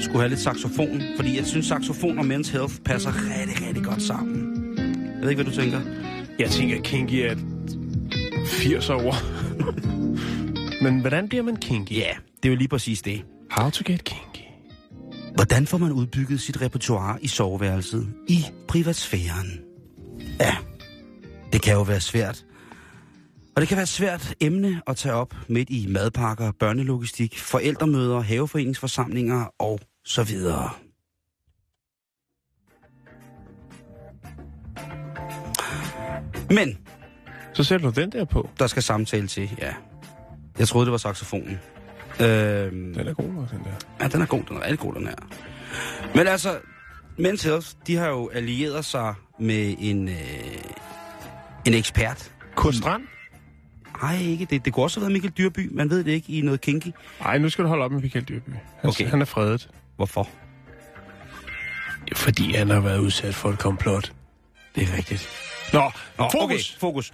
skulle 0.00 0.20
have 0.20 0.28
lidt 0.28 0.40
saxofon, 0.40 1.02
fordi 1.16 1.36
jeg 1.36 1.46
synes, 1.46 1.66
saxofon 1.66 2.18
og 2.18 2.24
Men's 2.24 2.52
Health 2.52 2.74
passer 2.84 3.10
rigtig, 3.38 3.66
rigtig 3.66 3.84
godt 3.84 4.02
sammen. 4.02 4.54
Jeg 4.78 5.22
ved 5.22 5.30
ikke, 5.30 5.42
hvad 5.42 5.52
du 5.52 5.60
tænker. 5.60 5.80
Jeg 6.38 6.50
tænker, 6.50 6.82
kinky 6.82 7.14
er 7.14 7.32
et 7.32 7.38
80 8.46 8.90
år. 8.90 9.14
men 10.82 11.00
hvordan 11.00 11.28
bliver 11.28 11.42
man 11.42 11.56
kinky? 11.56 11.92
Ja, 11.92 12.12
det 12.42 12.48
er 12.48 12.52
jo 12.52 12.56
lige 12.56 12.68
præcis 12.68 13.02
det. 13.02 13.24
How 13.50 13.70
to 13.70 13.82
get 13.86 14.04
kinky. 14.04 14.44
Hvordan 15.34 15.66
får 15.66 15.78
man 15.78 15.92
udbygget 15.92 16.40
sit 16.40 16.62
repertoire 16.62 17.18
i 17.22 17.28
soveværelset 17.28 18.08
i 18.28 18.44
privatsfæren? 18.68 19.60
Ja, 20.40 20.56
det 21.52 21.62
kan 21.62 21.74
jo 21.74 21.82
være 21.82 22.00
svært. 22.00 22.44
Og 23.58 23.62
det 23.62 23.68
kan 23.68 23.76
være 23.76 23.82
et 23.82 23.88
svært 23.88 24.34
emne 24.40 24.82
at 24.86 24.96
tage 24.96 25.14
op 25.14 25.34
midt 25.48 25.70
i 25.70 25.86
madpakker, 25.88 26.52
børnelogistik, 26.52 27.38
forældremøder, 27.38 28.20
haveforeningsforsamlinger 28.20 29.54
og 29.58 29.80
så 30.04 30.22
videre. 30.22 30.70
Men 36.50 36.78
Så 37.54 37.64
sætter 37.64 37.90
du 37.90 38.00
den 38.00 38.12
der 38.12 38.24
på. 38.24 38.48
der 38.58 38.66
skal 38.66 38.82
samtale 38.82 39.26
til, 39.26 39.50
ja. 39.58 39.74
Jeg 40.58 40.68
troede, 40.68 40.86
det 40.86 40.92
var 40.92 40.98
saxofonen. 40.98 41.58
Øhm, 42.20 42.94
Den 42.94 43.08
er 43.08 43.14
god 43.14 43.32
nok, 43.32 43.50
den 43.50 43.58
der. 43.58 43.86
Ja, 44.00 44.08
den 44.08 44.22
er 44.22 44.26
god. 44.26 44.42
Den 44.48 44.56
er 44.56 44.62
rigtig 44.62 44.78
god, 44.78 44.94
den 44.94 45.06
her. 45.06 45.16
Men 46.14 46.26
altså, 46.26 46.58
Men's 47.18 47.44
Health, 47.48 47.68
de 47.86 47.96
har 47.96 48.08
jo 48.08 48.28
allieret 48.28 48.84
sig 48.84 49.14
med 49.40 49.74
en, 49.78 50.08
øh, 50.08 50.14
en 51.66 51.74
ekspert. 51.74 52.32
Kurt 52.56 52.74
Strand? 52.74 53.02
Nej, 54.02 54.16
ikke 54.22 54.44
det. 54.50 54.64
Det 54.64 54.72
kunne 54.72 54.84
også 54.84 55.00
have 55.00 55.02
været 55.02 55.12
Michael 55.12 55.32
Dyrby. 55.38 55.68
Man 55.72 55.90
ved 55.90 56.04
det 56.04 56.12
ikke 56.12 56.32
i 56.32 56.40
noget 56.40 56.60
kinky. 56.60 56.88
Nej, 57.20 57.38
nu 57.38 57.48
skal 57.48 57.64
du 57.64 57.68
holde 57.68 57.84
op 57.84 57.92
med 57.92 58.00
Michael 58.00 58.24
Dyrby. 58.28 58.48
Han, 58.80 58.90
Okay. 58.90 59.06
han 59.06 59.20
er 59.20 59.24
fredet. 59.24 59.70
Hvorfor? 59.96 60.28
Fordi 62.14 62.52
han 62.54 62.70
har 62.70 62.80
været 62.80 62.98
udsat 62.98 63.34
for 63.34 63.50
et 63.50 63.58
komplot. 63.58 64.12
Det 64.74 64.82
er 64.82 64.96
rigtigt. 64.96 65.28
Nå, 65.72 65.90
Nå, 66.18 66.28
fokus! 66.32 66.42
Okay, 66.42 66.80
fokus. 66.80 67.12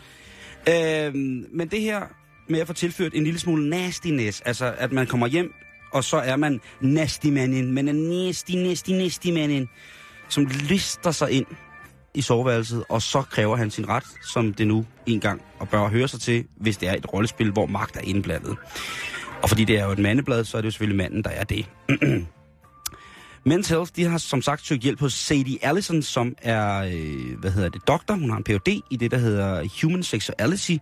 Øhm, 0.69 1.47
men 1.53 1.69
det 1.69 1.81
her 1.81 2.03
med 2.49 2.61
at 2.61 2.67
få 2.67 2.73
tilført 2.73 3.13
en 3.15 3.25
lille 3.25 3.39
smule 3.41 3.69
nastiness, 3.71 4.41
altså 4.41 4.75
at 4.79 4.93
man 4.93 5.07
kommer 5.07 5.27
hjem, 5.27 5.53
og 5.93 6.05
så 6.05 6.17
er 6.17 6.37
man 6.37 6.61
nasty 6.81 7.27
manin, 7.27 7.73
men 7.73 7.89
en 7.89 7.97
nasty, 8.27 8.53
nasty, 8.53 8.91
nasty 8.91 9.27
manin, 9.29 9.69
som 10.29 10.47
lister 10.47 11.11
sig 11.11 11.31
ind 11.31 11.47
i 12.15 12.21
soveværelset, 12.21 12.85
og 12.89 13.03
så 13.03 13.23
kræver 13.23 13.57
han 13.57 13.71
sin 13.71 13.89
ret, 13.89 14.05
som 14.23 14.55
det 14.55 14.67
nu 14.67 14.87
engang 15.07 15.43
og 15.59 15.69
bør 15.69 15.89
høre 15.89 16.09
sig 16.09 16.21
til, 16.21 16.45
hvis 16.57 16.77
det 16.77 16.89
er 16.89 16.95
et 16.95 17.13
rollespil, 17.13 17.51
hvor 17.51 17.67
magt 17.67 17.97
er 17.97 18.01
indblandet. 18.01 18.57
Og 19.43 19.49
fordi 19.49 19.65
det 19.65 19.79
er 19.79 19.85
jo 19.85 19.91
et 19.91 19.99
mandeblad, 19.99 20.45
så 20.45 20.57
er 20.57 20.61
det 20.61 20.67
jo 20.67 20.71
selvfølgelig 20.71 20.97
manden, 20.97 21.25
der 21.25 21.31
er 21.31 21.45
det. 21.45 21.67
Men's 23.49 23.69
Health, 23.69 23.91
de 23.97 24.05
har 24.05 24.19
som 24.19 24.43
sagt 24.43 24.67
søgt 24.67 24.83
hjælp 24.83 25.01
hos 25.01 25.13
Sadie 25.13 25.59
Allison, 25.63 26.03
som 26.03 26.35
er, 26.43 26.79
øh, 26.79 27.39
hvad 27.39 27.51
hedder 27.51 27.69
det, 27.69 27.89
doktor. 27.89 28.15
Hun 28.15 28.31
har 28.31 28.37
en 28.37 28.45
Ph.D. 28.45 28.81
i 28.91 28.97
det, 28.97 29.11
der 29.11 29.19
hedder 29.19 29.69
Human 29.83 30.03
Sexuality. 30.03 30.77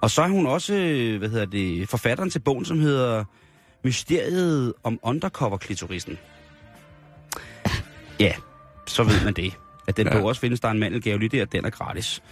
Og 0.00 0.10
så 0.10 0.22
er 0.22 0.28
hun 0.28 0.46
også, 0.46 0.74
øh, 0.74 1.18
hvad 1.18 1.28
hedder 1.28 1.46
det, 1.46 1.88
forfatteren 1.88 2.30
til 2.30 2.38
bogen, 2.38 2.64
som 2.64 2.80
hedder 2.80 3.24
Mysteriet 3.84 4.74
om 4.82 4.98
undercover-klitorisen. 5.02 6.18
Ja, 8.20 8.32
så 8.86 9.02
ved 9.02 9.24
man 9.24 9.34
det. 9.34 9.54
At 9.90 9.96
den 9.96 10.06
Ja. 10.06 10.18
bog 10.18 10.24
også 10.28 10.40
findes, 10.40 10.60
der 10.60 10.68
er 10.68 10.72
en 10.72 10.78
mandelgave 10.78 11.18
lige 11.18 11.38
der, 11.38 11.44
den 11.44 11.64
er 11.64 11.70
gratis. 11.70 12.22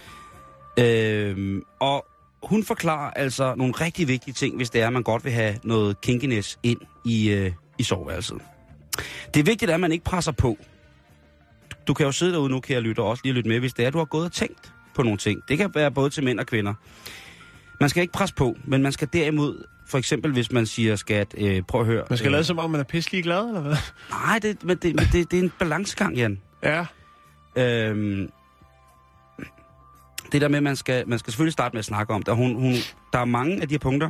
Øhm, 0.79 1.61
og 1.79 2.05
hun 2.43 2.63
forklarer 2.63 3.11
altså 3.11 3.55
nogle 3.55 3.73
rigtig 3.73 4.07
vigtige 4.07 4.33
ting, 4.33 4.55
hvis 4.55 4.69
det 4.69 4.81
er, 4.81 4.87
at 4.87 4.93
man 4.93 5.03
godt 5.03 5.23
vil 5.25 5.31
have 5.33 5.55
noget 5.63 6.01
kinkiness 6.01 6.59
ind 6.63 6.79
i, 7.05 7.29
øh, 7.29 7.51
i 7.79 7.83
soveværelset. 7.83 8.37
Det 9.33 9.39
er 9.39 9.43
vigtigt, 9.43 9.71
at 9.71 9.79
man 9.79 9.91
ikke 9.91 10.05
presser 10.05 10.31
på. 10.31 10.57
Du 11.87 11.93
kan 11.93 12.05
jo 12.05 12.11
sidde 12.11 12.33
derude 12.33 12.49
nu, 12.49 12.59
kære 12.59 12.81
lytter, 12.81 13.03
og 13.03 13.09
også 13.09 13.21
lige 13.23 13.33
lytte 13.33 13.49
med, 13.49 13.59
hvis 13.59 13.73
det 13.73 13.83
er, 13.83 13.87
at 13.87 13.93
du 13.93 13.97
har 13.97 14.05
gået 14.05 14.25
og 14.25 14.31
tænkt 14.31 14.73
på 14.95 15.03
nogle 15.03 15.17
ting. 15.17 15.41
Det 15.47 15.57
kan 15.57 15.71
være 15.75 15.91
både 15.91 16.09
til 16.09 16.23
mænd 16.23 16.39
og 16.39 16.45
kvinder. 16.45 16.73
Man 17.79 17.89
skal 17.89 18.01
ikke 18.01 18.13
presse 18.13 18.35
på, 18.35 18.55
men 18.65 18.83
man 18.83 18.91
skal 18.91 19.07
derimod, 19.13 19.63
for 19.87 19.97
eksempel 19.97 20.31
hvis 20.31 20.51
man 20.51 20.65
siger, 20.65 20.95
skat, 20.95 21.35
øh, 21.37 21.61
prøv 21.67 21.81
at 21.81 21.87
høre. 21.87 22.03
Man 22.09 22.17
skal 22.17 22.27
øh, 22.27 22.31
lade 22.31 22.43
som 22.43 22.59
om, 22.59 22.69
man 22.71 22.79
er 22.79 22.83
pisselig 22.85 23.23
glad, 23.23 23.47
eller 23.47 23.61
hvad? 23.61 23.75
Nej, 24.09 24.39
det, 24.41 24.63
men 24.63 24.77
det, 24.77 24.95
men 24.95 25.05
det, 25.13 25.31
det 25.31 25.39
er 25.39 25.43
en 25.43 25.51
balancegang, 25.59 26.15
Jan. 26.15 26.39
Ja. 26.63 26.85
Øhm, 27.55 28.29
det 30.31 30.41
der 30.41 30.47
med, 30.47 30.61
man 30.61 30.75
skal, 30.75 31.09
man 31.09 31.19
skal 31.19 31.33
selvfølgelig 31.33 31.53
starte 31.53 31.73
med 31.73 31.79
at 31.79 31.85
snakke 31.85 32.13
om 32.13 32.21
det. 32.21 32.29
og 32.29 32.35
Hun, 32.35 32.55
hun, 32.55 32.73
der 33.13 33.19
er 33.19 33.25
mange 33.25 33.61
af 33.61 33.67
de 33.67 33.73
her 33.73 33.79
punkter, 33.79 34.09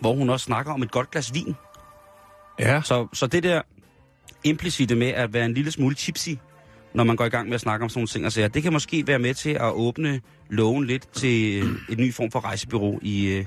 hvor 0.00 0.14
hun 0.14 0.30
også 0.30 0.44
snakker 0.44 0.72
om 0.72 0.82
et 0.82 0.90
godt 0.90 1.10
glas 1.10 1.34
vin. 1.34 1.54
Ja. 2.58 2.82
Så, 2.82 3.06
så 3.12 3.26
det 3.26 3.42
der 3.42 3.62
implicite 4.44 4.94
med 4.94 5.08
at 5.08 5.32
være 5.32 5.44
en 5.44 5.54
lille 5.54 5.70
smule 5.70 5.94
tipsy, 5.94 6.30
når 6.94 7.04
man 7.04 7.16
går 7.16 7.24
i 7.24 7.28
gang 7.28 7.48
med 7.48 7.54
at 7.54 7.60
snakke 7.60 7.82
om 7.84 7.88
sådan 7.88 7.98
nogle 7.98 8.08
ting 8.08 8.26
og 8.26 8.32
sager, 8.32 8.48
det 8.48 8.62
kan 8.62 8.72
måske 8.72 9.06
være 9.06 9.18
med 9.18 9.34
til 9.34 9.50
at 9.50 9.72
åbne 9.72 10.20
loven 10.50 10.86
lidt 10.86 11.08
til 11.12 11.62
øh, 11.62 11.70
en 11.88 11.98
ny 11.98 12.14
form 12.14 12.30
for 12.30 12.44
rejsebyrå 12.44 12.98
i, 13.02 13.26
øh, 13.26 13.44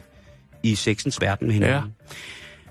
i 0.64 0.76
sexens 0.76 1.22
verden 1.22 1.48
med 1.48 1.54
hinanden. 1.54 1.76
Ja. 1.76 2.16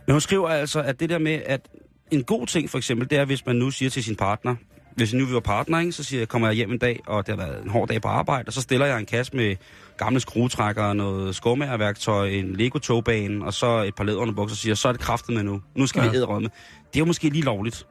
Men 0.06 0.12
hun 0.12 0.20
skriver 0.20 0.48
altså, 0.48 0.82
at 0.82 1.00
det 1.00 1.10
der 1.10 1.18
med, 1.18 1.42
at 1.46 1.68
en 2.10 2.24
god 2.24 2.46
ting 2.46 2.70
for 2.70 2.78
eksempel, 2.78 3.10
det 3.10 3.18
er, 3.18 3.24
hvis 3.24 3.46
man 3.46 3.56
nu 3.56 3.70
siger 3.70 3.90
til 3.90 4.04
sin 4.04 4.16
partner, 4.16 4.56
hvis 4.96 5.14
nu 5.14 5.26
vi 5.26 5.34
var 5.34 5.40
partner, 5.40 5.78
ikke, 5.80 5.92
så 5.92 6.04
siger 6.04 6.20
jeg, 6.20 6.28
kommer 6.28 6.48
jeg 6.48 6.54
hjem 6.54 6.72
en 6.72 6.78
dag, 6.78 7.00
og 7.06 7.26
det 7.26 7.38
har 7.38 7.46
været 7.46 7.64
en 7.64 7.70
hård 7.70 7.88
dag 7.88 8.02
på 8.02 8.08
arbejde, 8.08 8.46
og 8.46 8.52
så 8.52 8.60
stiller 8.60 8.86
jeg 8.86 8.98
en 8.98 9.06
kasse 9.06 9.36
med 9.36 9.56
gamle 9.98 10.20
skruetrækkere, 10.20 10.94
noget 10.94 11.36
skovmærværktøj, 11.36 12.28
en 12.28 12.56
Lego-togbane, 12.56 13.44
og 13.44 13.54
så 13.54 13.82
et 13.82 13.94
par 13.94 14.04
læderunderbukser, 14.04 14.54
og 14.54 14.58
siger, 14.58 14.74
så 14.74 14.88
er 14.88 14.92
det 14.92 15.00
kraftet 15.00 15.34
med 15.34 15.42
nu. 15.42 15.62
Nu 15.74 15.86
skal 15.86 16.02
ja. 16.02 16.10
Vi 16.10 16.16
æderrømme. 16.16 16.48
Det 16.92 16.96
er 16.96 16.98
jo 16.98 17.04
måske 17.04 17.28
lige 17.28 17.44
lovligt. 17.44 17.86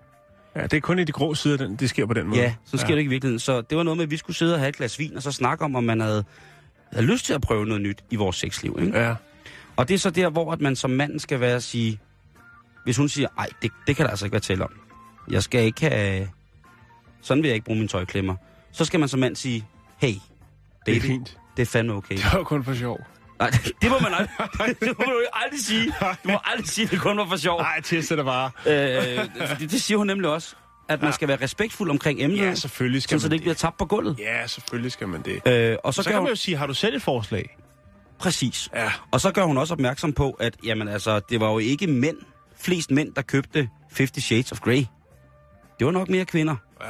ja, 0.55 0.63
det 0.63 0.73
er 0.73 0.81
kun 0.81 0.99
i 0.99 1.03
de 1.03 1.11
grå 1.11 1.33
sider, 1.33 1.57
den, 1.57 1.75
det 1.75 1.89
sker 1.89 2.05
på 2.05 2.13
den 2.13 2.27
måde. 2.27 2.39
Ja, 2.41 2.53
så 2.65 2.77
sker 2.77 2.89
ja. 2.89 2.93
det 2.93 2.99
ikke 2.99 3.09
i 3.09 3.13
virkeligheden. 3.13 3.39
Så 3.39 3.61
det 3.61 3.77
var 3.77 3.83
noget 3.83 3.97
med, 3.97 4.03
at 4.05 4.11
vi 4.11 4.17
skulle 4.17 4.37
sidde 4.37 4.53
og 4.53 4.59
have 4.59 4.69
et 4.69 4.75
glas 4.75 4.99
vin, 4.99 5.15
og 5.15 5.23
så 5.23 5.31
snakke 5.31 5.65
om, 5.65 5.75
om 5.75 5.83
man 5.83 5.99
havde, 5.99 6.23
havde 6.93 7.05
lyst 7.05 7.25
til 7.25 7.33
at 7.33 7.41
prøve 7.41 7.65
noget 7.65 7.81
nyt 7.81 8.03
i 8.11 8.15
vores 8.15 8.35
sexliv. 8.35 8.77
Ikke? 8.81 8.99
Ja. 8.99 9.15
Og 9.75 9.87
det 9.87 9.93
er 9.93 9.97
så 9.97 10.09
der, 10.09 10.29
hvor 10.29 10.51
at 10.51 10.61
man 10.61 10.75
som 10.75 10.89
mand 10.89 11.19
skal 11.19 11.39
være 11.39 11.55
at 11.55 11.63
sige, 11.63 11.99
hvis 12.83 12.97
hun 12.97 13.09
siger, 13.09 13.27
ej, 13.37 13.47
det, 13.61 13.71
det 13.87 13.95
kan 13.95 14.05
der 14.05 14.09
altså 14.09 14.25
ikke 14.25 14.33
være 14.33 14.41
tale 14.41 14.63
om. 14.63 14.71
Jeg 15.29 15.43
skal 15.43 15.63
ikke 15.63 15.89
have... 15.89 16.29
Sådan 17.25 17.43
vil 17.43 17.49
jeg 17.49 17.55
ikke 17.55 17.65
bruge 17.65 17.77
mine 17.79 17.87
tøjklemmer. 17.87 18.35
Så 18.71 18.85
skal 18.85 18.99
man 18.99 19.09
som 19.09 19.19
mand 19.19 19.35
sige, 19.35 19.65
hey, 19.97 20.07
Det 20.09 20.21
baby, 20.85 20.95
er 20.97 21.01
fint. 21.01 21.37
det 21.57 21.61
er 21.61 21.65
fandme 21.67 21.93
okay. 21.93 22.15
Det 22.23 22.25
var 22.33 22.43
kun 22.43 22.63
for 22.63 22.73
sjov. 22.73 22.99
Nej, 23.39 23.49
det 23.81 23.89
må 23.89 23.99
man 23.99 24.13
aldrig, 24.13 24.29
det 24.79 24.97
må 24.99 25.03
du 25.05 25.11
jo 25.11 25.25
aldrig 25.33 25.59
sige. 25.59 25.93
Du 26.23 26.29
må 26.31 26.37
aldrig 26.45 26.67
sige, 26.67 26.85
at 26.85 26.91
det 26.91 26.99
kun 26.99 27.17
var 27.17 27.25
for 27.27 27.37
sjov. 27.37 27.61
Nej, 27.61 27.81
teste 27.81 28.17
det 28.17 28.25
bare. 28.25 28.51
Øh, 28.67 29.47
fordi 29.49 29.65
det 29.65 29.81
siger 29.81 29.97
hun 29.97 30.07
nemlig 30.07 30.29
også, 30.29 30.55
at 30.89 31.01
man 31.01 31.07
Ja. 31.09 31.11
skal 31.15 31.27
være 31.27 31.37
respektfuld 31.41 31.89
omkring 31.89 32.21
emnet, 32.21 32.37
Ja, 32.37 32.55
selvfølgelig 32.55 33.01
skal 33.03 33.09
sådan, 33.09 33.19
så 33.21 33.25
man 33.25 33.29
det 33.31 33.35
ikke 33.35 33.43
bliver 33.43 33.55
tabt 33.55 33.77
på 33.77 33.85
gulvet. 33.85 34.19
Ja, 34.19 34.47
selvfølgelig 34.47 34.91
skal 34.91 35.07
man 35.07 35.21
det. 35.21 35.47
Øh, 35.47 35.77
og 35.83 35.93
så, 35.93 35.97
Så, 35.97 36.03
så 36.03 36.09
kan 36.09 36.17
hun, 36.17 36.23
man 36.23 36.31
jo 36.31 36.35
sige, 36.35 36.57
har 36.57 36.67
du 36.67 36.73
selv 36.73 36.95
et 36.95 37.01
forslag? 37.01 37.57
Præcis. 38.19 38.69
Ja. 38.75 38.91
Og 39.11 39.21
så 39.21 39.31
gør 39.31 39.43
hun 39.43 39.57
også 39.57 39.73
opmærksom 39.73 40.13
på, 40.13 40.31
at 40.31 40.55
jamen, 40.63 40.87
altså, 40.87 41.19
det 41.19 41.39
var 41.39 41.51
jo 41.51 41.57
ikke 41.59 41.87
mænd, 41.87 42.17
flest 42.61 42.91
mænd, 42.91 43.13
der 43.13 43.21
købte 43.21 43.69
50 43.97 44.23
Shades 44.23 44.51
of 44.51 44.59
Grey. 44.59 44.85
Det 45.79 45.85
var 45.85 45.91
nok 45.91 46.09
mere 46.09 46.25
kvinder. 46.25 46.55
Ja. 46.81 46.87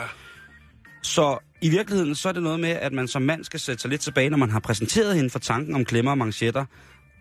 Så 1.06 1.38
i 1.62 1.70
virkeligheden, 1.70 2.16
så 2.16 2.30
er 2.30 2.34
det 2.34 2.44
noget 2.44 2.60
med, 2.60 2.70
at 2.70 2.94
man 2.94 3.08
som 3.08 3.22
mand 3.22 3.44
skal 3.44 3.60
sætte 3.60 3.82
sig 3.82 3.90
lidt 3.90 4.02
tilbage, 4.02 4.30
når 4.30 4.38
man 4.38 4.52
har 4.52 4.60
præsenteret 4.60 5.16
hende 5.16 5.30
for 5.30 5.40
tanken 5.40 5.76
om 5.76 5.86
klemmer 5.86 6.12
og 6.12 6.18
manchetter, 6.18 6.66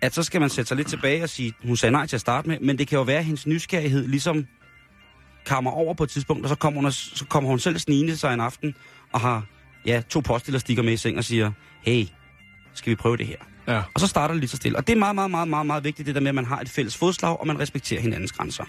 at 0.01 0.14
så 0.14 0.23
skal 0.23 0.40
man 0.40 0.51
sætte 0.51 0.68
sig 0.68 0.77
lidt 0.77 0.88
tilbage 0.88 1.23
og 1.23 1.29
sige, 1.29 1.53
hun 1.64 1.77
sagde 1.77 1.92
nej 1.92 2.07
til 2.07 2.16
at 2.16 2.20
starte 2.20 2.49
med, 2.49 2.61
men 2.61 2.79
det 2.79 2.88
kan 2.88 2.99
jo 2.99 3.03
være, 3.03 3.18
at 3.18 3.25
hendes 3.25 3.47
nysgerrighed 3.47 4.07
ligesom 4.07 4.47
kammer 5.47 5.70
over 5.70 5.94
på 5.94 6.05
et 6.05 6.11
tidspunkt, 6.11 6.44
og 6.44 6.49
så 6.49 6.55
kommer 6.55 6.81
hun, 6.81 6.92
så 6.92 7.25
kommer 7.29 7.51
hun 7.51 7.59
selv 7.59 7.79
snigende 7.79 8.16
sig 8.16 8.35
en 8.35 8.40
aften, 8.40 8.75
og 9.12 9.20
har 9.20 9.47
ja, 9.87 10.03
to 10.09 10.20
postelastikker 10.20 10.83
med 10.83 10.92
i 10.92 10.97
seng 10.97 11.18
og 11.18 11.25
siger, 11.25 11.53
hey, 11.83 12.07
skal 12.75 12.90
vi 12.90 12.94
prøve 12.94 13.16
det 13.16 13.27
her? 13.27 13.37
Ja. 13.68 13.83
Og 13.94 14.01
så 14.01 14.07
starter 14.07 14.35
det 14.35 14.40
lige 14.40 14.51
så 14.51 14.57
stille. 14.57 14.79
Og 14.79 14.87
det 14.87 14.92
er 14.92 14.99
meget, 14.99 15.14
meget, 15.14 15.31
meget, 15.31 15.49
meget, 15.49 15.66
meget 15.66 15.85
vigtigt, 15.85 16.07
det 16.07 16.14
der 16.14 16.20
med, 16.20 16.29
at 16.29 16.35
man 16.35 16.44
har 16.44 16.61
et 16.61 16.68
fælles 16.68 16.97
fodslag, 16.97 17.40
og 17.40 17.47
man 17.47 17.61
respekterer 17.61 18.01
hinandens 18.01 18.33
grænser. 18.33 18.64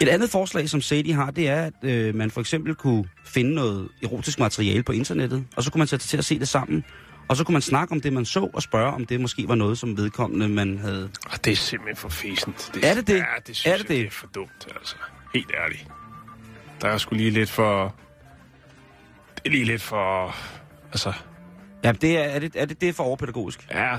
Et 0.00 0.08
andet 0.08 0.30
forslag, 0.30 0.68
som 0.68 0.80
Sadie 0.80 1.14
har, 1.14 1.30
det 1.30 1.48
er, 1.48 1.62
at 1.62 1.72
øh, 1.90 2.14
man 2.14 2.30
for 2.30 2.40
eksempel 2.40 2.74
kunne 2.74 3.04
finde 3.24 3.54
noget 3.54 3.88
erotisk 4.02 4.38
materiale 4.38 4.82
på 4.82 4.92
internettet, 4.92 5.44
og 5.56 5.62
så 5.62 5.70
kunne 5.70 5.78
man 5.78 5.86
sætte 5.88 6.02
sig 6.04 6.10
til 6.10 6.18
at 6.18 6.24
se 6.24 6.38
det 6.38 6.48
sammen. 6.48 6.84
Og 7.28 7.36
så 7.36 7.44
kunne 7.44 7.52
man 7.52 7.62
snakke 7.62 7.92
om 7.92 8.00
det, 8.00 8.12
man 8.12 8.24
så, 8.24 8.50
og 8.54 8.62
spørge, 8.62 8.92
om 8.92 9.06
det 9.06 9.20
måske 9.20 9.48
var 9.48 9.54
noget, 9.54 9.78
som 9.78 9.96
vedkommende 9.96 10.48
man 10.48 10.78
havde... 10.78 11.10
Og 11.32 11.44
det 11.44 11.52
er 11.52 11.56
simpelthen 11.56 11.96
for 11.96 12.08
fæsent. 12.08 12.70
Er 12.82 12.94
det 12.94 13.06
det? 13.06 13.14
Ja, 13.16 13.24
det 13.46 13.56
synes 13.56 13.66
Er 13.66 13.70
jeg, 13.70 13.78
det 13.78 13.88
det? 13.88 13.96
det? 13.96 13.98
det 13.98 14.06
er 14.06 14.10
for 14.10 14.26
dumt, 14.26 14.68
altså. 14.78 14.96
Helt 15.34 15.50
ærligt. 15.64 15.86
Der 16.80 16.88
er 16.88 16.98
sgu 16.98 17.14
lige 17.14 17.30
lidt 17.30 17.50
for... 17.50 17.94
Det 19.34 19.42
er 19.46 19.50
lige 19.50 19.64
lidt 19.64 19.82
for... 19.82 20.34
Altså, 20.92 21.12
Ja, 21.84 21.92
det 21.92 22.18
er, 22.18 22.22
er, 22.22 22.38
det, 22.38 22.52
er 22.56 22.64
det, 22.64 22.80
det 22.80 22.88
er 22.88 22.92
for 22.92 23.04
overpædagogisk. 23.04 23.66
ja... 23.70 23.98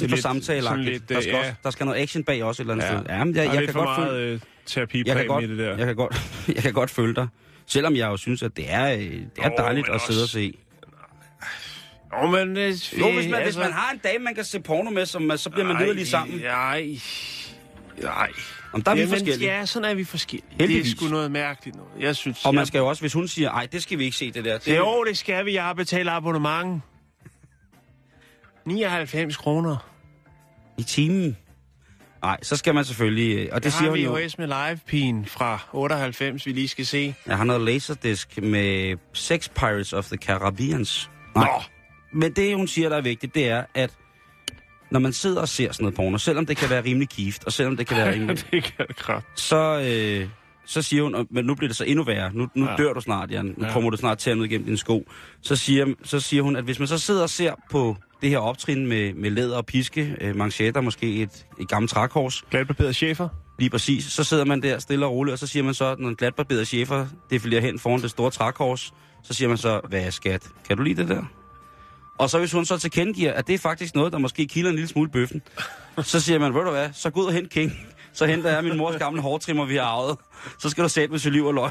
Det 0.00 0.04
er 0.04 0.08
sådan 0.08 0.10
for 0.10 0.16
lidt- 0.16 0.44
samtale 0.44 0.62
sådan 0.62 0.84
lidt, 0.84 1.08
der, 1.08 1.20
skal 1.20 1.32
øh, 1.32 1.38
også, 1.38 1.48
ja. 1.50 1.54
der 1.64 1.70
skal 1.70 1.86
noget 1.86 2.00
action 2.02 2.24
bag 2.24 2.44
også 2.44 2.62
et 2.62 2.64
eller 2.64 2.74
andet 2.74 2.84
Ja. 2.84 2.98
sted. 2.98 3.06
Ja, 3.16 3.24
men 3.24 3.36
jeg, 3.36 3.44
jeg, 3.44 3.60
lidt 3.60 3.70
kan 3.70 3.74
godt 3.74 3.84
meget 3.98 4.10
følge, 4.10 4.32
øh, 4.32 5.06
jeg, 5.06 5.16
kan 5.16 5.26
godt, 5.26 5.44
i 5.44 5.48
det 5.48 5.58
der. 5.58 5.76
jeg, 5.76 5.86
kan 5.86 5.96
godt, 5.96 6.14
jeg 6.54 6.62
kan 6.62 6.72
godt 6.72 6.90
følge 6.90 7.14
dig. 7.14 7.28
Selvom 7.66 7.96
jeg 7.96 8.06
jo 8.08 8.16
synes, 8.16 8.42
at 8.42 8.56
det 8.56 8.64
er, 8.68 8.92
øh, 8.92 8.98
det 9.00 9.26
er 9.38 9.44
Jo, 9.50 9.54
dejligt 9.58 9.88
at 9.88 10.00
sidde 10.00 10.18
og 10.20 10.22
også- 10.22 10.32
se. 10.32 10.54
Jo, 12.22 12.26
men... 12.30 12.56
Øh, 12.56 12.68
Jo, 13.00 13.12
hvis 13.12 13.26
man, 13.30 13.34
altså, 13.34 13.42
hvis 13.42 13.56
man 13.56 13.72
har 13.72 13.90
en 13.92 13.98
dame, 13.98 14.24
man 14.24 14.34
kan 14.34 14.44
se 14.44 14.60
porno 14.60 14.90
med, 14.90 15.06
som, 15.06 15.30
så 15.36 15.50
bliver 15.50 15.66
man 15.66 15.94
lige 15.94 16.06
sammen. 16.06 16.38
Nej, 16.40 16.98
nej. 18.02 18.28
Om 18.72 18.82
der 18.82 18.90
er 18.90 18.94
vi 18.94 19.00
Jamen, 19.00 19.12
forskellige. 19.12 19.54
Ja, 19.58 19.66
sådan 19.66 19.90
er 19.90 19.94
vi 19.94 20.04
forskellige. 20.04 20.46
Heldigvis. 20.60 20.84
Det 20.86 20.92
er 20.92 20.96
sgu 20.96 21.08
noget 21.08 21.30
mærkeligt 21.30 21.76
noget. 21.76 21.90
Jeg 22.00 22.16
synes... 22.16 22.44
Og 22.44 22.54
man 22.54 22.58
jeg- 22.60 22.66
skal 22.66 22.78
jo 22.78 22.86
også, 22.86 23.00
hvis 23.02 23.12
hun 23.12 23.28
siger, 23.28 23.50
ej, 23.50 23.66
det 23.72 23.82
skal 23.82 23.98
vi 23.98 24.04
ikke 24.04 24.16
se, 24.16 24.30
det 24.30 24.44
der. 24.44 24.58
Det, 24.58 24.76
Jo, 24.76 25.04
det 25.08 25.18
skal 25.18 25.46
vi. 25.46 25.54
Jeg 25.54 25.62
har 25.62 25.72
betalt 25.74 26.08
abonnement. 26.08 26.82
99 28.66 29.36
kroner. 29.36 29.76
I 30.78 30.82
timen. 30.82 31.36
Nej, 32.22 32.38
så 32.42 32.56
skal 32.56 32.74
man 32.74 32.84
selvfølgelig... 32.84 33.36
øh, 33.38 33.48
Og 33.52 33.54
det 33.54 33.64
Det 33.64 33.72
siger 33.72 33.82
har 33.82 33.90
hun 33.90 33.98
jo. 33.98 34.14
VHS 34.24 34.38
med 34.38 34.46
live-pigen 34.46 35.26
fra 35.26 35.58
98, 35.72 36.46
vi 36.46 36.52
lige 36.52 36.68
skal 36.68 36.86
se. 36.86 37.14
Jeg 37.26 37.36
har 37.36 37.44
noget 37.44 37.62
laserdisk 37.62 38.42
med 38.42 38.96
Sex 39.12 39.48
Pirates 39.50 39.92
of 39.92 40.06
the 40.06 40.16
Caribbeans. 40.16 41.10
Nej. 41.34 41.44
Nå. 41.48 41.62
Men 42.20 42.32
det, 42.32 42.56
hun 42.56 42.68
siger, 42.68 42.88
der 42.88 42.96
er 42.96 43.00
vigtigt, 43.00 43.34
det 43.34 43.48
er, 43.48 43.64
at 43.74 43.90
når 44.90 45.00
man 45.00 45.12
sidder 45.12 45.40
og 45.40 45.48
ser 45.48 45.72
sådan 45.72 45.84
noget 45.84 45.94
porno, 45.96 46.18
selvom 46.18 46.46
det 46.46 46.56
kan 46.56 46.70
være 46.70 46.84
rimelig 46.84 47.08
gift, 47.08 47.44
og 47.44 47.52
selvom 47.52 47.76
det 47.76 47.86
kan 47.86 47.96
være 47.96 48.12
rimelig... 48.14 48.38
det 48.50 48.64
kan 48.64 48.86
det 48.88 48.96
kraft. 48.96 49.26
så, 49.36 49.80
øh, 49.88 50.28
så 50.66 50.82
siger 50.82 51.02
hun, 51.02 51.26
men 51.30 51.44
nu 51.44 51.54
bliver 51.54 51.68
det 51.68 51.76
så 51.76 51.84
endnu 51.84 52.04
værre. 52.04 52.30
Nu, 52.34 52.48
nu 52.54 52.66
Ja. 52.70 52.76
dør 52.76 52.92
du 52.92 53.00
snart, 53.00 53.30
Jan. 53.30 53.54
Nu 53.56 53.66
Ja. 53.66 53.72
kommer 53.72 53.90
du 53.90 53.96
snart 53.96 54.18
til 54.18 54.30
at 54.30 54.36
ned 54.36 54.44
igennem 54.44 54.64
dine 54.64 54.78
sko. 54.78 55.10
Så 55.42 55.56
siger, 55.56 55.86
så 56.04 56.20
siger 56.20 56.42
hun, 56.42 56.56
at 56.56 56.64
hvis 56.64 56.78
man 56.78 56.88
så 56.88 56.98
sidder 56.98 57.22
og 57.22 57.30
ser 57.30 57.52
på 57.70 57.96
det 58.24 58.32
her 58.32 58.38
optrin 58.38 58.86
med, 58.86 59.14
med 59.14 59.30
læder 59.30 59.56
og 59.56 59.66
piske, 59.66 60.16
øh, 60.20 60.36
manchetter, 60.36 60.80
måske 60.80 61.14
et, 61.22 61.46
et 61.60 61.68
gammelt 61.68 61.90
trækors, 61.90 62.44
Glatbarberet 62.50 62.96
chefer. 62.96 63.28
lige 63.58 63.70
præcis, 63.70 64.04
så 64.04 64.24
sidder 64.24 64.44
man 64.44 64.62
der 64.62 64.78
stille 64.78 65.06
og 65.06 65.12
roligt, 65.12 65.32
og 65.32 65.38
så 65.38 65.46
siger 65.46 65.62
man 65.62 65.74
så, 65.74 65.96
når 65.98 66.08
en 66.08 66.16
glatbarberet 66.16 66.68
chefer 66.68 67.06
defilerer 67.30 67.60
hen 67.62 67.78
foran 67.78 68.02
det 68.02 68.10
store 68.10 68.30
trækors, 68.30 68.94
så 69.22 69.34
siger 69.34 69.48
man 69.48 69.58
så, 69.58 69.80
hvad 69.88 70.00
er 70.00 70.10
skat? 70.10 70.42
Kan 70.68 70.76
du 70.76 70.82
lide 70.82 71.02
det 71.02 71.08
der? 71.08 71.22
Og 72.18 72.30
så 72.30 72.38
hvis 72.38 72.52
hun 72.52 72.64
så 72.64 72.78
tilkendegiver, 72.78 73.32
at 73.32 73.46
det 73.46 73.54
er 73.54 73.58
faktisk 73.58 73.94
noget, 73.94 74.12
der 74.12 74.18
måske 74.18 74.46
kilder 74.46 74.70
en 74.70 74.76
lille 74.76 74.88
smule 74.88 75.10
bøffen, 75.10 75.42
så 76.02 76.20
siger 76.20 76.38
man, 76.38 76.54
ved 76.54 76.60
du 76.64 76.70
hvad, 76.70 76.88
så 76.92 77.10
gå 77.10 77.20
ud 77.20 77.26
og 77.26 77.32
hent 77.32 77.50
King. 77.50 77.72
Så 78.12 78.26
henter 78.26 78.50
jeg 78.50 78.64
min 78.64 78.76
mors 78.76 78.96
gamle 78.96 79.22
hårtrimmer, 79.22 79.64
vi 79.64 79.76
har 79.76 79.82
arvet. 79.82 80.16
Så 80.58 80.70
skal 80.70 80.84
du 80.84 80.88
sætte 80.88 81.12
med 81.12 81.30
liv 81.30 81.44
og 81.44 81.54
løg. 81.54 81.70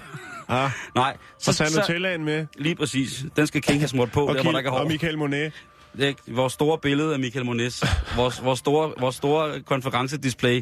Ja. 0.49 0.71
Nej, 0.95 1.17
Så 1.39 1.53
tag 1.53 1.67
Nutellaen 1.75 2.25
med. 2.25 2.45
Lige 2.57 2.75
præcis. 2.75 3.25
Den 3.35 3.47
skal 3.47 3.61
King 3.61 3.79
have 3.79 3.87
smurt 3.87 4.11
på, 4.11 4.25
Og, 4.25 4.35
der 4.35 4.43
hvor 4.43 4.51
der 4.51 4.59
ikke 4.59 4.67
er 4.67 4.71
Kim, 4.71 4.75
og 4.75 4.81
hår. 4.81 4.89
Michael 4.89 5.17
Monet. 5.17 5.53
Det 5.97 6.09
er 6.09 6.13
vores 6.33 6.53
store 6.53 6.77
billede 6.77 7.13
af 7.13 7.19
Michael 7.19 7.45
Mones. 7.45 7.83
Vores, 8.15 8.43
vores, 8.43 8.59
store, 8.59 8.93
vores 8.99 9.15
store 9.15 9.61
konferencedisplay. 9.61 10.61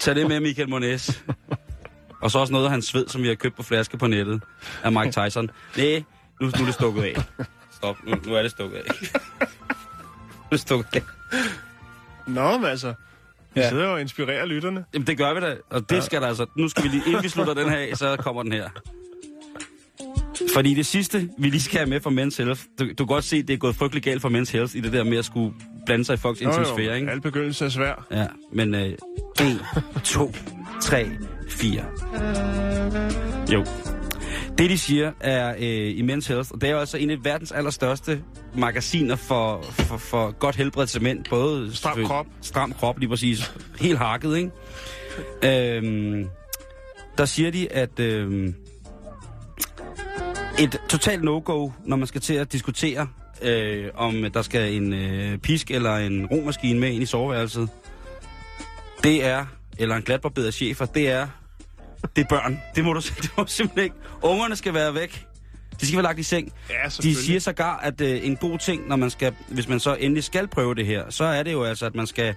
Tag 0.00 0.14
det 0.14 0.28
med, 0.28 0.40
Michael 0.40 0.68
Mones. 0.68 1.24
Og 2.20 2.30
så 2.30 2.38
også 2.38 2.52
noget 2.52 2.64
af 2.64 2.70
hans 2.70 2.84
sved, 2.86 3.08
som 3.08 3.22
vi 3.22 3.28
har 3.28 3.34
købt 3.34 3.56
på 3.56 3.62
flaske 3.62 3.98
på 3.98 4.06
nettet 4.06 4.42
af 4.82 4.92
Mike 4.92 5.12
Tyson. 5.12 5.50
Nej, 5.76 6.04
nu, 6.40 6.46
nu 6.46 6.60
er 6.60 6.64
det 6.64 6.74
stukket 6.74 7.02
af. 7.02 7.14
Stop, 7.72 7.96
nu, 8.06 8.14
nu 8.26 8.34
er 8.34 8.42
det 8.42 8.50
stukket 8.50 8.76
af. 8.78 8.84
Nu 9.00 10.44
er 10.44 10.50
det 10.50 10.60
stukket 10.60 10.88
af. 10.96 11.02
Nå, 12.26 12.58
men 12.58 12.64
altså. 12.70 12.94
Vi 13.54 13.60
Ja. 13.60 13.68
sidder 13.68 13.86
og 13.86 14.00
inspirerer 14.00 14.46
lytterne. 14.46 14.84
Jamen, 14.94 15.06
det 15.06 15.18
gør 15.18 15.34
vi 15.34 15.40
da, 15.40 15.56
og 15.70 15.90
det 15.90 16.04
skal 16.04 16.20
der 16.22 16.28
altså. 16.28 16.46
Nu 16.56 16.68
skal 16.68 16.84
vi 16.84 16.88
lige, 16.88 17.02
inden 17.06 17.22
vi 17.22 17.28
slutter 17.28 17.54
den 17.54 17.68
her 17.70 17.76
af, 17.78 17.96
så 17.96 18.16
kommer 18.16 18.42
den 18.42 18.52
her. 18.52 18.68
Fordi 20.54 20.74
det 20.74 20.86
sidste, 20.86 21.28
vi 21.38 21.50
lige 21.50 21.60
skal 21.60 21.78
have 21.78 21.88
med 21.88 22.00
for 22.00 22.10
Men's 22.10 22.42
Health, 22.44 22.62
du, 22.78 22.84
du 22.84 22.94
kan 22.94 23.06
godt 23.06 23.24
se, 23.24 23.42
det 23.42 23.54
er 23.54 23.58
gået 23.58 23.76
frygtelig 23.76 24.02
galt 24.02 24.22
for 24.22 24.28
Men's 24.28 24.52
Health 24.52 24.76
i 24.76 24.80
det 24.80 24.92
der 24.92 25.04
med 25.04 25.18
at 25.18 25.24
skulle 25.24 25.54
blande 25.86 26.04
sig 26.04 26.14
i 26.14 26.16
folks 26.16 26.40
intimsfære, 26.40 26.96
ikke? 26.96 27.10
Al 27.10 27.20
begyndelse 27.20 27.64
er 27.64 27.68
svær. 27.68 28.06
Ja, 28.10 28.26
men 28.52 28.74
øh, 28.74 28.80
1, 28.86 28.98
2, 30.04 30.34
3, 30.82 31.10
4. 31.48 31.84
Jo. 33.52 33.64
Det, 34.58 34.70
de 34.70 34.78
siger, 34.78 35.12
er 35.20 35.54
øh, 35.58 35.64
i 35.98 36.02
Men's 36.02 36.28
Health, 36.28 36.50
og 36.52 36.60
det 36.60 36.68
er 36.68 36.70
jo 36.72 36.78
altså 36.78 36.98
en 36.98 37.10
af 37.10 37.16
verdens 37.24 37.52
allerstørste 37.52 38.22
magasiner 38.54 39.16
for, 39.16 39.62
for, 39.62 39.96
for 39.96 40.30
godt 40.30 40.56
helbredt 40.56 40.90
til 40.90 41.02
mænd. 41.02 41.24
Både 41.30 41.76
Stram 41.76 42.04
krop. 42.04 42.26
Stram 42.42 42.72
krop, 42.72 42.98
lige 42.98 43.08
præcis. 43.08 43.52
Helt 43.80 43.98
hakket, 43.98 44.36
ikke? 44.36 44.50
Øhm, 45.76 46.26
der 47.18 47.24
siger 47.24 47.50
de, 47.50 47.72
at 47.72 48.00
øhm, 48.00 48.54
et 50.58 50.80
totalt 50.88 51.24
no-go, 51.24 51.70
når 51.84 51.96
man 51.96 52.06
skal 52.06 52.20
til 52.20 52.34
at 52.34 52.52
diskutere, 52.52 53.08
øh, 53.42 53.90
om 53.94 54.26
der 54.34 54.42
skal 54.42 54.74
en 54.74 54.92
øh, 54.92 55.38
pisk 55.38 55.70
eller 55.70 55.96
en 55.96 56.26
romaskine 56.26 56.80
med 56.80 56.90
ind 56.90 57.02
i 57.02 57.06
soveværelset, 57.06 57.68
det 59.02 59.24
er, 59.24 59.46
eller 59.78 59.96
en 59.96 60.02
glatbarbeder 60.02 60.50
chefer, 60.50 60.86
det 60.86 61.08
er, 61.08 61.26
det 62.16 62.24
er 62.24 62.28
børn. 62.28 62.60
Det 62.74 62.84
må 62.84 62.92
du, 62.92 63.00
det 63.22 63.30
må 63.36 63.42
du 63.42 63.50
simpelthen 63.50 63.84
ikke. 63.84 63.96
Ungerne 64.22 64.56
skal 64.56 64.74
være 64.74 64.94
væk. 64.94 65.26
De 65.80 65.86
skal 65.86 65.96
være 65.96 66.02
lagt 66.02 66.18
i 66.18 66.22
seng. 66.22 66.52
Ja, 66.70 66.88
De 67.02 67.14
siger 67.14 67.40
sågar, 67.40 67.78
at 67.78 68.00
øh, 68.00 68.26
en 68.26 68.36
god 68.36 68.58
ting, 68.58 68.88
når 68.88 68.96
man 68.96 69.10
skal, 69.10 69.34
hvis 69.48 69.68
man 69.68 69.80
så 69.80 69.94
endelig 69.94 70.24
skal 70.24 70.48
prøve 70.48 70.74
det 70.74 70.86
her, 70.86 71.10
så 71.10 71.24
er 71.24 71.42
det 71.42 71.52
jo 71.52 71.64
altså, 71.64 71.86
at 71.86 71.94
man 71.94 72.06
skal, 72.06 72.34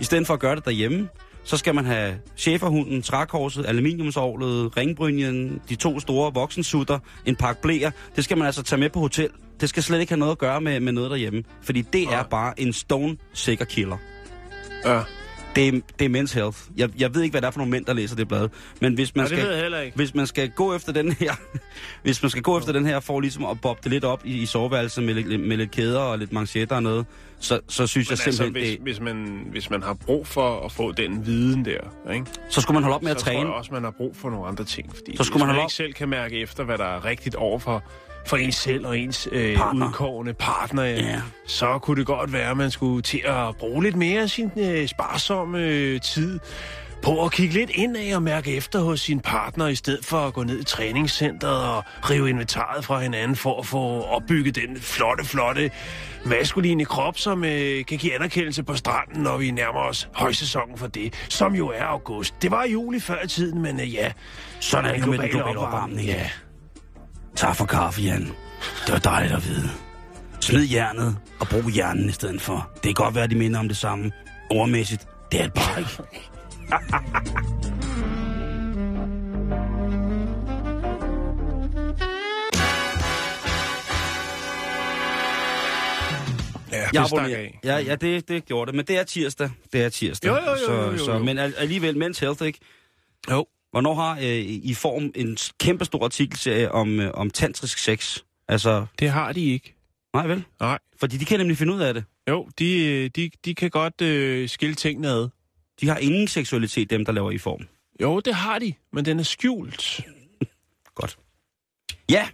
i 0.00 0.04
stedet 0.04 0.26
for 0.26 0.34
at 0.34 0.40
gøre 0.40 0.56
det 0.56 0.64
derhjemme, 0.64 1.08
så 1.44 1.56
skal 1.56 1.74
man 1.74 1.84
have 1.84 2.14
cheferhunden, 2.36 3.02
trækorset, 3.02 3.66
aluminiumsovlet, 3.66 4.76
ringbrynjen, 4.76 5.60
de 5.68 5.74
to 5.74 6.00
store 6.00 6.34
voksensutter, 6.34 6.98
en 7.26 7.36
pakke 7.36 7.62
blæer. 7.62 7.90
Det 8.16 8.24
skal 8.24 8.38
man 8.38 8.46
altså 8.46 8.62
tage 8.62 8.80
med 8.80 8.90
på 8.90 9.00
hotel. 9.00 9.28
Det 9.60 9.68
skal 9.68 9.82
slet 9.82 10.00
ikke 10.00 10.10
have 10.10 10.18
noget 10.18 10.32
at 10.32 10.38
gøre 10.38 10.60
med, 10.60 10.80
med 10.80 10.92
noget 10.92 11.10
derhjemme. 11.10 11.44
Fordi 11.62 11.82
det 11.82 12.02
er 12.02 12.22
bare 12.22 12.60
en 12.60 12.72
stone 12.72 13.16
sikker 13.32 13.64
killer. 13.64 13.96
Ja. 14.84 15.00
Det 15.56 15.68
er, 15.68 15.80
det 15.98 16.16
er 16.16 16.22
men's 16.22 16.34
health. 16.34 16.58
Jeg, 16.76 16.90
jeg 16.98 17.14
ved 17.14 17.22
ikke, 17.22 17.32
hvad 17.32 17.40
det 17.42 17.46
er 17.46 17.50
for 17.50 17.58
nogle 17.58 17.70
mænd, 17.70 17.84
der 17.84 17.92
læser 17.92 18.16
det 18.16 18.28
blad. 18.28 18.48
Men 18.80 18.94
hvis 18.94 19.14
man 19.14 19.26
skal... 19.26 19.38
jeg 19.72 19.84
ikke. 19.84 19.96
Hvis 19.96 20.14
man 20.14 20.26
skal 20.26 20.50
gå 20.50 20.74
efter 20.74 20.92
den 20.92 21.12
her, 21.12 21.32
hvis 22.02 22.22
man 22.22 22.30
skal 22.30 22.42
gå 22.42 22.58
efter 22.58 22.72
den 22.72 22.86
her 22.86 23.00
for 23.00 23.20
ligesom 23.20 23.44
at 23.44 23.60
bobbe 23.60 23.80
det 23.84 23.92
lidt 23.92 24.04
op 24.04 24.20
i, 24.24 24.42
i 24.42 24.46
soveværelset 24.46 25.04
med, 25.04 25.14
lidt- 25.14 25.40
med 25.40 25.56
lidt 25.56 25.70
kæder 25.70 26.00
og 26.00 26.18
lidt 26.18 26.32
manchetter 26.32 26.76
og 26.76 26.82
noget, 26.82 27.06
så, 27.38 27.60
så 27.68 27.86
synes 27.86 28.10
jeg 28.10 28.18
Men 28.24 28.26
altså, 28.28 28.42
simpelthen, 28.42 28.62
hvis, 28.62 28.70
det, 28.70 28.82
hvis, 28.82 29.00
man, 29.00 29.46
hvis 29.50 29.70
man 29.70 29.82
har 29.82 29.94
brug 29.94 30.26
for 30.26 30.60
at 30.64 30.72
få 30.72 30.92
den 30.92 31.26
viden 31.26 31.64
der, 31.64 32.12
ikke? 32.12 32.26
så 32.48 32.60
skulle 32.60 32.74
man 32.74 32.82
holde 32.82 32.94
op 32.94 33.02
med 33.02 33.10
så 33.10 33.14
at 33.16 33.18
tror 33.20 33.24
træne. 33.32 33.40
jeg 33.48 33.48
også, 33.58 33.72
man 33.72 33.84
har 33.84 33.90
brug 33.90 34.16
for 34.16 34.30
nogle 34.30 34.46
andre 34.46 34.64
ting. 34.64 34.94
Fordi 34.96 35.16
Så 35.16 35.24
skulle 35.24 35.38
man 35.40 35.46
man 35.46 35.54
holde 35.54 35.58
ikke 35.58 35.64
op- 35.64 35.70
selv 35.70 35.92
kan 35.92 36.08
mærke 36.08 36.40
efter, 36.40 36.64
hvad 36.64 36.78
der 36.78 36.84
er 36.84 37.04
rigtigt 37.04 37.34
over 37.34 37.58
for, 37.58 37.82
for 38.26 38.36
ens 38.36 38.54
selv 38.56 38.86
og 38.86 38.98
ens 38.98 39.28
øh, 39.32 39.56
Partner. 39.56 39.86
udkårende 39.88 40.34
partner, 40.34 40.82
ja, 40.82 40.90
Ja. 41.00 41.20
så 41.46 41.78
kunne 41.78 41.96
det 41.98 42.06
godt 42.06 42.32
være, 42.32 42.50
at 42.50 42.56
man 42.56 42.70
skulle 42.70 43.02
til 43.02 43.20
at 43.24 43.56
bruge 43.56 43.82
lidt 43.82 43.96
mere 43.96 44.22
af 44.22 44.30
sin 44.30 44.50
øh, 44.56 44.88
sparsomme 44.88 45.58
øh, 45.58 46.00
tid 46.00 46.40
på 47.02 47.24
at 47.24 47.32
kigge 47.32 47.54
lidt 47.54 47.70
indad 47.70 48.14
og 48.14 48.22
mærke 48.22 48.56
efter 48.56 48.78
hos 48.80 49.00
sin 49.00 49.20
partner, 49.20 49.66
i 49.68 49.74
stedet 49.74 50.04
for 50.04 50.16
at 50.18 50.32
gå 50.34 50.42
ned 50.42 50.60
i 50.60 50.64
træningscenteret 50.64 51.68
og 51.68 51.84
rive 52.10 52.30
inventaret 52.30 52.84
fra 52.84 53.00
hinanden 53.00 53.36
for 53.36 53.58
at 53.60 53.66
få 53.66 54.02
opbygget 54.02 54.54
den 54.54 54.76
flotte, 54.80 55.24
flotte 55.24 55.70
maskuline 56.26 56.84
krop, 56.84 57.18
som 57.18 57.44
øh, 57.44 57.84
kan 57.84 57.98
give 57.98 58.14
anerkendelse 58.14 58.62
på 58.62 58.74
stranden, 58.76 59.22
når 59.22 59.36
vi 59.36 59.50
nærmer 59.50 59.80
os 59.80 60.08
højsæsonen 60.14 60.78
for 60.78 60.86
det, 60.86 61.14
som 61.28 61.54
jo 61.54 61.68
er 61.68 61.84
august. 61.84 62.34
Det 62.42 62.50
var 62.50 62.64
juli 62.64 63.00
før 63.00 63.22
i 63.24 63.28
tiden, 63.28 63.62
men 63.62 63.80
øh, 63.80 63.94
ja, 63.94 64.12
Sådan 64.60 64.90
er 64.90 64.98
det 64.98 65.08
med 65.08 65.18
den 65.18 65.28
globale 65.28 65.58
opvarmning. 65.58 66.06
Ja, 66.08 66.28
Tak 67.36 67.56
for 67.56 67.64
kaffe, 67.66 68.02
Jan. 68.02 68.22
Det 68.86 68.92
var 68.92 68.98
dejligt 68.98 69.32
at 69.34 69.44
vide. 69.48 69.70
Smid 70.40 70.64
jernet 70.70 71.16
og 71.40 71.48
brug 71.48 71.70
hjernen 71.70 72.08
i 72.08 72.12
stedet 72.12 72.40
for. 72.40 72.70
Det 72.74 72.82
kan 72.82 72.94
godt 73.04 73.14
være, 73.14 73.24
at 73.24 73.30
de 73.30 73.34
minder 73.36 73.60
om 73.60 73.68
det 73.68 73.76
samme. 73.76 74.12
Ordmæssigt, 74.50 75.06
det 75.32 75.40
er 75.40 75.44
det 75.44 75.52
bare 75.54 75.80
ikke. 75.80 76.02
ja 86.72 86.88
Jeg 86.92 87.04
abonnerer. 87.04 87.48
Ja, 87.64 87.76
ja 87.76 87.94
det, 87.94 88.28
det 88.28 88.44
gjorde 88.44 88.66
det. 88.70 88.76
Men 88.76 88.84
det 88.86 88.98
er 88.98 89.02
tirsdag. 89.04 89.50
Det 89.72 89.82
er 89.84 89.88
tirsdag. 89.88 90.28
Jo, 90.28 90.34
jo, 90.34 90.40
jo, 90.74 90.82
jo, 90.82 90.90
jo, 90.92 90.98
Så, 90.98 91.04
så, 91.04 91.18
men 91.18 91.38
al- 91.38 91.54
alligevel, 91.58 92.02
Men's 92.04 92.20
Health, 92.20 92.42
ikke? 92.46 92.58
Jo. 93.30 93.46
Hvornår 93.74 93.94
har 93.94 94.18
øh, 94.18 94.38
I 94.40 94.74
form 94.74 95.12
en 95.14 95.36
kæmpe 95.60 95.84
stor 95.84 96.04
artikelserie 96.04 96.72
om, 96.72 97.00
øh, 97.00 97.10
om 97.14 97.30
tantrisk 97.30 97.78
sex? 97.78 98.18
Altså, 98.48 98.86
Det 98.98 99.10
har 99.10 99.32
de 99.32 99.52
ikke. 99.52 99.74
nej 100.14 100.26
vel? 100.26 100.44
Nej. 100.60 100.78
Fordi 101.00 101.16
de 101.16 101.24
kan 101.24 101.38
nemlig 101.40 101.56
finde 101.56 101.74
ud 101.74 101.80
af 101.80 101.94
det. 101.94 102.04
Jo, 102.28 102.48
de, 102.58 102.86
øh, 102.86 103.10
de, 103.16 103.30
de 103.44 103.54
kan 103.54 103.70
godt 103.70 104.00
øh, 104.00 104.48
skille 104.48 104.74
tingene 104.74 105.08
ad. 105.08 105.28
De 105.80 105.88
har 105.88 105.96
ingen 105.98 106.28
seksualitet, 106.28 106.90
dem 106.90 107.04
der 107.04 107.12
laver 107.12 107.30
i 107.30 107.38
form. 107.38 107.68
Jo, 108.02 108.20
det 108.20 108.34
har 108.34 108.58
de, 108.58 108.74
men 108.92 109.04
den 109.04 109.18
er 109.18 109.22
skjult. 109.22 110.00
Godt. 110.94 111.18
Ja. 112.10 112.28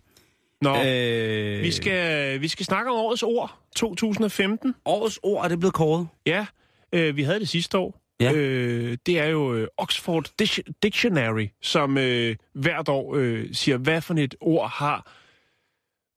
Nå. 0.62 0.76
Øh, 0.85 1.62
vi, 1.62 1.70
skal, 1.70 2.40
vi 2.40 2.48
skal 2.48 2.66
snakke 2.66 2.90
om 2.90 2.96
årets 2.96 3.22
ord, 3.22 3.59
2015. 3.76 4.74
Årets 4.85 5.20
ord 5.22 5.44
er 5.44 5.48
det 5.48 5.59
blevet 5.59 5.74
kåret. 5.74 6.09
Ja, 6.26 6.46
øh, 6.92 7.16
vi 7.16 7.22
havde 7.22 7.40
det 7.40 7.48
sidste 7.48 7.79
år. 7.79 8.00
Ja. 8.20 8.33
Øh, 8.33 8.98
det 9.06 9.18
er 9.18 9.26
jo 9.26 9.54
øh, 9.54 9.68
Oxford 9.76 10.33
Dic- 10.42 10.72
Dictionary, 10.83 11.46
som 11.61 11.98
øh, 11.98 12.37
hvert 12.52 12.88
år 12.88 13.14
øh, 13.16 13.48
siger, 13.52 13.76
hvad 13.76 14.00
for 14.00 14.14
et 14.14 14.35
ord 14.40 14.70
har 14.70 15.12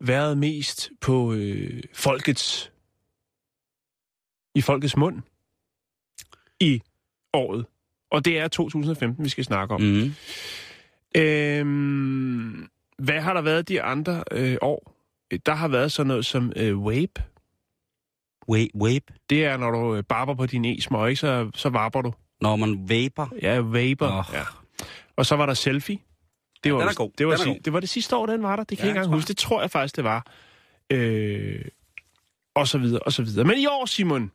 været 0.06 0.38
mest 0.38 0.92
på 1.02 1.34
øh, 1.34 1.84
folkets 1.94 2.72
i 4.56 4.62
folkets 4.62 4.98
mund 4.98 5.22
i 6.60 6.82
året. 7.34 7.66
Og 8.12 8.26
det 8.26 8.40
er 8.40 8.48
2015, 8.48 9.24
vi 9.24 9.30
skal 9.30 9.44
snakke 9.44 9.74
om. 9.74 9.82
Mm. 9.82 10.14
Øhm, 11.16 12.70
hvad 12.98 13.22
har 13.22 13.34
der 13.34 13.42
været 13.42 13.70
de 13.70 13.82
andre 13.82 14.24
øh, 14.32 14.58
år? 14.62 14.94
Der 15.46 15.54
har 15.54 15.68
været 15.68 15.92
sådan 15.92 16.08
noget 16.08 16.26
som 16.26 16.54
øh, 16.56 16.86
vape. 18.76 19.14
Det 19.30 19.46
er, 19.46 19.58
når 19.58 19.72
du 19.72 19.96
øh, 19.96 20.04
barber 20.04 20.36
på 20.36 20.46
din 20.46 20.66
e-smøg, 20.66 21.10
ikke? 21.10 21.20
Så, 21.20 21.52
så 21.56 21.70
varper 21.70 22.02
du. 22.02 22.14
Når 22.42 22.56
man 22.56 22.90
vaper. 22.90 23.28
Ja, 23.42 23.58
vapor. 23.60 24.06
Åh. 24.08 24.24
Ja. 24.34 24.44
Og 25.16 25.26
så 25.26 25.36
var 25.36 25.46
der 25.46 25.54
selfie. 25.54 25.98
Det 26.64 26.70
Ja, 26.70 26.74
var, 26.74 26.80
den 26.80 26.90
er 26.90 26.94
god. 26.94 27.12
Det 27.18 27.28
var, 27.28 27.36
Den 27.36 27.48
er 27.48 27.54
god. 27.54 27.60
det 27.66 27.74
var 27.74 27.80
det 27.80 27.90
sidste 27.90 28.16
år, 28.16 28.26
den 28.26 28.44
var 28.44 28.56
der. 28.56 28.64
Det 28.64 28.78
kan 28.78 28.86
Ja, 28.88 28.90
jeg 28.90 28.92
ikke 28.96 29.00
engang 29.06 29.16
huske. 29.16 29.28
Det 29.28 29.38
tror 29.38 29.62
jeg 29.62 29.72
faktisk, 29.72 29.96
det 29.96 30.04
var. 30.04 30.26
Øh, 30.90 31.66
og 32.56 32.68
så 32.68 32.78
videre, 32.78 33.00
og 33.00 33.14
så 33.14 33.24
videre. 33.24 33.46
Men 33.46 33.58
i 33.58 33.66
år, 33.66 33.86
Simon, 33.86 34.32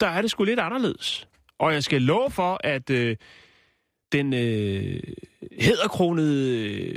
der 0.00 0.06
er 0.06 0.22
det 0.22 0.30
sgu 0.30 0.44
lidt 0.44 0.60
anderledes. 0.60 1.28
Og 1.58 1.72
jeg 1.72 1.82
skal 1.84 2.02
love 2.02 2.30
for, 2.30 2.60
at 2.64 2.90
øh, 2.90 3.16
den 4.12 4.32
øh, 4.34 5.00
hæderkronede, 5.60 6.64
øh, 6.68 6.96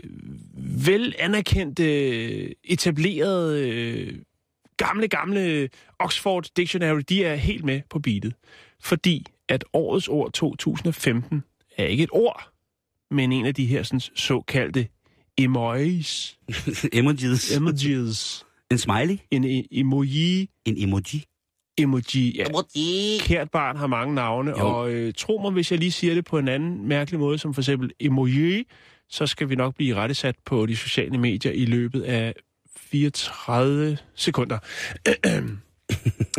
vel 0.87 1.15
anerkendte, 1.19 1.85
etablerede, 2.71 3.69
øh, 3.69 4.15
gamle, 4.85 5.07
gamle 5.07 5.69
Oxford 5.99 6.45
Dictionary, 6.57 7.01
de 7.09 7.23
er 7.23 7.35
helt 7.35 7.63
med 7.65 7.81
på 7.89 7.99
beatet. 7.99 8.33
Fordi 8.83 9.25
at 9.49 9.63
årets 9.73 10.07
ord 10.07 10.31
2015 10.31 11.43
er 11.77 11.85
ikke 11.85 12.03
et 12.03 12.09
ord, 12.11 12.49
men 13.11 13.31
en 13.31 13.45
af 13.45 13.55
de 13.55 13.65
her 13.65 13.83
sådan, 13.83 13.99
såkaldte 13.99 14.87
emojis. 15.37 16.37
Emojis. 16.93 17.57
Emojis. 17.57 18.45
En 18.71 18.77
smiley. 18.77 19.17
En 19.31 19.43
e- 19.43 19.67
emoji. 19.71 20.49
En 20.65 20.75
emoji. 20.83 21.23
Emoji. 21.77 22.35
Ja. 22.37 22.45
Kært 23.19 23.51
barn 23.51 23.77
har 23.77 23.87
mange 23.87 24.15
navne, 24.15 24.51
Jo. 24.51 24.67
og 24.67 24.91
øh, 24.91 25.13
tro 25.17 25.37
mig, 25.41 25.51
hvis 25.51 25.71
jeg 25.71 25.79
lige 25.79 25.91
siger 25.91 26.13
det 26.13 26.25
på 26.25 26.37
en 26.37 26.47
anden 26.47 26.87
mærkelig 26.87 27.19
måde, 27.19 27.37
som 27.37 27.53
for 27.53 27.61
eksempel 27.61 27.91
emoji, 27.99 28.63
så 29.09 29.27
skal 29.27 29.49
vi 29.49 29.55
nok 29.55 29.75
blive 29.75 29.95
rettesat 29.95 30.35
på 30.45 30.65
de 30.65 30.75
sociale 30.75 31.17
medier 31.17 31.51
i 31.51 31.65
løbet 31.65 32.01
af 32.01 32.33
34 32.91 33.97
sekunder. 34.15 34.57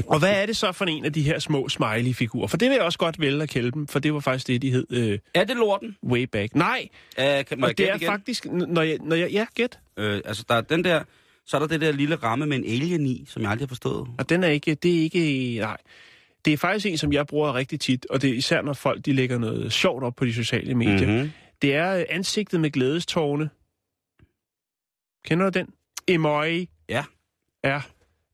og 0.07 0.19
hvad 0.19 0.43
er 0.43 0.47
det 0.47 0.57
så 0.57 0.73
for 0.73 0.85
en 0.85 1.05
af 1.05 1.13
de 1.13 1.23
her 1.23 1.39
små 1.39 1.69
smiley-figurer? 1.69 2.47
For 2.47 2.57
det 2.57 2.69
vil 2.69 2.75
jeg 2.75 2.85
også 2.85 2.99
godt 2.99 3.21
vælge 3.21 3.43
at 3.43 3.49
kalde 3.49 3.71
dem, 3.71 3.87
for 3.87 3.99
det 3.99 4.15
var 4.15 4.21
faktisk 4.21 4.47
det, 4.47 4.63
de 4.63 4.71
hed 4.71 4.87
øh, 4.91 5.19
Er 5.35 5.45
det 5.45 5.57
lorten? 5.57 5.97
way 6.07 6.23
back. 6.23 6.55
Nej, 6.55 6.89
Uh, 7.19 7.25
kan, 7.25 7.61
må 7.61 7.67
og 7.67 7.69
jeg 7.71 7.79
det 7.79 7.91
er 7.91 7.95
igen? 7.97 8.07
faktisk, 8.07 8.45
når 8.47 8.83
jeg, 8.83 8.99
når 9.01 9.17
jeg, 9.17 9.31
ja, 9.31 9.47
gæt. 9.55 9.79
Øh, 9.97 10.21
altså, 10.25 10.45
der 10.49 10.55
er 10.55 10.61
den 10.61 10.85
der... 10.85 11.03
Så 11.47 11.57
er 11.57 11.59
der 11.61 11.67
det 11.67 11.81
der 11.81 11.93
lille 11.93 12.15
ramme 12.17 12.47
med 12.47 12.57
en 12.57 12.65
alien 12.65 13.07
i, 13.07 13.25
som 13.29 13.43
jeg 13.43 13.51
aldrig 13.51 13.63
har 13.67 13.69
forstået. 13.69 14.09
Og 14.19 14.29
den 14.29 14.45
er 14.45 14.49
ikke, 14.49 14.75
det 14.75 14.99
er 14.99 15.03
ikke, 15.03 15.57
nej. 15.61 15.77
Det 16.45 16.53
er 16.53 16.57
faktisk 16.57 16.87
en, 16.87 16.99
som 16.99 17.13
jeg 17.13 17.27
bruger 17.27 17.55
rigtig 17.55 17.81
tit, 17.81 18.07
og 18.11 18.23
det 18.23 18.31
er 18.31 18.35
især, 18.35 18.63
når 18.63 18.73
folk 18.73 19.05
de 19.07 19.13
lægger 19.13 19.39
noget 19.39 19.73
sjovt 19.73 20.05
op 20.05 20.17
på 20.17 20.25
de 20.25 20.35
sociale 20.35 20.75
medier. 20.75 20.97
Mm-hmm. 20.99 21.13
Mm-hmm. 21.15 21.31
Det 21.63 21.75
er 21.75 21.97
øh, 21.99 22.05
ansigtet 22.09 22.61
med 22.61 22.71
glædestårne. 22.71 23.51
Kender 25.25 25.51
du 25.51 25.59
den? 25.59 25.67
Emoji. 26.09 26.69
Ja. 26.89 27.05
Ja. 27.65 27.81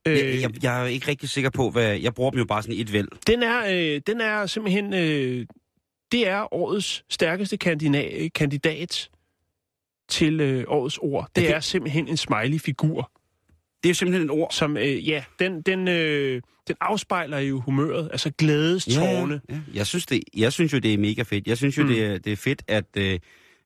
Øh, 0.07 0.17
Jeg, 0.19 0.41
jeg, 0.43 0.63
jeg 0.63 0.83
er 0.83 0.87
ikke 0.87 1.09
rigtig 1.09 1.29
sikker 1.29 1.51
på, 1.51 1.71
hvad... 1.71 1.97
Jeg 1.99 2.15
bruger 2.15 2.31
dem 2.31 2.39
jo 2.39 2.45
bare 2.45 2.63
sådan 2.63 2.81
et 2.81 2.93
væld. 2.93 3.09
Den 3.27 3.43
er, 3.43 3.63
øh, 3.97 4.01
den 4.07 4.21
er 4.21 4.47
simpelthen, 4.47 4.95
øh, 4.95 5.47
det 6.13 6.29
er 6.29 6.55
årets 6.55 7.05
stærkeste 7.09 7.57
kandidat, 7.57 8.33
kandidat 8.33 9.11
til 10.09 10.41
øh, 10.41 10.65
årets 10.69 10.99
ord. 10.99 11.29
Det 11.37 11.43
Er 11.43 11.47
er, 11.47 11.51
det- 11.51 11.57
er 11.57 11.61
simpelthen 11.61 12.09
en 12.09 12.17
smiley-figur, 12.17 13.11
Det 13.83 13.89
er 13.89 13.91
jo 13.91 13.95
simpelthen 13.95 14.25
et 14.25 14.31
ord. 14.31 14.51
som, 14.53 14.77
øh, 14.77 15.09
ja, 15.09 15.25
den, 15.39 15.63
den, 15.63 15.89
øh, 15.89 16.43
den 16.69 16.77
afspejler 16.81 17.39
jo 17.39 17.61
humøret, 17.61 18.09
altså 18.13 18.31
glædestårne. 18.39 19.41
Ja, 19.49 19.55
ja. 19.55 19.61
Jeg, 19.75 19.87
synes 19.87 20.07
det, 20.07 20.21
jeg 20.37 20.53
synes 20.53 20.73
jo, 20.73 20.79
det 20.79 20.95
er 20.95 20.99
mega 20.99 21.23
fedt. 21.23 21.47
Jeg 21.47 21.57
synes 21.57 21.79
jo, 21.79 21.83
mm. 21.83 21.89
det, 21.89 22.05
er, 22.05 22.19
det 22.19 22.33
er 22.33 22.37
fedt, 22.37 22.63
at, 22.69 22.85
øh, 22.97 23.19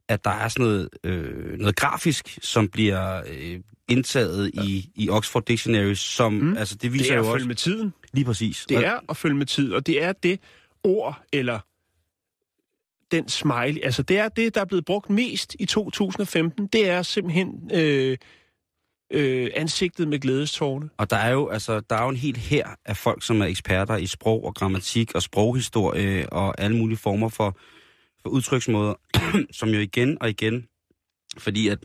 at 0.09 0.25
der 0.25 0.31
er 0.31 0.49
sådan 0.49 0.67
noget, 0.67 0.89
øh, 1.05 1.59
noget 1.59 1.77
grafisk, 1.77 2.39
som 2.43 2.69
bliver 2.69 3.23
øh, 3.29 3.61
indtaget 3.89 4.51
i, 4.55 4.91
i 4.95 5.09
Oxford 5.11 5.45
Dictionary, 5.45 5.95
som, 5.95 6.33
Mm. 6.33 6.57
altså 6.57 6.75
det 6.75 6.83
Det 6.83 6.93
viser 6.93 7.13
er 7.13 7.17
jo 7.17 7.23
at 7.23 7.27
også... 7.27 7.35
følge 7.35 7.49
med 7.49 7.55
tiden. 7.57 7.95
Lige 8.13 8.25
præcis. 8.25 8.67
Det 8.69 8.77
er 8.87 8.99
at 9.09 9.17
følge 9.17 9.37
med 9.37 9.47
tid, 9.47 9.73
og 9.73 9.87
det 9.87 10.03
er 10.03 10.13
det 10.13 10.41
ord, 10.85 11.23
eller 11.33 11.59
den 13.11 13.29
smiley, 13.29 13.81
altså 13.85 14.03
det 14.03 14.19
er 14.19 14.29
det, 14.29 14.55
der 14.55 14.61
er 14.61 14.65
blevet 14.65 14.85
brugt 14.85 15.11
mest 15.11 15.57
i 15.59 15.65
2015. 15.67 16.67
Det 16.67 16.89
er 16.89 17.03
simpelthen 17.03 17.71
øh, 17.75 18.17
øh, 19.13 19.51
ansigtet 19.57 20.09
med 20.09 20.19
glædestårne. 20.19 20.89
Og 20.99 21.11
der 21.11 21.17
er 21.17 21.31
jo 21.31 21.49
altså 21.49 21.81
der 21.81 21.97
er 21.97 22.03
jo 22.03 22.09
en 22.09 22.17
helt 22.17 22.37
her 22.39 22.67
af 22.85 22.97
folk, 22.97 23.23
som 23.23 23.41
er 23.43 23.47
eksperter 23.47 23.97
i 23.97 24.07
sprog 24.07 24.45
og 24.45 24.55
grammatik 24.55 25.15
og 25.15 25.23
sproghistorie 25.23 26.33
og 26.33 26.61
alle 26.61 26.77
mulige 26.77 26.99
former 26.99 27.29
for, 27.29 27.59
for 28.23 28.31
udtryksmåder, 28.31 28.95
som 29.59 29.69
jo 29.69 29.79
igen 29.81 30.19
og 30.21 30.29
igen, 30.31 30.67
fordi 31.39 31.69
at 31.69 31.79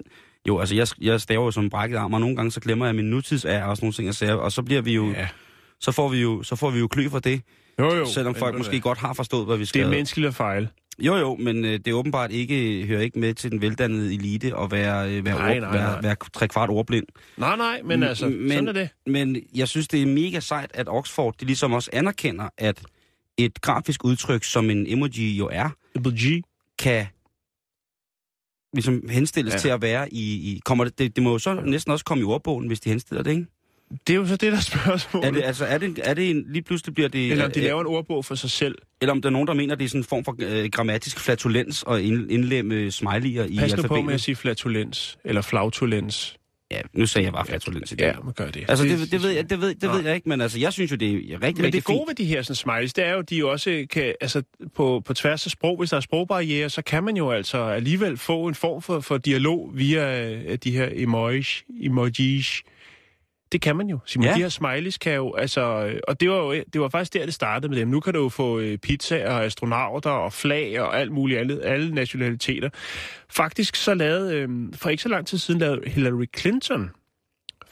jo, 0.48 0.60
altså 0.60 0.76
jeg, 0.76 0.88
jeg 1.02 1.22
staver 1.22 1.46
jo 1.46 1.52
som 1.52 1.70
brækket 1.70 1.98
arm, 1.98 2.14
og 2.14 2.20
nogle 2.20 2.36
gange 2.36 2.52
så 2.52 2.60
glemmer 2.60 2.86
jeg 2.86 2.96
min 2.96 3.06
nutidsær 3.10 3.64
og 3.64 3.78
sådan 3.78 3.86
nogle 3.86 3.94
ting, 3.94 4.06
jeg 4.06 4.16
siger, 4.16 4.34
og 4.34 4.52
så 4.52 4.64
bliver 4.64 4.82
vi 4.82 4.94
jo, 4.94 5.10
ja. 5.12 5.28
så 5.80 5.92
får 5.92 6.10
vi 6.10 6.22
jo, 6.22 6.44
så 6.44 6.56
får 6.56 6.70
vi 6.70 6.80
jo 6.80 6.88
klø 6.88 7.10
for 7.10 7.20
det, 7.20 7.42
Jo, 7.80 7.96
jo. 7.96 8.06
selvom 8.06 8.36
folk 8.36 8.58
måske 8.58 8.72
hvad? 8.72 8.80
godt 8.82 8.98
har 8.98 9.14
forstået, 9.14 9.46
hvad 9.46 9.58
vi 9.58 9.62
Det 9.62 9.68
skal. 9.70 9.82
er 9.84 9.90
menneskeligt 9.90 10.28
at 10.28 10.36
fejle. 10.36 10.70
Jo, 11.00 11.16
jo, 11.16 11.36
men 11.36 11.66
øh, 11.66 11.72
det 11.72 11.88
er 11.88 11.94
åbenbart 11.94 12.32
ikke, 12.32 12.86
hører 12.88 13.02
ikke 13.02 13.20
med 13.20 13.34
til 13.34 13.52
den 13.52 13.62
veldannede 13.62 14.14
elite 14.14 14.58
at 14.58 14.72
være, 14.72 15.12
øh, 15.12 15.26
være, 15.26 15.36
Nej, 15.36 15.52
ord, 15.56 15.62
nej, 15.62 15.72
være, 15.72 15.92
nej. 15.92 16.02
være 16.02 16.16
tre 16.34 16.48
kvart 16.48 16.70
ordblind. 16.70 17.06
Nej, 17.38 17.56
nej, 17.58 17.82
men 17.86 18.04
altså, 18.04 18.30
men- 18.30 18.52
sådan 18.52 18.68
er 18.68 18.72
det. 18.72 18.90
Men 19.08 19.38
jeg 19.56 19.68
synes, 19.68 19.88
det 19.88 20.02
er 20.02 20.06
mega 20.06 20.40
sejt, 20.40 20.72
at 20.74 20.88
Oxford 20.90 21.36
de 21.40 21.46
ligesom 21.46 21.74
også 21.74 21.90
anerkender, 21.94 22.50
at 22.58 22.82
et 23.38 23.62
grafisk 23.62 24.04
udtryk, 24.06 24.44
som 24.44 24.70
en 24.70 24.86
emoji 24.88 25.38
jo 25.38 25.50
er, 25.52 25.70
Double 26.04 26.20
G. 26.20 26.42
kan 26.80 27.06
ligesom 28.74 29.10
henstilles 29.10 29.54
Ja. 29.54 29.60
til 29.60 29.70
at 29.70 29.82
være 29.82 30.14
i... 30.14 30.22
i 30.52 30.60
kommer 30.66 30.84
det, 30.84 31.00
det, 31.00 31.16
det 31.16 31.24
må 31.24 31.32
jo 31.32 31.40
så 31.40 31.62
næsten 31.66 31.92
også 31.92 32.06
komme 32.06 32.22
i 32.22 32.26
ordbogen, 32.26 32.68
hvis 32.68 32.80
de 32.80 32.90
henstiller 32.90 33.24
det, 33.24 33.32
ikke? 33.32 33.46
Det 34.08 34.14
er 34.14 34.18
jo 34.18 34.26
så 34.26 34.36
det, 34.36 34.52
der 34.52 34.58
er 34.58 34.62
spørgsmålet. 34.62 35.28
Er 35.28 35.32
det, 35.32 35.44
altså, 35.44 35.66
er 35.66 35.78
det, 35.78 36.00
er 36.04 36.14
det 36.14 36.30
en, 36.30 36.46
lige 36.48 36.62
pludselig 36.62 36.94
bliver 36.96 37.10
det... 37.10 37.32
Eller 37.32 37.46
om 37.46 37.52
de 37.52 37.60
øh, 37.60 37.66
laver 37.66 37.82
en 37.82 37.88
ordbog 37.88 38.26
for 38.26 38.36
sig 38.36 38.50
selv. 38.52 38.76
eller 39.02 39.12
om 39.12 39.22
der 39.22 39.30
er 39.30 39.32
nogen, 39.32 39.48
der 39.48 39.54
mener, 39.54 39.76
det 39.76 39.86
er 39.86 39.90
sådan 39.90 40.02
en 40.02 40.06
form 40.06 40.24
for 40.26 40.36
øh, 40.40 40.70
grammatisk 40.72 41.20
flatulens 41.20 41.84
og 41.84 42.02
ind, 42.02 42.32
indlemme 42.32 42.88
smiley'er 42.88 43.26
i 43.26 43.36
Pas 43.36 43.50
nu 43.50 43.64
alfabetet. 43.64 43.88
på 43.88 44.02
med 44.02 44.14
at 44.14 44.22
sige 44.22 44.36
flatulens, 44.36 45.18
eller 45.26 45.42
flautulens. 45.42 46.37
Ja, 46.72 46.82
nu 46.94 47.06
sagde 47.06 47.26
jeg 47.26 47.34
bare 47.34 47.46
flatulens 47.46 47.92
i 47.92 47.96
dag. 47.96 48.06
Ja, 48.16 48.20
man 48.24 48.34
gør 48.34 48.50
det. 48.52 48.66
Altså, 48.70 48.86
det, 48.86 49.12
det, 49.12 49.24
ved 49.24 49.30
jeg, 49.30 49.50
det, 49.50 49.62
ved, 49.62 49.76
det 49.76 49.92
ved 49.92 50.04
jeg 50.06 50.16
ikke, 50.16 50.30
men 50.30 50.42
altså, 50.42 50.60
jeg 50.60 50.74
synes 50.74 50.92
jo, 50.92 50.96
det 50.96 51.10
er 51.12 51.16
rigtig, 51.16 51.40
Men 51.42 51.44
rigtig 51.48 51.74
det 51.74 51.84
gode 51.84 51.98
fint. 52.00 52.08
ved 52.08 52.16
de 52.16 52.26
her 52.26 52.42
sådan, 52.42 52.56
smileys, 52.56 52.94
det 52.94 53.06
er 53.06 53.12
jo, 53.14 53.20
at 53.20 53.30
de 53.30 53.36
jo 53.36 53.52
også 53.52 53.86
kan, 53.90 54.14
altså 54.22 54.42
på, 54.76 55.02
på 55.06 55.14
tværs 55.14 55.46
af 55.46 55.52
sprog, 55.52 55.78
hvis 55.78 55.90
der 55.90 55.98
er 55.98 56.02
sprogbarriere, 56.02 56.70
så 56.70 56.82
kan 56.82 57.04
man 57.04 57.18
jo 57.18 57.32
altså 57.32 57.64
alligevel 57.64 58.18
få 58.18 58.48
en 58.48 58.56
form 58.56 58.82
for, 58.82 59.00
for 59.00 59.18
dialog 59.18 59.72
via 59.74 60.24
øh, 60.32 60.58
de 60.64 60.72
her 60.72 60.90
emojis. 60.94 61.64
emojis. 61.82 62.62
Det 63.52 63.62
kan 63.62 63.76
man 63.76 63.90
jo, 63.90 64.00
Simon. 64.06 64.26
Ja. 64.26 64.34
De 64.34 64.40
her 64.40 64.50
smileys 64.50 64.98
kan 64.98 65.14
jo, 65.14 65.34
altså, 65.34 65.94
og 66.08 66.20
det 66.20 66.30
var 66.30 66.38
jo 66.38 66.64
det 66.74 66.82
var 66.82 66.90
faktisk 66.90 67.14
der, 67.14 67.26
det 67.26 67.34
startede 67.34 67.70
med 67.70 67.78
dem. 67.78 67.88
Nu 67.88 68.00
kan 68.00 68.14
du 68.14 68.24
jo 68.24 68.30
få 68.30 68.60
øh, 68.60 68.78
pizza 68.78 69.30
og 69.30 69.46
astronauter 69.46 70.10
og 70.10 70.34
flag 70.34 70.82
og 70.82 71.00
alt 71.00 71.12
muligt 71.12 71.40
andet, 71.40 71.62
alle 71.64 71.96
nationaliteter. 71.96 72.70
Faktisk 73.30 73.76
så 73.76 73.94
lavede, 73.94 74.36
øh, 74.36 74.50
for 74.74 74.90
ikke 74.90 75.04
så 75.04 75.10
lang 75.10 75.28
tid 75.28 75.38
siden, 75.38 75.60
lavede 75.60 75.90
Hillary 75.90 76.26
Clinton 76.38 76.90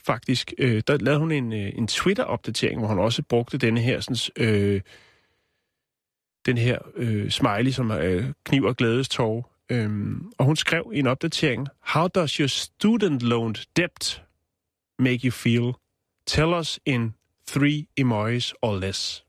faktisk, 0.06 0.54
øh, 0.58 0.84
der 0.88 0.98
lavede 0.98 1.20
hun 1.20 1.32
en, 1.32 1.54
øh, 1.54 1.72
en 1.76 1.88
Twitter-opdatering, 1.88 2.80
hvor 2.80 2.88
hun 2.88 3.00
også 3.00 3.24
brugte 3.24 3.58
denne 3.58 3.82
her, 3.82 4.00
sådan, 4.00 4.46
øh, 4.48 4.82
den 6.46 6.58
her 6.58 6.80
øh, 6.96 7.30
smiley, 7.30 7.72
som 7.72 7.90
er 7.90 8.00
øh, 8.00 8.26
kniv 8.46 8.64
og 8.64 8.78
glædestår. 8.78 9.52
Øhm, 9.70 10.32
og 10.38 10.46
hun 10.46 10.56
skrev 10.56 10.92
i 10.94 11.00
en 11.00 11.08
opdatering, 11.08 11.68
How 11.82 12.08
does 12.08 12.32
your 12.32 12.48
student 12.48 13.22
loan 13.22 13.56
debt 13.78 14.25
make 15.00 15.20
you 15.28 15.32
feel? 15.32 15.74
Tell 16.28 16.54
us 16.60 16.80
in 16.86 17.14
three 17.48 17.86
emojis 17.98 18.54
or 18.62 18.80
less. 18.80 19.22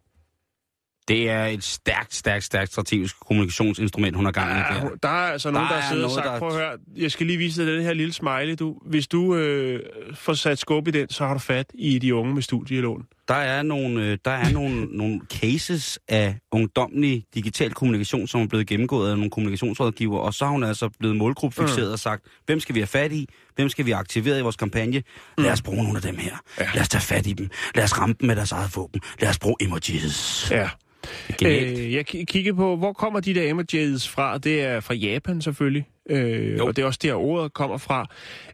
Det 1.08 1.30
er 1.30 1.44
et 1.46 1.64
stærkt, 1.64 2.14
stærkt, 2.14 2.44
stærkt 2.44 2.72
strategisk 2.72 3.16
kommunikationsinstrument, 3.20 4.16
hun 4.16 4.24
har 4.24 4.32
gang 4.32 4.50
i 4.50 4.54
Ja, 4.54 4.88
der. 5.02 5.08
er 5.08 5.12
altså 5.32 5.50
nogen, 5.50 5.68
Der 5.68 5.74
der, 5.74 5.80
der 5.80 5.86
er 5.86 5.92
sidder 5.92 6.04
og 6.04 6.10
sagt, 6.10 6.24
der- 6.26 6.38
prøv 6.38 6.48
at 6.48 6.54
høre, 6.54 6.78
jeg 6.96 7.10
skal 7.12 7.26
lige 7.26 7.38
vise 7.38 7.66
dig 7.66 7.72
den 7.74 7.82
her 7.82 7.92
lille 7.92 8.12
smiley. 8.12 8.54
Du, 8.58 8.78
hvis 8.86 9.08
du 9.08 9.34
øh, 9.36 9.80
får 10.14 10.34
sat 10.34 10.58
skub 10.58 10.88
i 10.88 10.90
den, 10.90 11.08
så 11.08 11.26
har 11.26 11.32
du 11.32 11.38
fat 11.40 11.70
i 11.74 11.98
de 11.98 12.14
unge 12.14 12.34
med 12.34 12.42
studielån. 12.42 13.06
Der 13.28 13.34
er 13.34 13.62
nogle, 13.62 14.04
øh, 14.04 14.18
der 14.24 14.30
er 14.30 14.50
nogle, 14.52 14.86
nogle 15.02 15.20
cases 15.32 15.98
af 16.08 16.36
ungdomlig 16.52 17.24
digital 17.34 17.72
kommunikation, 17.74 18.26
som 18.26 18.40
er 18.40 18.46
blevet 18.46 18.66
gennemgået 18.66 19.10
af 19.10 19.16
nogle 19.16 19.30
kommunikationsrådgiver, 19.30 20.18
og 20.18 20.34
så 20.34 20.44
har 20.44 20.52
hun 20.52 20.64
altså 20.64 20.88
blevet 20.98 21.16
målgruppefixeret 21.16 21.88
mm. 21.88 21.92
og 21.92 21.98
sagt, 21.98 22.24
hvem 22.46 22.60
skal 22.60 22.74
vi 22.74 22.80
have 22.80 22.86
fat 22.86 23.12
i? 23.12 23.26
Hvem 23.54 23.68
skal 23.68 23.86
vi 23.86 23.90
have 23.90 23.98
aktiveret 24.00 24.38
i 24.38 24.42
vores 24.42 24.56
kampagne? 24.56 25.02
Lad 25.38 25.52
os 25.52 25.62
bruge 25.62 25.82
nogle 25.82 25.96
af 25.98 26.02
dem 26.02 26.16
her. 26.16 26.36
Ja. 26.60 26.68
Lad 26.74 26.82
os 26.82 26.88
tage 26.88 27.02
fat 27.02 27.26
i 27.26 27.32
dem. 27.32 27.50
Lad 27.74 27.84
os 27.84 27.98
ramme 27.98 28.14
dem 28.20 28.26
med 28.26 28.36
deres 28.36 28.52
eget 28.52 28.76
våben. 28.76 29.00
Lad 29.20 29.28
os 29.30 29.38
bruge 29.38 29.56
emojis. 29.60 30.48
Ja. 30.50 30.68
Genialt. 31.38 31.78
Øh, 31.78 31.92
jeg 31.92 32.04
ki- 32.14 32.24
kigger 32.24 32.52
på, 32.54 32.76
hvor 32.76 32.92
kommer 32.92 33.20
de 33.20 33.34
der 33.34 33.50
emojis 33.50 34.08
fra? 34.08 34.38
Det 34.38 34.62
er 34.62 34.80
fra 34.80 34.94
Japan 34.94 35.42
selvfølgelig, 35.42 35.86
øh, 36.10 36.56
Jo. 36.58 36.66
og 36.66 36.76
det 36.76 36.82
er 36.82 36.86
også 36.86 36.98
der 37.02 37.14
ordet 37.14 37.54
kommer 37.54 37.78
fra. 37.78 38.06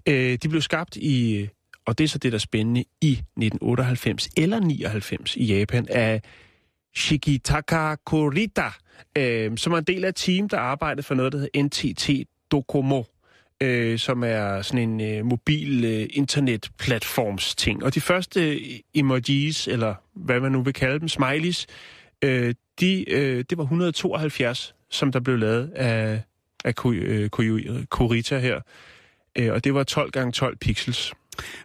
Øh, 0.09 0.39
de 0.43 0.49
blev 0.49 0.63
skabt 0.63 0.97
i, 0.97 1.49
og 1.87 1.99
det 1.99 2.05
er 2.05 2.09
så 2.09 2.19
det, 2.19 2.33
der 2.33 2.39
er 2.39 2.41
spændende, 2.41 2.85
i 3.01 3.13
1998 3.13 4.29
eller 4.37 4.61
99 4.61 5.37
i 5.37 5.45
Japan 5.45 5.87
af 5.91 6.23
Shigitaka 6.95 7.95
Kurita, 8.05 8.71
øh, 9.19 9.57
som 9.57 9.73
er 9.73 9.79
en 9.79 9.85
del 9.85 10.05
af 10.05 10.09
et 10.09 10.17
team, 10.17 10.49
der 10.49 10.59
arbejdede 10.59 11.03
for 11.03 11.15
noget, 11.15 11.33
der 11.33 11.39
hedder 11.39 11.63
NTT 11.63 12.29
Docomo 12.51 13.03
øh, 13.63 13.99
som 13.99 14.25
er 14.25 14.63
sådan 14.63 14.89
en 14.89 15.01
øh, 15.01 15.27
mobil 15.27 15.85
øh, 15.85 16.07
internetplatforms 16.11 17.55
ting. 17.55 17.85
Og 17.85 17.95
de 17.95 18.01
første 18.01 18.57
øh, 18.57 18.81
emojis, 18.95 19.69
eller 19.69 19.95
hvad 20.15 20.41
man 20.41 20.53
nu 20.53 20.63
vil 20.63 20.73
kalde 20.73 21.01
dem, 21.01 21.09
smileys, 21.09 21.67
øh, 22.25 22.55
de, 22.81 23.11
øh, 23.11 23.45
det 23.51 23.59
var 23.59 23.65
172, 23.65 24.75
som 24.91 25.13
der 25.13 25.21
blev 25.21 25.39
lavet 25.39 25.71
af, 25.75 26.21
af 26.65 26.75
øh, 26.87 27.31
øh, 27.39 27.85
Kurita 27.87 28.39
her. 28.39 28.61
Øh, 29.39 29.53
og 29.53 29.65
det 29.65 29.75
var 29.75 29.83
12 29.83 30.11
gange 30.11 30.33
12 30.33 30.57
pixels. 30.57 31.13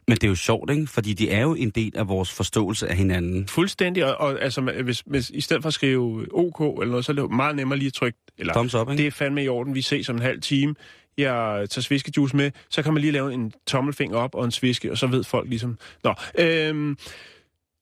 Men 0.08 0.18
det 0.18 0.24
er 0.24 0.28
jo 0.28 0.36
sjovt, 0.36 0.72
ikke? 0.72 0.88
Fordi 0.88 1.14
de 1.14 1.30
er 1.30 1.42
jo 1.42 1.54
en 1.54 1.70
del 1.70 1.98
af 1.98 2.08
vores 2.08 2.32
forståelse 2.32 2.88
af 2.88 2.98
hinanden. 2.98 3.48
Fuldstændig, 3.48 4.06
og, 4.06 4.28
og 4.28 4.42
altså, 4.42 4.62
hvis, 4.62 5.04
hvis, 5.06 5.30
i 5.30 5.42
stedet 5.42 5.64
for 5.64 5.68
at 5.68 5.74
skrive 5.74 6.28
OK 6.34 6.60
eller 6.60 6.92
noget, 6.92 7.06
så 7.06 7.12
er 7.12 7.16
det 7.16 7.32
meget 7.32 7.56
nemmere 7.56 7.80
lige 7.80 7.88
at 7.88 7.94
trykke, 7.94 8.20
eller 8.38 8.54
Thumbs 8.54 8.76
up, 8.76 8.90
ikke? 8.90 9.02
det 9.02 9.08
er 9.08 9.12
fandme 9.12 9.44
i 9.44 9.48
orden, 9.48 9.76
vi 9.76 9.82
ses 9.82 10.10
om 10.10 10.16
en 10.16 10.22
halv 10.22 10.42
time, 10.42 10.76
jeg 11.18 11.68
tager 11.70 11.82
sviskejuice 11.82 12.36
med, 12.36 12.52
så 12.70 12.84
kan 12.84 12.94
man 12.94 13.02
lige 13.02 13.12
lave 13.12 13.34
en 13.34 13.54
tommelfinger 13.68 14.18
op 14.18 14.36
og 14.36 14.46
en 14.46 14.52
sviske, 14.52 14.92
og 14.92 14.98
så 14.98 15.08
ved 15.08 15.24
folk 15.24 15.50
ligesom, 15.50 15.78
nå, 16.04 16.14
øhm, 16.40 16.98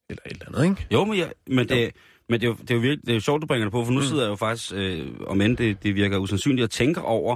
eller 0.09 0.21
et 0.25 0.31
eller 0.31 0.45
andet, 0.47 0.63
ikke? 0.63 0.87
Jo, 0.91 1.05
men, 1.05 1.17
jeg, 1.17 1.31
men, 1.47 1.69
det, 1.69 1.91
men 2.29 2.39
det, 2.39 2.45
er 2.45 2.49
jo, 2.49 2.57
det, 2.61 2.71
er 2.71 2.75
jo 2.75 2.81
virkelig, 2.81 3.01
det 3.01 3.09
er 3.09 3.13
jo 3.13 3.19
sjovt, 3.19 3.41
du 3.41 3.47
bringer 3.47 3.65
det 3.65 3.71
på, 3.71 3.85
for 3.85 3.91
nu 3.91 3.99
mm. 3.99 4.05
sidder 4.05 4.23
jeg 4.23 4.29
jo 4.29 4.35
faktisk, 4.35 4.71
øh, 4.75 5.07
om 5.27 5.41
end 5.41 5.57
det, 5.57 5.83
det 5.83 5.95
virker 5.95 6.17
usandsynligt, 6.17 6.63
og 6.63 6.69
tænker 6.71 7.01
over 7.01 7.35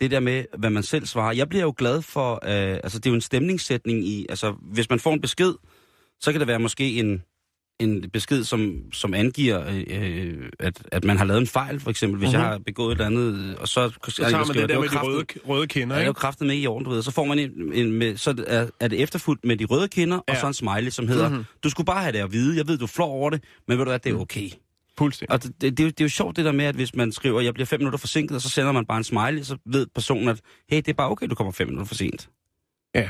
det 0.00 0.10
der 0.10 0.20
med, 0.20 0.44
hvad 0.58 0.70
man 0.70 0.82
selv 0.82 1.06
svarer. 1.06 1.32
Jeg 1.34 1.48
bliver 1.48 1.62
jo 1.64 1.74
glad 1.78 2.02
for, 2.02 2.32
øh, 2.34 2.74
altså 2.84 2.98
det 2.98 3.06
er 3.06 3.10
jo 3.10 3.14
en 3.14 3.20
stemningssætning 3.20 4.04
i, 4.08 4.26
altså 4.28 4.54
hvis 4.62 4.90
man 4.90 5.00
får 5.00 5.12
en 5.14 5.20
besked, 5.20 5.54
så 6.20 6.32
kan 6.32 6.40
det 6.40 6.48
være 6.48 6.58
måske 6.58 6.92
en, 6.98 7.22
en 7.80 8.10
besked, 8.10 8.44
som, 8.44 8.74
som 8.92 9.14
angiver, 9.14 9.64
øh, 9.90 10.48
at, 10.58 10.82
at 10.92 11.04
man 11.04 11.16
har 11.18 11.24
lavet 11.24 11.40
en 11.40 11.46
fejl, 11.46 11.80
for 11.80 11.90
eksempel, 11.90 12.18
hvis 12.18 12.26
mm-hmm. 12.28 12.40
jeg 12.42 12.50
har 12.50 12.58
begået 12.58 12.88
et 12.92 12.92
eller 12.92 13.06
andet, 13.06 13.56
og 13.58 13.68
så... 13.68 13.90
Så 14.08 14.16
tager 14.16 14.30
man 14.46 14.56
det 14.56 14.68
der 14.68 14.80
med 14.80 14.88
de 14.88 14.94
kraftet- 14.94 15.02
røde, 15.14 15.24
røde 15.48 15.66
kinder, 15.66 15.94
Ja, 15.94 15.98
det 15.98 16.02
er 16.02 16.06
jo 16.06 16.10
ikke? 16.10 16.18
kraftet 16.18 16.46
med 16.46 16.56
i 16.56 16.66
orden, 16.66 16.84
du 16.84 16.90
ved. 16.90 17.02
Så 17.02 17.10
får 17.10 17.24
man 17.24 17.38
en, 17.38 17.72
en 17.72 17.92
med, 17.92 18.16
så 18.16 18.44
er, 18.46 18.66
er 18.80 18.88
det 18.88 19.00
efterfuldt 19.02 19.44
med 19.44 19.56
de 19.56 19.64
røde 19.64 19.88
kinder, 19.88 20.14
ja. 20.16 20.20
og 20.32 20.34
Ja. 20.34 20.40
så 20.40 20.46
en 20.46 20.54
smiley, 20.54 20.90
som 20.90 21.08
hedder, 21.08 21.28
Mhm. 21.28 21.32
mm-hmm. 21.36 21.60
du 21.64 21.70
skulle 21.70 21.84
bare 21.84 22.02
have 22.02 22.12
det 22.12 22.18
at 22.18 22.32
vide, 22.32 22.56
jeg 22.56 22.68
ved, 22.68 22.78
du 22.78 22.86
flår 22.86 23.06
over 23.06 23.30
det, 23.30 23.42
men 23.68 23.78
ved 23.78 23.84
du 23.84 23.90
hvad, 23.90 23.98
det 23.98 24.12
er 24.12 24.16
okay. 24.16 24.50
Fuldstændig. 25.00 25.32
Og 25.32 25.42
det, 25.42 25.60
det, 25.60 25.76
det, 25.78 25.80
er 25.80 25.84
jo, 25.84 25.90
det 25.90 26.00
er 26.00 26.04
jo 26.04 26.08
sjovt 26.08 26.36
det 26.36 26.44
der 26.44 26.52
med, 26.52 26.64
at 26.64 26.74
hvis 26.74 26.94
man 26.94 27.12
skriver, 27.12 27.40
jeg 27.40 27.54
bliver 27.54 27.66
fem 27.66 27.80
minutter 27.80 27.98
forsinket, 27.98 28.34
og 28.34 28.40
så 28.40 28.48
sender 28.48 28.72
man 28.72 28.86
bare 28.86 28.98
en 28.98 29.04
smiley, 29.04 29.42
så 29.42 29.56
ved 29.64 29.86
personen, 29.94 30.28
at 30.28 30.40
hey, 30.70 30.76
det 30.76 30.88
er 30.88 30.92
bare 30.92 31.10
okay, 31.10 31.26
du 31.26 31.34
kommer 31.34 31.52
fem 31.52 31.66
minutter 31.66 31.86
for 31.86 31.94
sent. 31.94 32.30
Ja. 32.94 33.08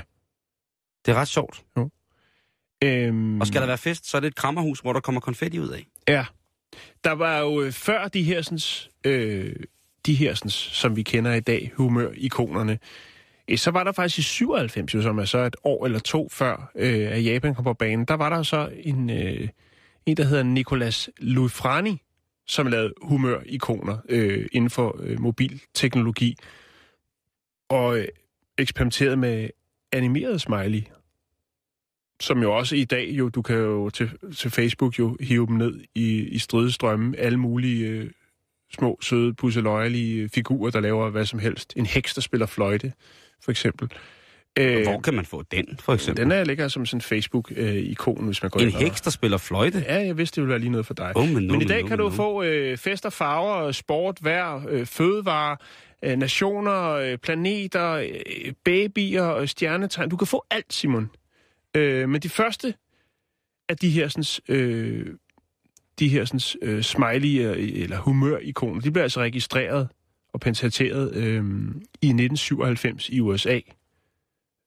Det 1.07 1.13
er 1.13 1.17
ret 1.17 1.29
sjovt. 1.29 1.65
Øhm, 2.85 3.41
Og 3.41 3.47
skal 3.47 3.61
der 3.61 3.67
være 3.67 3.79
fest, 3.79 4.11
så 4.11 4.17
er 4.17 4.21
det 4.21 4.29
et 4.29 4.35
krammerhus, 4.35 4.81
hvor 4.81 4.93
der 4.93 5.01
kommer 5.01 5.21
konfetti 5.21 5.59
ud 5.59 5.69
af. 5.69 5.87
Ja. 6.09 6.25
Der 7.05 7.13
var 7.13 7.39
jo 7.39 7.63
øh, 7.63 7.73
før 7.73 8.09
de 8.09 8.23
her, 8.23 8.43
sådan, 8.43 8.59
øh, 9.13 9.57
de 10.07 10.15
her 10.15 10.35
sådan, 10.35 10.51
som 10.51 10.97
vi 10.97 11.03
kender 11.03 11.35
i 11.35 11.41
dag, 11.41 11.73
humør-ikonerne, 11.77 12.79
øh, 13.49 13.59
så 13.59 13.71
var 13.71 13.85
der 13.85 13.93
faktisk 13.93 14.19
i 14.19 14.23
97, 14.23 14.95
jo, 14.95 15.03
som 15.03 15.19
er 15.19 15.25
så 15.25 15.39
et 15.39 15.57
år 15.65 15.87
eller 15.87 15.99
to 15.99 16.29
før, 16.29 16.71
øh, 16.75 17.13
at 17.13 17.25
Japan 17.25 17.55
kom 17.55 17.65
på 17.65 17.75
banen, 17.75 18.05
der 18.05 18.15
var 18.15 18.29
der 18.29 18.43
så 18.43 18.71
en, 18.77 19.11
øh, 19.11 19.49
en 20.11 20.17
der 20.17 20.25
hedder 20.25 20.43
Nicolas 20.43 21.11
Lufrani, 21.19 22.03
som 22.47 22.67
lavede 22.67 22.93
humør-ikoner 23.03 23.99
øh, 24.09 24.47
inden 24.53 24.71
for 24.71 24.97
øh, 25.03 25.21
mobilteknologi, 25.21 26.37
og 27.69 27.99
øh, 27.99 28.09
eksperimenterede 28.59 29.17
med 29.17 29.49
animeret 29.93 30.41
smiley, 30.41 30.83
som 32.21 32.43
jo 32.43 32.57
også 32.57 32.77
i 32.77 32.85
dag, 32.85 33.11
jo, 33.11 33.29
du 33.29 33.43
kan 33.43 33.57
jo 33.57 33.91
til, 33.91 34.11
til 34.37 34.51
Facebook 34.51 34.99
jo 34.99 35.17
hive 35.21 35.47
dem 35.47 35.57
ned 35.57 35.81
i, 35.95 36.29
i 36.29 36.39
stridestrømme, 36.39 37.17
alle 37.17 37.39
mulige 37.39 37.89
øh, 37.89 38.11
små, 38.73 38.99
søde, 39.03 39.35
pusseløjelige 39.35 40.29
figurer, 40.29 40.71
der 40.71 40.81
laver 40.81 41.11
hvad 41.11 41.27
som 41.27 41.39
helst. 41.39 41.73
En 41.77 41.87
heks, 41.87 42.15
der 42.15 42.21
spiller 42.21 42.47
fløjte, 42.47 42.93
for 43.45 43.51
eksempel. 43.51 43.93
Øh, 44.59 44.83
Hvor 44.83 45.01
kan 45.01 45.15
man 45.15 45.25
få 45.25 45.43
den, 45.43 45.67
for 45.81 45.95
eksempel? 45.95 46.25
den 46.25 46.33
er 46.33 46.45
ligger 46.45 46.69
som 46.69 46.87
sådan 46.87 46.97
en 46.97 47.03
Facebook-ikon, 47.03 48.25
hvis 48.27 48.43
man 48.43 48.51
går 48.51 48.61
en 48.61 48.67
ind 48.67 48.75
og- 48.75 48.81
heks, 48.83 49.01
der 49.01 49.11
spiller 49.11 49.39
fløjte? 49.39 49.79
Ja, 49.89 49.97
jeg 50.07 50.19
vidste, 50.19 50.35
det 50.37 50.43
ville 50.43 50.51
være 50.51 50.59
lige 50.59 50.71
noget 50.71 50.87
for 50.87 50.95
dig. 50.95 51.13
Oh, 51.17 51.29
men 51.29 51.43
no, 51.47 51.53
Men 51.53 51.63
i 51.63 51.65
dag 51.65 51.83
no, 51.83 51.89
kan 51.89 51.99
no, 51.99 52.05
du 52.05 52.11
få 52.11 52.43
øh, 52.43 52.77
fester, 52.79 53.11
farver, 53.11 53.73
sport, 53.73 54.19
vejr, 54.23 54.63
øh, 54.69 54.87
fødevarer, 54.87 55.57
øh, 56.05 56.17
nationer, 56.19 56.91
øh, 56.91 57.19
planeter, 57.19 57.91
øh, 57.93 58.53
babyer, 58.65 59.35
øh, 59.37 59.49
stjernetegn. 59.49 60.09
Du 60.11 60.17
kan 60.17 60.27
få 60.27 60.45
alt, 60.51 60.73
Simon. 60.73 61.11
Øh, 61.77 62.09
men 62.09 62.21
de 62.21 62.29
første 62.29 62.75
af 63.69 63.77
de 63.77 63.91
her, 63.91 64.09
sådan, 64.09 64.57
øh, 64.57 65.07
de 65.99 66.09
her 66.09 66.25
sådan, 66.25 66.69
øh, 66.71 66.83
smiley 66.83 67.41
øh, 67.45 67.83
eller 67.83 67.99
humør-ikoner, 67.99 68.81
de 68.81 68.91
bliver 68.91 69.03
altså 69.03 69.21
registreret 69.21 69.89
og 70.33 70.41
patenteret 70.41 71.15
øh, 71.17 71.45
i 72.03 72.07
1997 72.07 73.09
i 73.09 73.21
USA. 73.21 73.61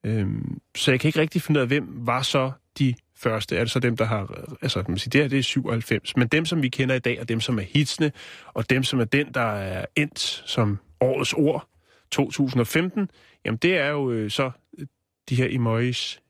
Øh, 0.05 0.27
så 0.75 0.91
jeg 0.91 0.99
kan 0.99 1.07
ikke 1.07 1.19
rigtig 1.19 1.41
finde 1.41 1.57
ud 1.57 1.61
af, 1.61 1.67
hvem 1.67 1.87
var 1.91 2.21
så 2.21 2.51
de 2.79 2.93
første. 3.15 3.55
Er 3.55 3.59
det 3.59 3.71
så 3.71 3.79
dem, 3.79 3.97
der 3.97 4.05
har... 4.05 4.45
Altså, 4.61 4.83
man 4.87 4.97
siger, 4.97 5.09
det 5.09 5.21
her 5.21 5.27
det 5.27 5.39
er 5.39 5.43
97. 5.43 6.17
Men 6.17 6.27
dem, 6.27 6.45
som 6.45 6.61
vi 6.61 6.69
kender 6.69 6.95
i 6.95 6.99
dag, 6.99 7.19
og 7.19 7.29
dem, 7.29 7.39
som 7.39 7.59
er 7.59 7.63
hitsene, 7.63 8.11
og 8.53 8.69
dem, 8.69 8.83
som 8.83 8.99
er 8.99 9.05
den, 9.05 9.33
der 9.33 9.41
er 9.41 9.85
endt 9.95 10.19
som 10.45 10.79
årets 11.01 11.33
ord 11.33 11.67
2015, 12.11 13.09
jamen 13.45 13.57
det 13.57 13.77
er 13.77 13.89
jo 13.89 14.11
øh, 14.11 14.31
så 14.31 14.51
øh, 14.77 14.87
de 15.29 15.35
her 15.35 15.47
emojis, 15.49 16.21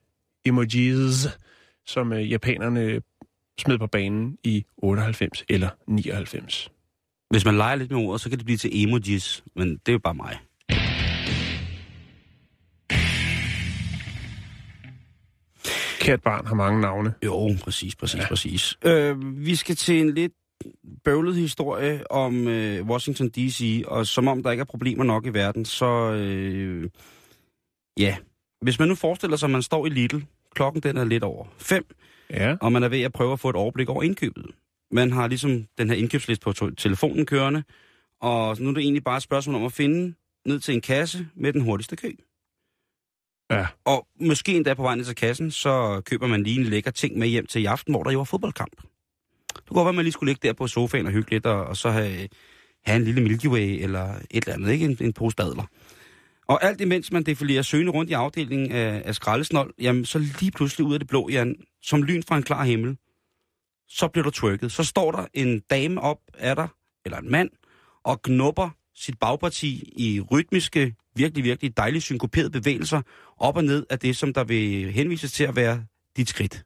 emojis 0.46 1.28
som 1.86 2.14
øh, 2.14 2.32
japanerne 2.32 2.82
øh, 2.82 3.02
smed 3.60 3.78
på 3.78 3.88
banen 3.88 4.38
i 4.44 4.66
98 4.78 5.44
eller 5.50 5.70
99. 5.88 6.72
Hvis 7.30 7.46
man 7.46 7.56
leger 7.56 7.76
lidt 7.76 7.92
med 7.92 8.00
ordet, 8.00 8.22
så 8.22 8.30
kan 8.30 8.38
det 8.38 8.46
blive 8.46 8.58
til 8.58 8.84
emojis, 8.84 9.44
men 9.56 9.70
det 9.70 9.88
er 9.88 9.94
jo 9.94 10.00
bare 10.00 10.14
mig. 10.14 10.38
Kært 16.04 16.22
barn 16.22 16.46
har 16.48 16.56
mange 16.56 16.82
navne. 16.82 17.14
Jo, 17.26 17.50
præcis, 17.64 17.96
præcis, 17.96 18.22
ja. 18.22 18.28
præcis. 18.28 18.78
Øh, 18.86 19.16
vi 19.46 19.56
skal 19.56 19.76
til 19.76 20.00
en 20.00 20.14
lidt 20.14 20.34
bøvlet 21.04 21.36
historie 21.36 22.12
om 22.12 22.48
øh, 22.48 22.86
Washington 22.88 23.30
D.C., 23.30 23.84
og 23.88 24.08
som 24.08 24.28
om 24.28 24.44
der 24.44 24.52
ikke 24.52 24.62
er 24.62 24.66
problemer 24.66 25.04
nok 25.04 25.26
i 25.26 25.30
verden, 25.30 25.66
så 25.66 26.12
øh, 26.12 26.90
ja. 28.00 28.16
Hvis 28.62 28.80
man 28.80 28.88
nu 28.88 28.96
forestiller 28.96 29.38
sig, 29.38 29.48
at 29.48 29.52
man 29.52 29.62
står 29.62 29.86
i 29.86 29.90
Lidl, 29.90 30.18
klokken 30.56 30.84
den 30.84 30.98
er 30.98 31.04
lidt 31.04 31.24
over 31.24 31.46
fem, 31.58 31.86
Ja. 32.30 32.56
og 32.62 32.72
man 32.72 32.84
er 32.84 32.88
ved 32.90 33.02
at 33.02 33.14
prøve 33.14 33.34
at 33.34 33.40
få 33.40 33.50
et 33.50 33.56
overblik 33.56 33.90
over 33.90 34.04
indkøbet. 34.04 34.46
Man 34.92 35.12
har 35.12 35.28
ligesom 35.28 35.66
den 35.78 35.90
her 35.90 35.96
indkøbsliste 35.96 36.44
på 36.44 36.54
telefonen 36.78 37.26
kørende, 37.26 37.64
og 38.22 38.58
nu 38.60 38.70
er 38.70 38.74
det 38.74 38.82
egentlig 38.82 39.04
bare 39.04 39.18
et 39.18 39.24
spørgsmål 39.24 39.56
om 39.56 39.66
at 39.66 39.74
finde 39.74 40.14
ned 40.46 40.60
til 40.60 40.74
en 40.74 40.82
kasse 40.82 41.28
med 41.36 41.54
den 41.54 41.62
hurtigste 41.62 41.96
kø. 41.96 42.12
Ja. 43.54 43.68
Og 43.86 44.08
måske 44.22 44.56
endda 44.56 44.74
på 44.74 44.82
vej 44.82 44.96
ned 44.96 45.06
til 45.06 45.16
kassen, 45.16 45.52
så 45.52 46.02
køber 46.06 46.28
man 46.28 46.44
lige 46.44 46.60
en 46.60 46.66
lækker 46.66 46.92
ting 46.92 47.18
med 47.18 47.28
hjem 47.28 47.46
til 47.46 47.62
i 47.62 47.66
aften, 47.66 47.94
hvor 47.94 48.04
der 48.04 48.12
jo 48.12 48.20
er 48.20 48.24
fodboldkamp. 48.24 48.82
Det 49.56 49.66
kunne 49.68 49.76
godt 49.76 49.86
være, 49.86 49.90
at 49.90 49.96
man 49.96 50.06
lige 50.06 50.14
skulle 50.14 50.30
ligge 50.30 50.48
der 50.48 50.54
på 50.54 50.68
sofaen 50.68 51.06
og 51.06 51.12
hygge 51.12 51.32
lidt, 51.32 51.46
og, 51.46 51.66
og 51.66 51.78
så 51.78 51.90
have, 51.90 52.28
have 52.86 52.96
en 52.96 53.04
lille 53.04 53.22
Milky 53.22 53.48
Way 53.48 53.84
eller 53.84 54.14
et 54.32 54.44
eller 54.44 54.54
andet, 54.54 54.72
ikke? 54.72 54.86
En, 54.86 54.98
en 55.02 55.14
pose 55.14 55.36
dadler. 55.36 55.64
Og 56.48 56.64
alt 56.64 56.82
imens 56.82 57.12
man 57.12 57.24
defilerer 57.24 57.62
søgende 57.62 57.92
rundt 57.92 58.12
i 58.12 58.14
afdelingen 58.14 58.72
af, 58.72 59.02
af 59.06 59.16
skraldesnold, 59.16 59.74
jamen 59.80 60.06
så 60.06 60.20
lige 60.20 60.52
pludselig 60.52 60.88
ud 60.88 60.94
af 60.94 61.00
det 61.00 61.08
blå, 61.08 61.30
Jan, 61.30 61.56
som 61.82 62.04
lyn 62.04 62.24
fra 62.24 62.38
en 62.38 62.44
klar 62.44 62.64
himmel, 62.64 62.98
så 63.88 64.08
bliver 64.08 64.24
du 64.24 64.32
twerket. 64.32 64.72
Så 64.72 64.84
står 64.84 65.12
der 65.12 65.26
en 65.34 65.60
dame 65.60 66.02
op 66.02 66.18
af 66.34 66.56
dig, 66.56 66.68
eller 67.06 67.18
en 67.18 67.32
mand, 67.32 67.50
og 68.04 68.22
knupper 68.22 68.70
sit 68.96 69.20
bagparti 69.20 69.94
i 69.98 70.22
rytmiske, 70.32 70.96
virkelig, 71.16 71.44
virkelig 71.44 71.78
dejlige 71.78 72.02
synkoperede 72.02 72.50
bevægelser 72.50 73.02
op 73.38 73.58
og 73.58 73.64
ned 73.64 73.86
af 73.90 74.00
det, 74.00 74.18
som 74.18 74.34
der 74.34 74.44
vil 74.44 74.92
henvises 74.92 75.32
til 75.32 75.44
at 75.44 75.56
være 75.56 75.86
dit 76.18 76.30
skridt. 76.30 76.66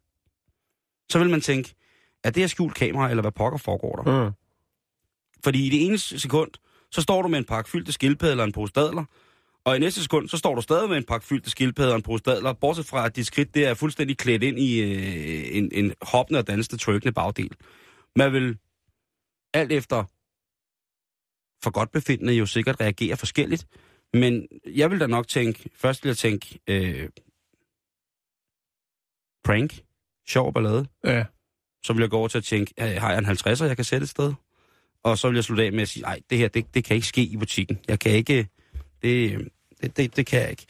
Så 1.09 1.19
vil 1.19 1.29
man 1.29 1.41
tænke, 1.41 1.75
er 2.23 2.29
det 2.29 2.43
her 2.43 2.47
skjult 2.47 2.75
kamera, 2.75 3.09
eller 3.09 3.21
hvad 3.21 3.31
pokker 3.31 3.57
foregår 3.57 3.95
der? 3.95 4.25
Mm. 4.25 4.31
Fordi 5.43 5.67
i 5.67 5.69
det 5.69 5.85
ene 5.85 5.97
sekund, 5.97 6.51
så 6.91 7.01
står 7.01 7.21
du 7.21 7.27
med 7.27 7.39
en 7.39 7.45
pakke 7.45 7.69
fyldte 7.69 7.91
skildpadder 7.91 8.33
eller 8.33 8.43
en 8.43 8.51
pose 8.51 8.73
dadler, 8.73 9.05
og 9.65 9.75
i 9.75 9.79
næste 9.79 10.03
sekund, 10.03 10.29
så 10.29 10.37
står 10.37 10.55
du 10.55 10.61
stadig 10.61 10.89
med 10.89 10.97
en 10.97 11.03
pakke 11.03 11.27
fyldte 11.27 11.49
skildpadder 11.49 11.91
og 11.91 11.95
en 11.95 12.03
pose 12.03 12.23
dadler, 12.23 12.53
bortset 12.53 12.85
fra, 12.85 13.05
at 13.05 13.15
dit 13.15 13.27
skridt 13.27 13.53
det 13.53 13.65
er 13.65 13.73
fuldstændig 13.73 14.17
klædt 14.17 14.43
ind 14.43 14.59
i 14.59 14.81
øh, 14.81 15.57
en, 15.57 15.69
en 15.73 15.93
hoppende 16.01 16.39
og 16.39 16.47
dansende, 16.47 16.83
trykkende 16.83 17.11
bagdel. 17.11 17.51
Man 18.15 18.33
vil 18.33 18.57
alt 19.53 19.71
efter 19.71 20.03
for 21.63 21.71
godt 21.71 21.91
befindende 21.91 22.33
jo 22.33 22.45
sikkert 22.45 22.81
reagere 22.81 23.17
forskelligt, 23.17 23.67
men 24.13 24.47
jeg 24.65 24.91
vil 24.91 24.99
da 24.99 25.07
nok 25.07 25.27
tænke, 25.27 25.69
først 25.75 26.03
vil 26.03 26.09
jeg 26.09 26.17
tænke, 26.17 26.59
øh, 26.67 27.09
prank, 29.43 29.79
sjov 30.27 30.53
ballade, 30.53 30.87
Ja. 31.05 31.25
så 31.83 31.93
vil 31.93 32.01
jeg 32.01 32.09
gå 32.09 32.17
over 32.17 32.27
til 32.27 32.37
at 32.37 32.43
tænke, 32.43 32.73
"Øh, 32.79 32.87
har 33.01 33.09
jeg 33.11 33.19
en 33.19 33.25
50'er, 33.25 33.65
jeg 33.65 33.75
kan 33.75 33.85
sætte 33.85 34.03
et 34.03 34.09
sted? 34.09 34.33
Og 35.03 35.17
så 35.17 35.27
vil 35.27 35.35
jeg 35.35 35.43
slutte 35.43 35.63
af 35.63 35.71
med 35.71 35.81
at 35.81 35.87
sige, 35.89 36.03
nej, 36.03 36.19
det 36.29 36.37
her, 36.37 36.47
det, 36.47 36.73
det 36.73 36.83
kan 36.83 36.95
ikke 36.95 37.07
ske 37.07 37.21
i 37.21 37.37
butikken. 37.37 37.79
Jeg 37.87 37.99
kan 37.99 38.11
ikke, 38.11 38.47
det, 39.01 39.51
det, 39.81 39.97
det, 39.97 40.15
det 40.15 40.25
kan 40.25 40.41
jeg 40.41 40.49
ikke. 40.49 40.65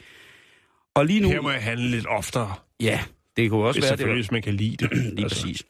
Og 0.94 1.06
lige 1.06 1.20
nu, 1.20 1.28
Her 1.28 1.40
må 1.40 1.50
jeg 1.50 1.62
handle 1.62 1.90
lidt 1.90 2.06
oftere, 2.06 2.54
ja, 2.80 3.00
det 3.36 3.50
kunne 3.50 3.64
også 3.64 3.80
hvis 3.80 3.84
være, 3.84 3.90
det 3.92 3.98
selvfølgelig, 3.98 4.16
var, 4.16 4.22
hvis 4.22 4.30
man 4.30 4.42
kan 4.42 4.54
lide 4.54 4.76
det. 4.76 4.90
lige 5.16 5.28
præcis. 5.28 5.62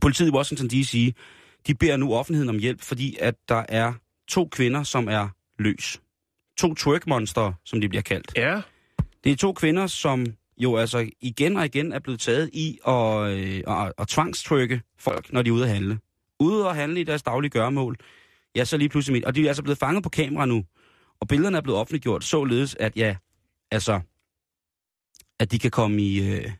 Politiet 0.00 0.28
i 0.28 0.32
Washington 0.32 0.68
D.C., 0.68 1.14
de 1.66 1.74
beder 1.74 1.96
nu 1.96 2.14
offentligheden 2.14 2.48
om 2.48 2.58
hjælp, 2.58 2.80
fordi 2.80 3.16
at 3.20 3.34
der 3.48 3.64
er 3.68 3.92
to 4.28 4.48
kvinder, 4.48 4.82
som 4.82 5.08
er 5.08 5.28
løs. 5.58 6.00
To 6.60 6.74
twerk-monster, 6.74 7.52
som 7.64 7.80
de 7.80 7.88
bliver 7.88 8.02
kaldt. 8.02 8.32
Ja. 8.36 8.60
Det 9.24 9.32
er 9.32 9.36
to 9.36 9.52
kvinder, 9.52 9.86
som 9.86 10.26
jo 10.58 10.76
altså 10.76 11.10
igen 11.20 11.56
og 11.56 11.64
igen 11.64 11.92
er 11.92 11.98
blevet 11.98 12.20
taget 12.20 12.50
i 12.52 12.78
at, 12.86 13.30
øh, 13.30 13.62
at, 13.66 13.92
at 13.98 14.08
tvangstrykke 14.08 14.80
folk, 14.98 15.32
når 15.32 15.42
de 15.42 15.50
er 15.50 15.54
ude 15.54 15.64
at 15.64 15.70
handle. 15.70 15.98
Ude 16.40 16.68
at 16.68 16.76
handle 16.76 17.00
i 17.00 17.04
deres 17.04 17.22
daglige 17.22 17.50
gøremål. 17.50 17.96
Ja, 18.56 18.64
så 18.64 18.76
lige 18.76 18.88
pludselig 18.88 19.12
midt. 19.12 19.24
Og 19.24 19.34
de 19.34 19.44
er 19.44 19.48
altså 19.48 19.62
blevet 19.62 19.78
fanget 19.78 20.02
på 20.02 20.08
kamera 20.08 20.46
nu. 20.46 20.64
Og 21.20 21.28
billederne 21.28 21.56
er 21.56 21.60
blevet 21.60 21.80
offentliggjort, 21.80 22.24
således 22.24 22.76
at 22.80 22.96
ja, 22.96 23.16
altså, 23.70 24.00
at 25.40 25.52
de 25.52 25.58
kan 25.58 25.70
komme 25.70 26.02
i... 26.02 26.32
Øh, 26.32 26.50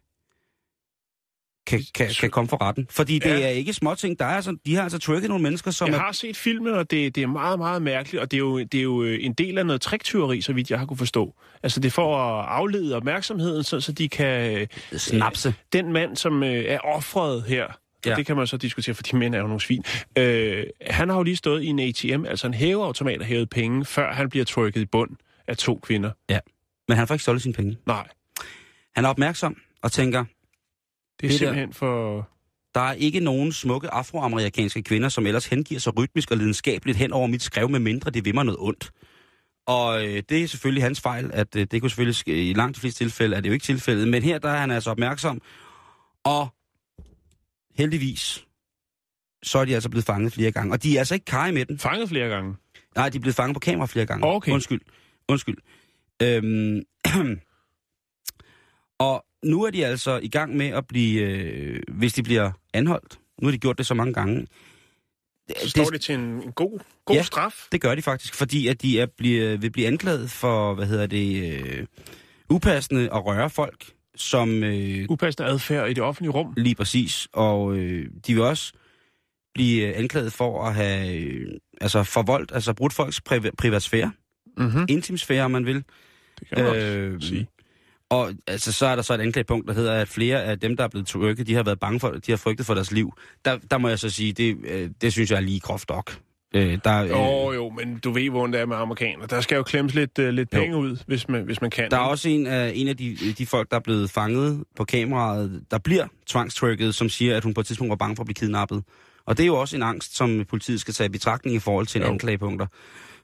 kan, 1.71 1.81
kan, 1.95 2.09
kan 2.21 2.31
komme 2.31 2.49
for 2.49 2.63
retten. 2.63 2.87
Fordi 2.91 3.19
det 3.19 3.31
Ja. 3.31 3.41
er 3.41 3.49
ikke 3.49 3.73
småting. 3.73 4.19
Der 4.19 4.25
er 4.25 4.29
altså, 4.37 4.57
de 4.67 4.75
har 4.75 4.83
altså 4.83 4.99
trykket 4.99 5.29
nogle 5.29 5.43
mennesker, 5.43 5.71
som 5.71 5.89
Jeg 5.89 5.95
er... 5.97 6.01
har 6.01 6.13
set 6.13 6.37
filmen, 6.37 6.75
og 6.75 6.91
det, 6.91 7.15
det 7.15 7.23
er 7.23 7.27
meget, 7.27 7.59
meget 7.59 7.83
mærkeligt, 7.83 8.23
og 8.23 8.31
det 8.31 8.37
er, 8.37 8.39
jo, 8.39 8.59
det 8.59 8.75
er 8.79 8.83
jo 8.83 9.03
øh, 9.03 9.19
en 9.25 9.33
del 9.33 9.59
af 9.59 9.67
noget 9.67 9.81
triktyveri, 9.81 10.41
så 10.41 10.53
vidt 10.53 10.71
jeg 10.71 10.79
har 10.79 10.87
kunne 10.87 10.97
forstå. 10.97 11.35
Altså 11.63 11.81
det 11.81 11.93
for 11.93 12.17
at 12.17 12.47
aflede 12.49 12.97
opmærksomheden, 12.97 13.65
så, 13.65 13.81
så 13.81 13.93
de 13.93 14.09
kan... 14.09 14.61
øh, 14.61 14.67
Snapse. 14.99 15.55
Den 15.73 15.93
mand, 15.93 16.17
som 16.17 16.43
øh, 16.43 16.65
er 16.65 16.79
offret 16.79 17.43
her, 17.43 17.67
ja. 18.07 18.11
Ja. 18.11 18.17
det 18.17 18.27
kan 18.27 18.37
man 18.37 18.47
så 18.47 18.57
diskutere, 18.57 18.95
for 18.95 19.03
de 19.03 19.17
mænd 19.17 19.35
er 19.35 19.39
jo 19.39 19.47
nogle 19.47 19.61
svin, 19.61 19.85
øh, 20.19 20.65
han 20.87 21.09
har 21.09 21.17
jo 21.17 21.23
lige 21.23 21.37
stået 21.37 21.63
i 21.63 21.67
en 21.67 21.79
ATM, 21.79 22.25
altså 22.25 22.47
en 22.47 22.55
hæveautomat 22.55 23.19
og 23.21 23.25
hævet 23.27 23.51
penge, 23.51 23.85
før 23.85 24.13
han 24.13 24.29
bliver 24.29 24.45
trykket 24.45 24.81
i 24.81 24.85
bund 24.87 25.11
af 25.49 25.57
to 25.57 25.81
kvinder. 25.83 26.11
Men 26.89 26.97
han 26.99 27.07
får 27.07 27.15
ikke 27.15 27.23
stjålet 27.23 27.43
sine 27.43 27.55
penge. 27.55 27.77
Nej, 27.87 28.07
Han 28.97 29.05
er 29.05 29.09
opmærksom 29.09 29.57
og 29.83 29.93
tænker, 29.93 30.25
det 31.21 31.27
er 31.27 31.31
Det 31.31 31.31
der- 31.31 31.37
simpelthen 31.47 31.73
for... 31.73 32.29
der 32.75 32.81
er 32.81 32.93
ikke 32.93 33.21
nogen 33.21 33.53
smukke 33.53 33.91
afroamerikanske 33.91 34.83
kvinder, 34.83 35.09
som 35.09 35.27
ellers 35.27 35.47
hengiver 35.47 35.79
sig 35.81 35.99
rytmisk 35.99 36.31
og 36.31 36.37
lidenskabeligt 36.37 36.99
hen 36.99 37.13
over 37.13 37.27
mit 37.27 37.43
skrev, 37.43 37.69
med 37.71 37.81
mindre 37.81 38.11
det 38.11 38.25
vil 38.25 38.35
mig 38.35 38.45
noget 38.45 38.61
ondt. 38.61 38.91
Og 39.67 40.07
øh, 40.07 40.23
det 40.29 40.43
er 40.43 40.47
selvfølgelig 40.47 40.83
hans 40.83 41.01
fejl, 41.01 41.31
at 41.33 41.57
øh, 41.57 41.67
det 41.71 41.81
kunne 41.81 41.91
selvfølgelig 41.91 42.15
ske, 42.17 42.51
i 42.51 42.53
langt 42.55 42.77
de 42.77 42.81
fleste 42.81 43.05
tilfælde 43.05 43.37
er 43.37 43.41
det 43.41 43.49
jo 43.49 43.53
ikke 43.53 43.65
tilfældet, 43.65 44.09
men 44.09 44.23
her 44.23 44.39
der 44.39 44.49
er 44.51 44.57
han 44.59 44.71
altså 44.71 44.91
opmærksom, 44.91 45.41
og 46.25 46.49
heldigvis, 47.75 48.45
så 49.43 49.59
er 49.59 49.65
de 49.65 49.75
altså 49.75 49.89
blevet 49.91 50.05
fanget 50.05 50.33
flere 50.33 50.51
gange. 50.53 50.73
Og 50.73 50.83
de 50.83 50.95
er 50.95 50.99
altså 50.99 51.15
ikke 51.15 51.25
kaj 51.25 51.51
med 51.53 51.65
den. 51.67 51.79
Fanget 51.79 52.09
flere 52.09 52.29
gange. 52.29 52.57
Nej, 52.97 53.09
de 53.09 53.17
er 53.17 53.21
blevet 53.21 53.35
fanget 53.37 53.55
på 53.55 53.61
kamera 53.61 53.87
flere 53.87 54.07
gange. 54.07 54.27
Okay. 54.27 54.53
Undskyld. 54.53 54.81
Undskyld. 55.29 55.57
Øhm, 56.23 56.81
og 59.01 59.25
nu 59.45 59.65
er 59.65 59.71
de 59.71 59.87
altså 59.87 60.19
i 60.23 60.29
gang 60.29 60.57
med 60.57 60.67
at 60.67 60.87
blive, 60.87 61.21
øh, 61.23 61.83
hvis 61.89 62.13
de 62.13 62.23
bliver 62.23 62.51
anholdt, 62.75 63.19
nu 63.43 63.47
har 63.47 63.53
de 63.53 63.59
gjort 63.59 63.79
det 63.79 63.87
så 63.87 63.95
mange 63.95 64.13
gange, 64.15 64.47
Så 65.63 65.69
står 65.71 65.85
det 65.85 66.01
til 66.01 66.15
en, 66.15 66.53
god, 66.53 66.79
god 67.05 67.17
Ja. 67.17 67.23
straf. 67.23 67.67
det 67.73 67.81
gør 67.81 67.95
de 67.95 68.03
faktisk, 68.03 68.35
fordi 68.35 68.67
at 68.67 68.83
de 68.83 69.01
er 69.01 69.07
bliver, 69.07 69.57
vil 69.57 69.71
blive 69.71 69.87
anklaget 69.87 70.31
for, 70.31 70.75
hvad 70.75 70.87
hedder 70.87 71.07
det, 71.07 71.53
øh, 71.63 71.87
upassende 72.51 73.03
at 73.15 73.27
røre 73.27 73.51
folk, 73.51 73.85
som 74.17 74.65
øh, 74.65 75.07
Upassende 75.09 75.49
adfærd 75.51 75.91
i 75.91 75.93
det 75.95 76.03
offentlige 76.03 76.33
rum. 76.33 76.55
lige 76.57 76.75
præcis, 76.75 77.29
og 77.33 77.77
øh, 77.77 78.07
de 78.27 78.35
vil 78.35 78.43
også 78.43 78.73
blive 79.55 79.87
øh, 79.89 79.99
anklaget 79.99 80.33
for 80.33 80.65
at 80.65 80.75
have, 80.75 81.17
øh, 81.23 81.49
altså 81.81 82.03
forvoldt, 82.03 82.53
altså 82.55 82.73
brudt 82.75 82.93
folks 82.93 83.21
priva- 83.31 83.51
privatsfære, 83.59 84.13
Mm-hmm. 84.57 84.87
intimsfære, 84.89 85.45
om 85.45 85.51
man 85.51 85.67
vil. 85.67 85.85
Det 86.41 86.49
kan 86.49 86.65
man 86.65 86.75
Øh, 86.77 87.15
også 87.15 87.29
sige. 87.29 87.47
Og 88.11 88.33
altså, 88.47 88.73
så 88.73 88.87
er 88.87 88.97
der 88.97 89.03
så 89.03 89.15
et 89.15 89.21
anklagepunkt, 89.21 89.69
der 89.69 89.75
hedder, 89.75 89.93
at 89.95 90.09
flere 90.09 90.45
af 90.45 90.61
dem, 90.61 90.77
der 90.77 90.85
er 90.85 90.89
blevet 90.89 91.07
trykket, 91.07 91.47
de 91.47 91.55
har 91.55 91.63
været 91.63 91.81
bange 91.81 92.01
for, 92.01 92.11
de 92.11 92.33
har 92.33 92.37
frygtet 92.37 92.67
for 92.67 92.75
deres 92.75 92.93
liv. 92.93 93.13
Der, 93.45 93.59
der 93.71 93.79
må 93.79 93.89
jeg 93.89 93.99
så 93.99 94.11
sige, 94.11 94.33
det, 94.33 94.57
øh, 94.65 94.91
det 95.01 95.13
synes 95.13 95.31
jeg 95.31 95.37
er 95.37 95.41
lige 95.41 95.61
groft 95.61 95.89
nok. 95.89 96.17
Øh, 96.55 96.79
der, 96.85 97.03
øh, 97.03 97.11
Jo, 97.11 97.53
jo, 97.53 97.71
men 97.71 97.99
du 97.99 98.11
ved, 98.11 98.31
hvordan 98.31 98.53
det 98.53 98.61
er 98.61 98.67
med 98.67 98.77
amerikanere. 98.77 99.27
Der 99.27 99.41
skal 99.41 99.57
jo 99.57 99.63
klemmes 99.63 99.95
lidt, 99.95 100.19
uh, 100.19 100.25
lidt 100.29 100.55
Jo. 100.55 100.61
penge 100.61 100.77
ud, 100.77 100.97
hvis 101.07 101.29
man, 101.29 101.43
hvis 101.45 101.61
man 101.61 101.71
kan. 101.71 101.91
der 101.91 101.97
er 101.97 102.01
også 102.01 102.29
en 102.29 102.47
af, 102.47 102.73
en 102.75 102.89
af 102.89 102.97
de, 102.97 103.17
de 103.39 103.47
folk, 103.47 103.71
der 103.71 103.77
er 103.77 103.81
blevet 103.81 104.11
fanget 104.11 104.65
på 104.77 104.85
kameraet, 104.85 105.65
der 105.71 105.79
bliver 105.79 106.07
tvangstrykket, 106.27 106.95
som 106.95 107.09
siger, 107.09 107.37
at 107.37 107.45
hun 107.45 107.55
på 107.55 107.61
et 107.61 107.67
tidspunkt 107.67 107.89
var 107.91 107.97
bange 107.97 108.17
for 108.17 108.23
at 108.23 108.27
blive 108.27 108.35
kidnappet. 108.35 108.85
Og 109.27 109.37
det 109.37 109.43
er 109.43 109.47
jo 109.47 109.57
også 109.61 109.77
en 109.77 109.83
angst, 109.83 110.17
som 110.17 110.45
politiet 110.49 110.81
skal 110.81 110.95
tage 110.95 111.07
i 111.07 111.11
betragtning 111.11 111.57
i 111.57 111.59
forhold 111.59 111.87
til 111.87 112.01
Jo. 112.01 112.07
anklagepunkter. 112.07 112.67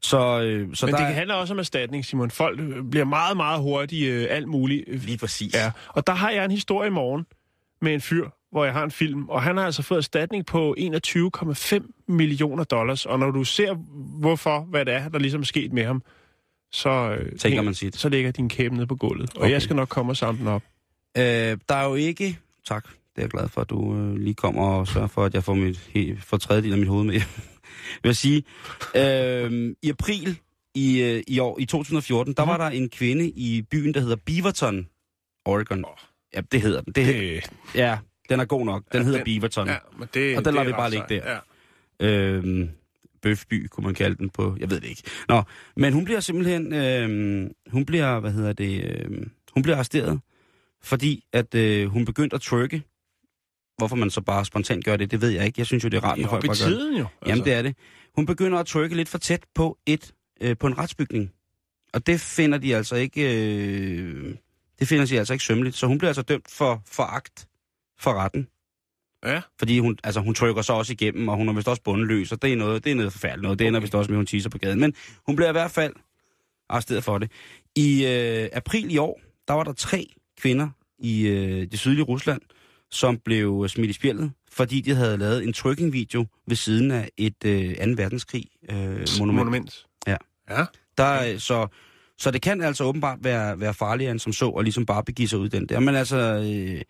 Så, 0.03 0.41
øh, 0.43 0.75
så 0.75 0.87
Men 0.87 0.93
der 0.93 0.99
det 1.01 1.07
er- 1.09 1.13
handler 1.15 1.35
også 1.35 1.55
om 1.55 1.59
erstatning, 1.59 2.05
Simon. 2.05 2.31
Folk 2.31 2.61
øh, 2.61 2.85
bliver 2.91 3.05
meget, 3.05 3.37
meget 3.37 3.61
hurtigt 3.61 4.09
øh, 4.13 4.27
alt 4.31 4.49
muligt. 4.49 4.85
øh, 4.87 5.01
Lige 5.03 5.19
præcis. 5.19 5.55
Ja. 5.55 5.71
Og 5.89 6.07
der 6.07 6.13
har 6.13 6.31
jeg 6.31 6.45
en 6.45 6.51
historie 6.51 6.87
i 6.87 6.91
morgen 6.91 7.27
med 7.81 7.95
en 7.95 8.01
fyr, 8.01 8.29
hvor 8.53 8.65
jeg 8.65 8.73
har 8.75 8.85
en 8.85 8.91
film, 8.91 9.29
og 9.29 9.43
han 9.43 9.57
har 9.57 9.65
altså 9.65 9.83
fået 9.83 9.99
erstatning 9.99 10.47
på 10.47 10.75
21,5 10.79 12.05
millioner 12.09 12.65
dollars. 12.65 13.07
Og 13.07 13.19
når 13.19 13.31
du 13.31 13.45
ser, 13.45 13.75
hvorfor, 14.21 14.61
hvad 14.61 14.85
det 14.85 14.95
er, 14.95 15.09
der 15.09 15.19
ligesom 15.19 15.41
er 15.41 15.45
sket 15.45 15.73
med 15.73 15.85
ham, 15.85 16.03
så, 16.73 17.17
øh, 17.21 17.39
Tænker 17.39 17.63
man 17.63 17.75
sit. 17.75 17.97
så 17.97 18.09
ligger 18.09 18.31
din 18.31 18.49
kæbe 18.49 18.75
nede 18.75 18.87
på 18.87 18.97
gulvet. 18.97 19.31
Og 19.37 19.41
Okay. 19.43 19.51
jeg 19.51 19.63
skal 19.63 19.77
nok 19.77 19.89
komme 19.89 20.13
og 20.13 20.17
samle 20.17 20.39
den 20.41 20.47
op. 20.49 20.63
Øh, 21.19 21.23
der 21.69 21.75
er 21.75 21.85
jo 21.89 21.95
ikke... 21.95 22.39
Tak, 22.67 22.85
det 22.85 22.93
er 23.17 23.23
jeg 23.23 23.31
glad 23.31 23.49
for, 23.49 23.61
at 23.61 23.71
du 23.71 23.97
øh, 23.97 24.15
lige 24.17 24.35
kommer 24.35 24.67
og 24.67 24.89
sørger 24.89 25.09
for, 25.09 25.25
at 25.25 25.35
jeg 25.35 25.45
får, 25.45 25.55
mit, 25.55 25.91
he, 25.95 26.17
får 26.21 26.37
tredjedel 26.37 26.73
af 26.73 26.79
mit 26.79 26.89
hoved 26.89 27.05
med. 27.05 27.21
Vil 28.03 28.09
jeg 28.09 28.17
sige. 28.17 28.45
Øh, 28.97 29.75
I 29.83 29.91
april 29.91 30.39
i, 30.75 31.03
øh, 31.03 31.23
i 31.29 31.39
år, 31.39 31.59
i 31.61 31.65
2014, 31.65 32.35
der 32.35 32.45
Mhm. 32.45 32.49
var 32.51 32.57
der 32.57 32.65
en 32.77 32.89
kvinde 32.91 33.29
i 33.29 33.63
byen, 33.71 33.95
der 33.95 34.01
hedder 34.01 34.17
Beaverton, 34.27 34.87
Oregon. 35.45 35.85
Ja, 36.35 36.41
det 36.53 36.63
hedder 36.63 36.81
den. 36.81 36.93
Det, 36.93 37.07
Det, 37.07 37.51
Ja, 37.75 37.99
den 38.29 38.41
er 38.41 38.45
god 38.45 38.65
nok. 38.67 38.83
Den 38.93 39.01
Ja, 39.01 39.05
hedder 39.05 39.19
den- 39.19 39.25
Beaverton. 39.25 39.69
ja, 39.69 39.77
men 39.99 40.09
det, 40.15 40.37
Og 40.39 40.45
den 40.45 40.55
lader 40.55 40.65
er 40.65 40.67
vi 40.67 40.73
bare 40.73 40.91
ligge 40.91 41.07
der. 41.09 41.39
Ja. 42.01 42.07
Øhm, 42.09 42.69
Bøfby, 43.23 43.67
kunne 43.67 43.85
man 43.85 43.95
kalde 43.95 44.17
den 44.17 44.31
på. 44.31 44.57
Jeg 44.61 44.71
ved 44.71 44.81
det 44.81 44.89
ikke. 44.89 45.03
Nå, 45.29 45.43
men 45.77 45.93
hun 45.93 46.05
bliver 46.05 46.21
simpelthen... 46.21 46.73
Øhm, 46.75 47.51
hun 47.71 47.85
bliver, 47.85 48.21
hvad 48.21 48.33
hedder 48.33 48.53
det... 48.53 48.85
Øhm, 48.85 49.31
hun 49.55 49.63
bliver 49.63 49.77
arresteret, 49.77 50.21
fordi 50.83 51.25
at 51.33 51.55
øh, 51.55 51.87
hun 51.89 52.05
begyndte 52.05 52.35
at 52.37 52.41
trykke. 52.43 52.83
Hvorfor 53.79 53.97
man 53.97 54.11
så 54.11 54.21
bare 54.21 54.45
spontant 54.45 54.85
gør 54.85 54.97
det, 54.97 55.11
det 55.11 55.21
ved 55.21 55.29
jeg 55.29 55.47
ikke. 55.47 55.61
Jeg 55.61 55.67
synes 55.67 55.85
jo, 55.85 55.89
det 55.89 55.97
er 55.97 56.05
rart, 56.05 56.19
når 56.19 56.29
folk 56.29 56.47
bare 56.47 56.71
gør 56.71 56.91
det. 56.91 56.99
jo. 56.99 57.07
Jamen, 57.27 57.45
det 57.45 57.53
er 57.53 57.63
det. 57.63 57.77
Hun 58.15 58.27
begynder 58.27 58.59
at 58.59 58.67
trykke 58.67 58.97
lidt 58.97 59.09
for 59.09 59.19
tæt 59.19 59.45
på 59.55 59.79
et 59.87 60.13
øh, 60.41 60.57
på 60.57 60.67
en 60.67 60.79
retsbygning. 60.79 61.33
Og 61.93 62.07
det 62.07 62.21
finder 62.21 62.59
de 62.59 62.77
altså 62.77 62.97
ikke... 62.97 63.23
Øh, 63.23 64.35
det 64.79 64.89
finder 64.89 65.07
de 65.07 65.19
altså 65.19 65.33
ikke 65.33 65.45
sømmeligt. 65.45 65.77
Så 65.77 65.87
hun 65.87 65.99
bliver 65.99 66.09
altså 66.09 66.23
dømt 66.23 66.51
for 66.51 66.83
foragt 66.87 67.49
for 67.99 68.13
retten. 68.13 68.49
Ja. 69.25 69.41
Fordi 69.59 69.79
hun, 69.79 69.99
altså, 70.05 70.21
hun 70.21 70.35
trykker 70.35 70.63
så 70.63 70.73
også 70.73 70.93
igennem, 70.93 71.29
og 71.29 71.37
hun 71.37 71.49
er 71.49 71.53
vist 71.53 71.69
også 71.69 71.83
bundeløs, 71.83 72.33
og 72.33 72.43
det 72.43 72.53
er 72.53 72.57
noget, 72.57 72.85
det 72.85 72.93
er 72.93 72.95
noget 72.95 73.13
forfærdeligt 73.13 73.43
noget. 73.43 73.59
Det 73.59 73.67
ender 73.67 73.81
vist 73.81 73.95
også 73.95 74.11
med, 74.11 74.17
at 74.17 74.19
hun 74.19 74.27
teaser 74.27 74.51
på 74.51 74.59
gaden. 74.59 74.81
Men 74.81 74.95
hun 75.27 75.37
bliver 75.37 75.49
i 75.49 75.53
hvert 75.53 75.71
fald 75.71 75.93
arresteret 76.69 77.05
for 77.05 77.19
det. 77.19 77.31
I 77.77 78.07
øh, 78.07 78.49
april 78.53 78.95
i 78.95 78.99
år, 78.99 79.21
der 79.49 79.55
var 79.55 79.65
der 79.65 79.73
tre 79.73 80.15
kvinder 80.41 80.69
i 80.99 81.27
øh, 81.27 81.71
det 81.71 81.79
sydlige 81.79 82.05
Rusland, 82.05 82.41
som 82.91 83.19
blev 83.25 83.69
smidt 83.69 83.91
i 83.91 83.93
spjældet, 83.93 84.33
fordi 84.53 84.81
de 84.81 84.95
havde 84.95 85.17
lavet 85.17 85.45
en 85.45 85.53
trykkingvideo 85.53 86.27
ved 86.47 86.57
siden 86.57 86.91
af 86.91 87.11
et 87.17 87.45
øh, 87.45 87.77
2. 87.77 87.83
verdenskrig 87.97 88.45
øh, 88.71 88.77
monument. 88.79 89.19
Monument. 89.19 89.87
Ja. 90.07 90.17
Ja. 90.51 90.65
Der, 90.99 91.39
så, 91.39 91.67
så 92.19 92.31
det 92.31 92.43
kan 92.43 92.63
altså 92.63 92.85
åbenbart 92.85 93.19
være, 93.23 93.61
være 93.61 93.75
farligere 93.75 94.11
end 94.11 94.21
som 94.21 94.33
så, 94.33 94.49
og 94.49 94.63
ligesom 94.63 94.87
bare 94.87 95.05
begive 95.05 95.29
sig 95.29 95.39
ud 95.39 95.49
den 95.49 95.69
der. 95.69 95.81
Men 95.81 95.95
altså, 95.95 96.17
øh, 96.17 96.83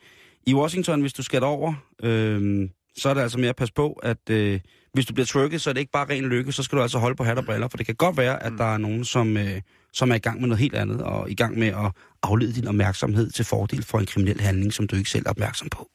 i 0.47 0.55
Washington, 0.55 1.01
hvis 1.01 1.13
du 1.13 1.23
skal 1.23 1.43
over, 1.43 1.75
øh, 2.03 2.69
så 2.97 3.09
er 3.09 3.15
det 3.15 3.21
altså 3.21 3.39
mere 3.39 3.49
at 3.49 3.57
passe 3.57 3.75
på, 3.75 3.93
at 3.93 4.31
øh, 4.31 4.61
hvis 4.97 5.07
du 5.07 5.15
bliver 5.15 5.27
trykket, 5.27 5.61
så 5.63 5.71
er 5.71 5.75
det 5.75 5.81
ikke 5.81 5.93
bare 5.93 6.07
ren 6.11 6.25
lykke, 6.25 6.53
så 6.53 6.63
skal 6.63 6.79
du 6.79 6.83
altså 6.83 6.99
holde 6.99 7.17
på 7.17 7.25
hat 7.25 7.39
og 7.39 7.45
briller, 7.45 7.69
for 7.69 7.77
det 7.77 7.87
kan 7.87 7.95
godt 7.95 8.17
være, 8.17 8.43
at 8.43 8.53
der 8.59 8.65
er 8.75 8.79
nogen, 8.79 9.05
som, 9.05 9.37
øh, 9.37 9.61
som 9.93 10.11
er 10.11 10.15
i 10.15 10.19
gang 10.19 10.41
med 10.41 10.49
noget 10.49 10.61
helt 10.61 10.75
andet, 10.75 11.01
og 11.03 11.31
i 11.31 11.35
gang 11.35 11.59
med 11.59 11.67
at 11.69 11.93
aflede 12.23 12.53
din 12.55 12.69
opmærksomhed 12.69 13.31
til 13.31 13.45
fordel 13.45 13.83
for 13.85 13.99
en 13.99 14.07
kriminel 14.07 14.41
handling, 14.41 14.73
som 14.73 14.87
du 14.87 14.97
ikke 14.97 15.11
selv 15.11 15.27
er 15.27 15.31
opmærksom 15.31 15.69
på. 15.69 15.89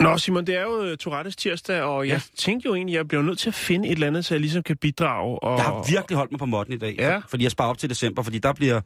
Nå, 0.00 0.18
Simon, 0.18 0.46
det 0.46 0.56
er 0.56 0.62
jo 0.62 0.90
uh, 0.90 0.96
Tourettes 0.96 1.36
tirsdag, 1.36 1.82
og 1.82 2.08
jeg 2.08 2.14
Ja. 2.14 2.20
tænkte 2.38 2.66
jo 2.66 2.74
egentlig, 2.74 2.94
at 2.94 2.96
jeg 2.98 3.08
bliver 3.08 3.22
nødt 3.22 3.38
til 3.38 3.48
at 3.50 3.54
finde 3.54 3.88
et 3.88 3.92
eller 3.92 4.06
andet, 4.06 4.24
så 4.24 4.34
jeg 4.34 4.40
ligesom 4.40 4.62
kan 4.62 4.76
bidrage. 4.76 5.38
Og, 5.42 5.56
Jeg 5.58 5.64
har 5.64 5.84
virkelig 5.90 6.16
holdt 6.16 6.32
mig 6.32 6.38
på 6.38 6.46
måtten 6.46 6.74
i 6.74 6.78
dag, 6.78 6.94
Ja. 6.98 7.16
for, 7.18 7.28
fordi 7.28 7.42
jeg 7.44 7.50
sparer 7.50 7.68
op 7.68 7.78
til 7.78 7.90
december, 7.90 8.22
fordi 8.22 8.38
der 8.38 8.52
bliver 8.52 8.80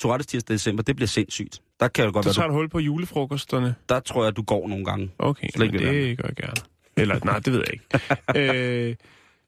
Tourettes 0.00 0.26
tirsdag 0.26 0.54
i 0.54 0.56
december, 0.56 0.82
det 0.82 0.96
bliver 0.96 1.06
sindssygt. 1.06 1.62
Der 1.80 1.88
kan 1.88 2.04
det 2.04 2.14
godt 2.14 2.24
Så 2.24 2.28
være, 2.28 2.34
tager 2.34 2.46
du, 2.48 2.52
du 2.52 2.58
hul 2.58 2.68
på 2.68 2.78
julefrosterne. 2.78 3.74
der 3.88 4.00
tror 4.00 4.24
jeg, 4.24 4.36
du 4.36 4.42
går 4.42 4.68
nogle 4.68 4.84
gange. 4.84 5.10
Okay, 5.18 5.48
Slet 5.54 5.72
men 5.72 5.82
det 5.82 6.18
gør 6.18 6.28
jeg 6.28 6.36
gerne. 6.36 6.54
Eller, 6.96 7.24
nej, 7.24 7.38
det 7.38 7.52
ved 7.52 7.64
jeg 7.66 7.72
ikke. 7.72 8.58
øh, 8.90 8.96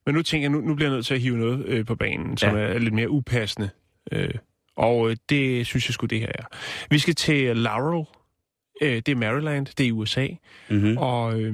men 0.06 0.14
nu 0.14 0.22
tænker 0.22 0.44
jeg, 0.44 0.50
nu, 0.50 0.60
nu 0.60 0.74
bliver 0.74 0.88
jeg 0.90 0.94
nødt 0.96 1.06
til 1.06 1.14
at 1.14 1.20
hive 1.20 1.36
noget 1.36 1.66
øh, 1.66 1.86
på 1.86 1.94
banen, 1.94 2.36
som 2.36 2.56
Ja. 2.56 2.62
er 2.62 2.78
lidt 2.78 2.94
mere 2.94 3.10
upassende. 3.10 3.70
Øh, 4.12 4.34
og 4.76 5.10
øh, 5.10 5.16
det 5.28 5.66
synes 5.66 5.88
jeg 5.88 5.94
sgu, 5.94 6.06
det 6.06 6.20
her 6.20 6.32
er. 6.34 6.44
Vi 6.90 6.98
skal 6.98 7.14
til 7.14 7.56
Laurel. 7.56 8.06
Øh, 8.82 8.96
det 8.96 9.08
er 9.08 9.16
Maryland, 9.16 9.66
det 9.66 9.80
er 9.80 9.88
i 9.88 9.92
USA. 9.92 10.26
Mm-hmm. 10.70 10.96
Og 10.98 11.40
øh, 11.40 11.52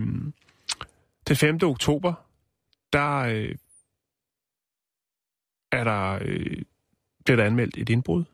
den 1.29 1.37
5. 1.37 1.59
oktober, 1.63 2.15
der 2.93 3.19
øh, 3.19 3.55
er 5.73 5.85
der, 5.85 6.19
øh, 6.23 6.57
bliver 7.25 7.37
der 7.37 7.45
anmeldt 7.45 7.79
et 7.79 7.89
indbrud 7.89 8.25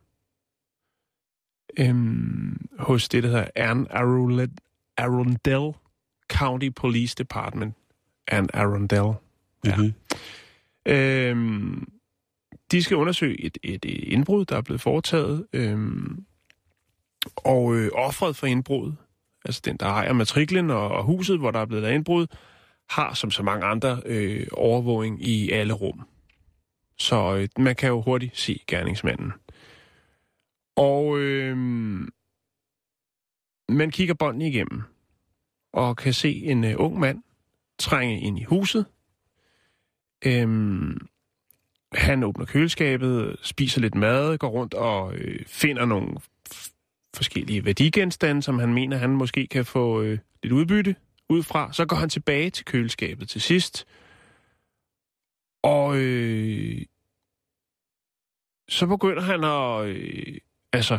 øhm, 1.79 2.67
hos 2.79 3.09
det, 3.09 3.23
der 3.23 3.29
hedder 3.29 3.47
Anne 3.55 3.93
Arundel, 3.93 4.51
Arundel 4.97 5.73
County 6.29 6.69
Police 6.77 7.15
Department. 7.19 7.75
Anne 8.29 8.57
Arundel. 8.57 9.15
Ja. 9.65 9.77
Mm-hmm. 9.77 9.95
Øhm, 10.87 11.89
de 12.73 12.83
skal 12.83 12.97
undersøge 12.97 13.45
et, 13.45 13.59
et, 13.63 13.85
et 13.85 14.05
indbrud, 14.05 14.45
der 14.45 14.57
er 14.57 14.61
blevet 14.61 14.81
foretaget. 14.81 15.47
Øhm, 15.53 16.25
og 17.37 17.77
øh, 17.77 17.91
offret 17.95 18.37
for 18.37 18.47
indbruddet, 18.47 18.97
altså 19.45 19.61
den, 19.65 19.77
der 19.77 19.87
ejer 19.87 20.13
matriklen 20.13 20.71
og, 20.71 20.89
og 20.89 21.05
huset, 21.05 21.39
hvor 21.39 21.51
der 21.51 21.61
er 21.61 21.67
blevet 21.67 21.83
lavet 21.83 21.95
indbrud, 21.95 22.27
har 22.91 23.15
som 23.15 23.31
så 23.31 23.43
mange 23.43 23.67
andre 23.67 24.03
øh, 24.07 24.47
overvågning 24.53 25.27
i 25.27 25.51
alle 25.51 25.73
rum. 25.73 26.01
Så 26.99 27.37
øh, 27.37 27.49
man 27.59 27.77
kan 27.77 27.89
jo 27.89 28.01
hurtigt 28.01 28.39
se 28.39 28.61
gerningsmanden. 28.67 29.33
Og 30.77 31.19
øh, 31.19 31.57
man 33.69 33.91
kigger 33.91 34.15
båndene 34.15 34.49
igennem, 34.49 34.83
og 35.73 35.97
kan 35.97 36.13
se 36.13 36.31
en 36.35 36.65
øh, 36.65 36.75
ung 36.79 36.99
mand 36.99 37.23
trænge 37.79 38.21
ind 38.21 38.39
i 38.39 38.45
huset. 38.45 38.87
Øhm, 40.27 41.09
han 41.93 42.23
åbner 42.25 42.47
køleskabet, 42.47 43.37
spiser 43.43 43.81
lidt 43.81 43.95
mad, 43.95 44.39
går 44.39 44.49
rundt 44.49 44.75
og 44.75 45.15
øh, 45.15 45.47
finder 45.47 45.85
nogle 45.85 46.17
f- 46.55 46.71
forskellige 47.15 47.65
værdigenstande, 47.65 48.43
som 48.43 48.59
han 48.59 48.75
mener, 48.75 48.97
han 48.97 49.11
måske 49.11 49.47
kan 49.47 49.65
få 49.65 50.03
øh, 50.03 50.19
lidt 50.43 50.53
udbytte 50.53 50.97
ud 51.29 51.43
fra. 51.43 51.73
Så 51.73 51.87
går 51.87 51.97
han 51.97 52.09
tilbage 52.09 52.51
til 52.51 52.65
køleskabet 52.65 53.29
til 53.29 53.41
sidst. 53.41 53.87
Og 55.63 55.97
øh, 55.97 56.83
så 58.69 58.87
begynder 58.87 59.23
han 59.23 59.45
at... 59.45 59.97
Øh, 59.97 60.39
altså, 60.77 60.99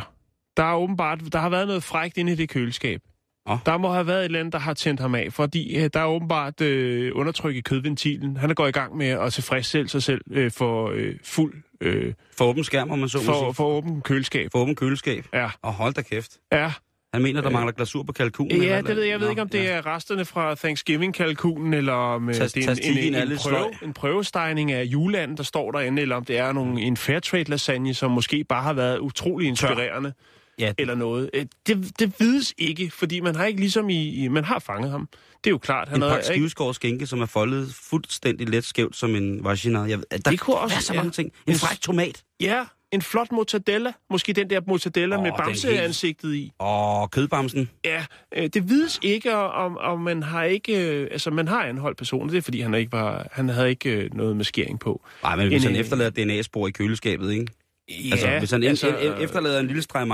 der 0.56 0.62
er 0.62 0.74
åbenbart... 0.74 1.20
Der 1.32 1.38
har 1.38 1.48
været 1.48 1.66
noget 1.66 1.82
frækt 1.82 2.16
inde 2.18 2.32
i 2.32 2.34
det 2.34 2.48
køleskab. 2.48 3.00
Nå. 3.46 3.58
Der 3.66 3.78
må 3.78 3.92
have 3.92 4.06
været 4.06 4.20
et 4.20 4.24
eller 4.24 4.38
andet, 4.40 4.52
der 4.52 4.58
har 4.58 4.74
tændt 4.74 5.00
ham 5.00 5.14
af, 5.14 5.32
fordi 5.32 5.76
øh, 5.76 5.90
der 5.94 6.00
er 6.00 6.04
åbenbart 6.06 6.60
øh, 6.60 7.12
undertryk 7.14 7.56
i 7.56 7.60
kødventilen. 7.60 8.36
Han 8.36 8.50
er 8.50 8.54
gået 8.54 8.68
i 8.68 8.72
gang 8.72 8.96
med 8.96 9.06
at 9.06 9.32
tilfredsstille 9.32 9.88
sig 9.88 10.02
selv 10.02 10.20
øh, 10.30 10.50
for 10.50 10.90
øh, 10.94 11.14
fuld... 11.24 11.54
Øh, 11.80 12.14
For 12.36 12.44
åben 12.44 12.64
skærm, 12.64 12.90
om 12.90 12.98
man 12.98 13.08
så 13.08 13.18
må 13.18 13.24
for, 13.24 13.32
sige. 13.44 13.54
for 13.54 13.64
åben 13.66 14.00
køleskab. 14.02 14.48
For 14.52 14.58
åben 14.58 14.74
køleskab. 14.74 15.26
Ja, 15.34 15.50
Og 15.62 15.72
hold 15.72 15.94
da 15.94 16.02
kæft. 16.02 16.38
ja. 16.52 16.72
Han 17.16 17.22
mener, 17.22 17.40
der 17.40 17.48
Øh. 17.48 17.52
mangler 17.52 17.72
glasur 17.72 18.02
på 18.02 18.12
kalkunen. 18.12 18.62
Ja, 18.62 18.76
det 18.80 18.96
ved 18.96 19.02
jeg. 19.02 19.10
Jeg 19.10 19.20
ved 19.20 19.30
ikke, 19.30 19.42
om 19.42 19.48
det 19.48 19.70
er 19.72 19.86
resterne 19.86 20.24
fra 20.24 20.54
Thanksgiving-kalkunen, 20.54 21.74
eller 21.74 21.92
om 21.92 22.28
øh, 22.28 22.34
Tas- 22.34 22.38
det 22.54 22.56
er 22.64 22.70
en, 22.72 22.98
en, 22.98 23.14
en, 23.14 23.28
lidt 23.28 23.40
prøve, 23.40 23.70
en 23.82 23.92
prøvestegning 23.92 24.72
af 24.72 24.84
juleland, 24.84 25.36
der 25.36 25.42
står 25.42 25.70
derinde, 25.72 26.02
eller 26.02 26.16
om 26.16 26.24
det 26.24 26.38
er 26.38 26.52
nogle, 26.52 26.80
en 26.82 26.96
Fairtrade-lasagne, 26.96 27.94
som 27.94 28.10
måske 28.10 28.44
bare 28.44 28.62
har 28.62 28.72
været 28.72 28.98
utrolig 28.98 29.48
inspirerende, 29.48 30.12
Ja, 30.58 30.72
eller 30.78 30.94
noget. 30.94 31.30
Øh, 31.34 31.46
Det, 31.66 31.98
det 31.98 32.12
vides 32.20 32.54
ikke, 32.58 32.90
fordi 32.90 33.20
man 33.20 33.34
har 33.36 33.44
ikke 33.44 33.60
ligesom 33.60 33.90
i, 33.90 34.08
i... 34.24 34.28
Man 34.28 34.44
har 34.44 34.58
fanget 34.58 34.90
ham. 34.90 35.08
Det 35.44 35.50
er 35.50 35.50
jo 35.50 35.58
klart. 35.58 35.88
Han 35.88 36.02
en 36.02 36.08
pakke 36.10 36.26
skiveskåret 36.26 36.74
skænke, 36.76 37.06
som 37.06 37.20
er 37.20 37.26
foldet 37.26 37.74
fuldstændig 37.74 38.48
let 38.48 38.64
skævt 38.64 38.96
som 38.96 39.14
en 39.14 39.44
vagina. 39.44 39.80
Jeg, 39.80 39.98
der 40.24 40.30
Det 40.30 40.40
kunne 40.40 40.56
også- 40.56 40.74
være 40.76 40.82
så 40.82 40.92
ja. 40.94 40.98
mange 41.00 41.10
ting. 41.10 41.32
En 41.46 41.54
fræk 41.54 41.80
tomat. 41.80 42.22
Ja, 42.40 42.64
en 42.96 43.02
flot 43.02 43.32
mortadella. 43.32 43.92
Måske 44.10 44.32
den 44.32 44.50
der 44.50 44.60
mortadella 44.66 45.16
Åh, 45.16 45.20
oh, 45.20 45.22
med 45.22 45.32
den 45.32 45.44
helt- 45.44 45.46
bamseansigtet 45.46 46.34
i. 46.34 46.52
Og 46.58 47.10
kødbamsen. 47.10 47.70
Ja, 47.84 48.04
øh, 48.36 48.46
det 48.54 48.68
vides 48.68 48.98
ikke, 49.02 49.36
om, 49.36 49.78
om 49.78 50.00
man 50.00 50.22
har 50.22 50.42
ikke... 50.44 50.90
Øh, 50.90 51.08
altså, 51.10 51.30
man 51.30 51.48
har 51.48 51.64
anholdt 51.64 51.98
personen. 51.98 52.28
Det 52.28 52.36
er, 52.38 52.42
fordi 52.42 52.60
han 52.60 52.74
ikke 52.74 52.92
var, 52.92 53.28
han 53.32 53.48
havde 53.48 53.70
ikke 53.70 53.90
øh, 53.90 54.14
noget 54.14 54.36
maskering 54.36 54.80
på. 54.80 55.02
Nej, 55.22 55.36
men 55.36 55.48
hvis 55.48 55.62
En, 55.62 55.66
han 55.66 55.76
øh, 55.76 55.80
efterlader 55.80 56.10
DNA-spor 56.10 56.68
i 56.68 56.70
køleskabet, 56.70 57.32
ikke? 57.32 57.46
Ja, 57.88 58.10
altså, 58.12 58.38
hvis 58.38 58.50
han 58.50 58.62
altså, 58.62 58.96
efterlader 59.20 59.60
en 59.60 59.66
lille 59.66 59.82
streg. 59.82 60.06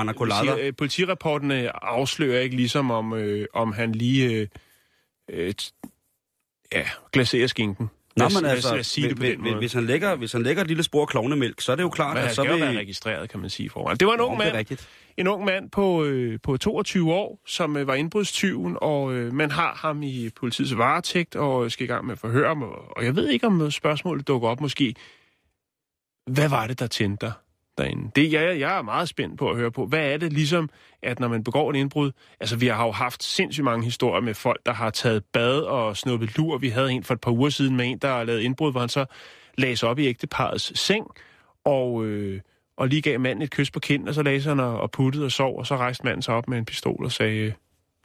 Siger, 0.43 0.57
øh, 0.61 0.73
politirapporten 0.79 1.51
øh, 1.51 1.71
afslører 1.75 2.41
ikke 2.41 2.57
ligesom, 2.57 2.91
om, 2.91 3.13
øh, 3.13 3.47
om 3.55 3.73
han 3.73 3.93
lige 3.93 4.31
øh, 4.31 4.49
øh, 5.31 5.55
ja, 6.73 6.85
glaserer 7.13 7.47
skinken. 7.47 7.91
Nå, 8.17 8.29
men 8.29 8.45
altså, 8.45 8.77
os 8.77 8.87
sige 8.87 9.09
det 9.09 9.17
på 9.17 9.21
hvis, 9.21 9.35
den 9.35 9.43
måde. 9.43 9.57
hvis, 9.57 9.73
han 9.73 9.87
lægger, 9.87 10.17
hvis 10.17 10.33
han 10.33 10.43
lægger 10.43 10.63
et 10.63 10.69
lille 10.69 10.83
spor 10.83 11.07
klovnemælk, 11.07 11.61
så 11.61 11.73
er 11.73 11.77
det 11.77 11.83
jo 11.83 11.91
klart, 11.91 12.19
at 12.19 12.35
så 12.35 12.43
vil... 12.43 12.61
være 12.61 12.79
registreret, 12.79 13.31
kan 13.31 13.41
man 13.41 13.51
sige 13.51 13.71
foran. 13.71 13.97
Det 13.97 14.09
var 14.09 14.15
en 14.15 14.21
ung 14.21 14.39
mand, 14.39 14.67
en 15.17 15.29
ung 15.29 15.45
mand 15.45 15.71
på, 15.71 16.05
øh, 16.05 16.39
på 16.43 16.57
22 16.57 17.13
år, 17.13 17.41
som 17.47 17.77
øh, 17.77 17.87
var 17.87 17.95
indbrudstyven, 17.95 18.77
og 18.81 19.15
øh, 19.15 19.33
man 19.33 19.51
har 19.51 19.75
ham 19.75 20.03
i 20.03 20.31
politiets 20.37 20.77
varetægt, 20.77 21.37
og 21.37 21.71
skal 21.71 21.85
i 21.85 21.87
gang 21.87 22.07
med 22.07 22.13
at 22.13 22.19
forhøre 22.19 22.49
ham. 22.49 22.63
Og, 22.63 22.97
og 22.97 23.05
jeg 23.05 23.17
ved 23.17 23.29
ikke, 23.29 23.47
om 23.47 23.71
spørgsmålet 23.71 24.29
dukker 24.29 24.49
op 24.49 24.61
måske. 24.61 24.95
Hvad 26.31 26.49
var 26.49 26.67
det, 26.67 26.79
der 26.79 26.87
tændte 26.87 27.27
dig 27.27 27.33
derinde? 27.79 28.11
Det, 28.17 28.33
jeg, 28.33 28.61
jeg 28.61 28.79
er 28.79 28.83
meget 28.83 29.09
spændt 29.09 29.39
på 29.39 29.51
at 29.51 29.57
høre 29.57 29.71
på. 29.71 29.87
Hvad 29.87 30.13
er 30.13 30.17
det 30.17 30.33
ligesom, 30.33 30.71
at 31.03 31.21
når 31.21 31.29
man 31.29 31.45
begår 31.45 31.71
et 31.71 31.77
indbrud... 31.77 32.13
Altså, 32.41 32.57
vi 32.57 32.67
har 32.67 32.87
jo 32.87 32.93
haft 32.93 33.23
sindssygt 33.23 33.65
mange 33.65 33.85
historier 33.85 34.21
med 34.21 34.35
folk, 34.35 34.61
der 34.67 34.73
har 34.73 34.91
taget 34.91 35.25
bad 35.33 35.61
og 35.61 35.97
snuppet 35.97 36.37
lur. 36.37 36.59
Vi 36.59 36.69
havde 36.69 36.93
en 36.93 37.05
for 37.05 37.15
et 37.15 37.21
par 37.21 37.31
uger 37.31 37.51
siden 37.51 37.77
med 37.77 37.87
en, 37.87 37.99
der 37.99 38.09
har 38.09 38.25
lavet 38.25 38.41
indbrud, 38.41 38.71
hvor 38.71 38.81
han 38.81 38.89
så 38.89 39.05
lagde 39.59 39.77
sig 39.77 39.89
op 39.89 39.99
i 39.99 40.07
ægteparets 40.07 40.79
seng, 40.81 41.07
og... 41.65 42.05
Øh, 42.05 42.41
og 42.77 42.89
lige 42.89 43.03
gav 43.03 43.21
manden 43.21 43.43
et 43.43 43.51
kys 43.51 43.71
på 43.71 43.81
kind, 43.81 44.09
og 44.09 44.15
så 44.15 44.23
lagde 44.23 44.41
han 44.41 44.61
og 44.61 44.81
og 44.81 44.91
puttede 44.91 45.25
og 45.25 45.33
sov, 45.33 45.59
og 45.59 45.67
så 45.67 45.77
rejste 45.77 46.05
manden 46.05 46.23
sig 46.23 46.35
op 46.35 46.49
med 46.49 46.59
en 46.59 46.65
pistol 46.65 47.05
og 47.05 47.13
sagde, 47.13 47.53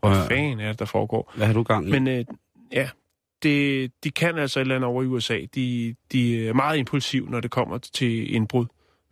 hvad 0.01 0.11
høre. 0.11 0.27
fanden 0.27 0.59
er 0.59 0.67
det, 0.67 0.79
der 0.79 0.85
foregår? 0.85 1.33
Hvad 1.35 1.47
har 1.47 1.53
du 1.53 1.63
gang 1.63 1.87
i? 1.87 1.91
Men 1.91 2.07
øh, 2.07 2.25
ja, 2.71 2.89
det, 3.43 3.91
de 4.03 4.11
kan 4.11 4.37
altså 4.37 4.59
et 4.59 4.61
eller 4.61 4.75
andet 4.75 4.87
over 4.87 5.03
i 5.03 5.05
USA. 5.05 5.39
De, 5.55 5.95
de 6.11 6.47
er 6.47 6.53
meget 6.53 6.77
impulsive, 6.77 7.29
når 7.29 7.39
det 7.39 7.51
kommer 7.51 7.77
til 7.77 8.35
indbrud, 8.35 8.65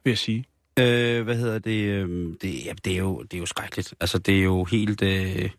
vil 0.06 0.12
jeg 0.12 0.18
sige. 0.18 0.46
Øh, 0.80 1.24
hvad 1.24 1.36
hedder 1.36 1.60
det? 1.60 1.82
Øh, 1.86 2.34
det, 2.42 2.66
ja, 2.66 2.74
det, 2.86 2.94
er 2.94 2.98
jo, 2.98 3.22
det 3.24 3.34
er 3.34 3.40
jo 3.40 3.46
skrækkeligt. 3.46 3.94
Altså, 4.00 4.18
det 4.20 4.36
er 4.40 4.44
jo 4.44 4.64
helt... 4.64 5.02
Øh... 5.02 5.50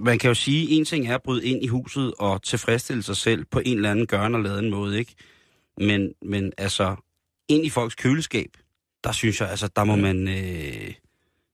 Man 0.00 0.18
kan 0.18 0.28
jo 0.28 0.34
sige, 0.34 0.70
en 0.70 0.84
ting 0.84 1.08
er 1.08 1.14
at 1.14 1.22
bryde 1.22 1.44
ind 1.46 1.64
i 1.64 1.66
huset 1.66 2.14
og 2.18 2.42
tilfredsstille 2.42 3.02
sig 3.02 3.16
selv 3.16 3.44
på 3.44 3.58
en 3.64 3.76
eller 3.76 3.90
anden 3.90 4.06
gørende 4.06 4.36
og 4.36 4.42
laden 4.42 4.70
måde, 4.70 4.98
ikke? 4.98 5.14
Men, 5.78 6.14
men 6.22 6.52
altså, 6.58 6.96
ind 7.48 7.66
i 7.66 7.70
folks 7.70 7.94
køleskab, 7.94 8.50
der 9.04 9.12
synes 9.12 9.40
jeg, 9.40 9.50
altså, 9.50 9.68
der 9.76 9.84
må 9.84 9.96
man... 9.96 10.28
Øh... 10.28 10.94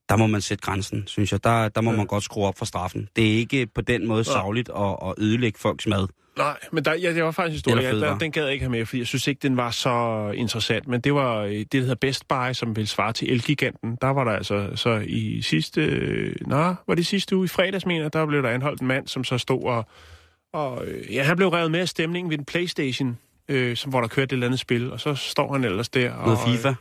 Der 0.08 0.16
må 0.16 0.26
man 0.26 0.40
sætte 0.40 0.62
grænsen, 0.62 1.06
synes 1.06 1.32
jeg. 1.32 1.44
Der, 1.44 1.68
der 1.68 1.80
må 1.80 1.90
Ja. 1.90 1.96
man 1.96 2.06
godt 2.06 2.24
skrue 2.24 2.46
op 2.46 2.58
for 2.58 2.64
straffen. 2.64 3.08
Det 3.16 3.26
er 3.32 3.36
ikke 3.38 3.66
på 3.66 3.80
den 3.80 4.06
måde 4.06 4.24
savligt 4.24 4.68
at, 4.68 4.96
at 5.02 5.14
ødelægge 5.18 5.58
folks 5.58 5.86
mad. 5.86 6.08
Nej, 6.36 6.58
men 6.72 6.84
der, 6.84 6.94
ja, 6.94 7.14
det 7.14 7.24
var 7.24 7.30
faktisk 7.30 7.66
en 7.66 7.72
historie. 7.78 7.88
Jeg, 7.88 8.08
der, 8.08 8.18
den 8.18 8.32
gad 8.32 8.44
jeg 8.44 8.52
ikke 8.52 8.62
have 8.62 8.70
med, 8.70 8.86
fordi 8.86 8.98
jeg 8.98 9.06
synes 9.06 9.26
ikke, 9.26 9.38
den 9.42 9.56
var 9.56 9.70
så 9.70 10.30
interessant. 10.34 10.88
Men 10.88 11.00
det 11.00 11.14
var 11.14 11.40
øh, 11.40 11.52
det, 11.52 11.72
der 11.72 11.80
hedder 11.80 11.94
Best 11.94 12.28
Buy, 12.28 12.52
som 12.52 12.76
vil 12.76 12.88
svare 12.88 13.12
til 13.12 13.32
Elgiganten. 13.32 13.98
Der 14.00 14.08
var 14.08 14.24
der 14.24 14.32
altså 14.32 14.70
så 14.74 15.02
i 15.06 15.42
sidste... 15.42 15.80
Øh, 15.84 16.34
nå, 16.46 16.74
var 16.86 16.94
det 16.94 17.06
sidste 17.06 17.36
uge 17.36 17.44
i 17.44 17.48
fredags, 17.48 17.86
mener 17.86 18.08
der 18.08 18.26
blev 18.26 18.42
der 18.42 18.48
anholdt 18.48 18.80
en 18.80 18.86
mand, 18.86 19.08
som 19.08 19.24
så 19.24 19.38
stod 19.38 19.62
og... 19.62 19.86
og 20.52 20.86
øh, 20.86 21.14
ja, 21.14 21.22
han 21.22 21.36
blev 21.36 21.48
revet 21.48 21.70
med 21.70 21.80
af 21.80 21.88
stemningen 21.88 22.30
ved 22.30 22.38
en 22.38 22.44
Playstation, 22.44 23.18
øh, 23.48 23.76
som, 23.76 23.90
hvor 23.90 24.00
der 24.00 24.08
kørte 24.08 24.24
et 24.24 24.32
eller 24.32 24.46
andet 24.46 24.60
spil. 24.60 24.92
Og 24.92 25.00
så 25.00 25.14
står 25.14 25.52
han 25.52 25.64
ellers 25.64 25.88
der. 25.88 26.08
Noget 26.10 26.38
og, 26.38 26.48
øh, 26.48 26.56
FIFA. 26.56 26.74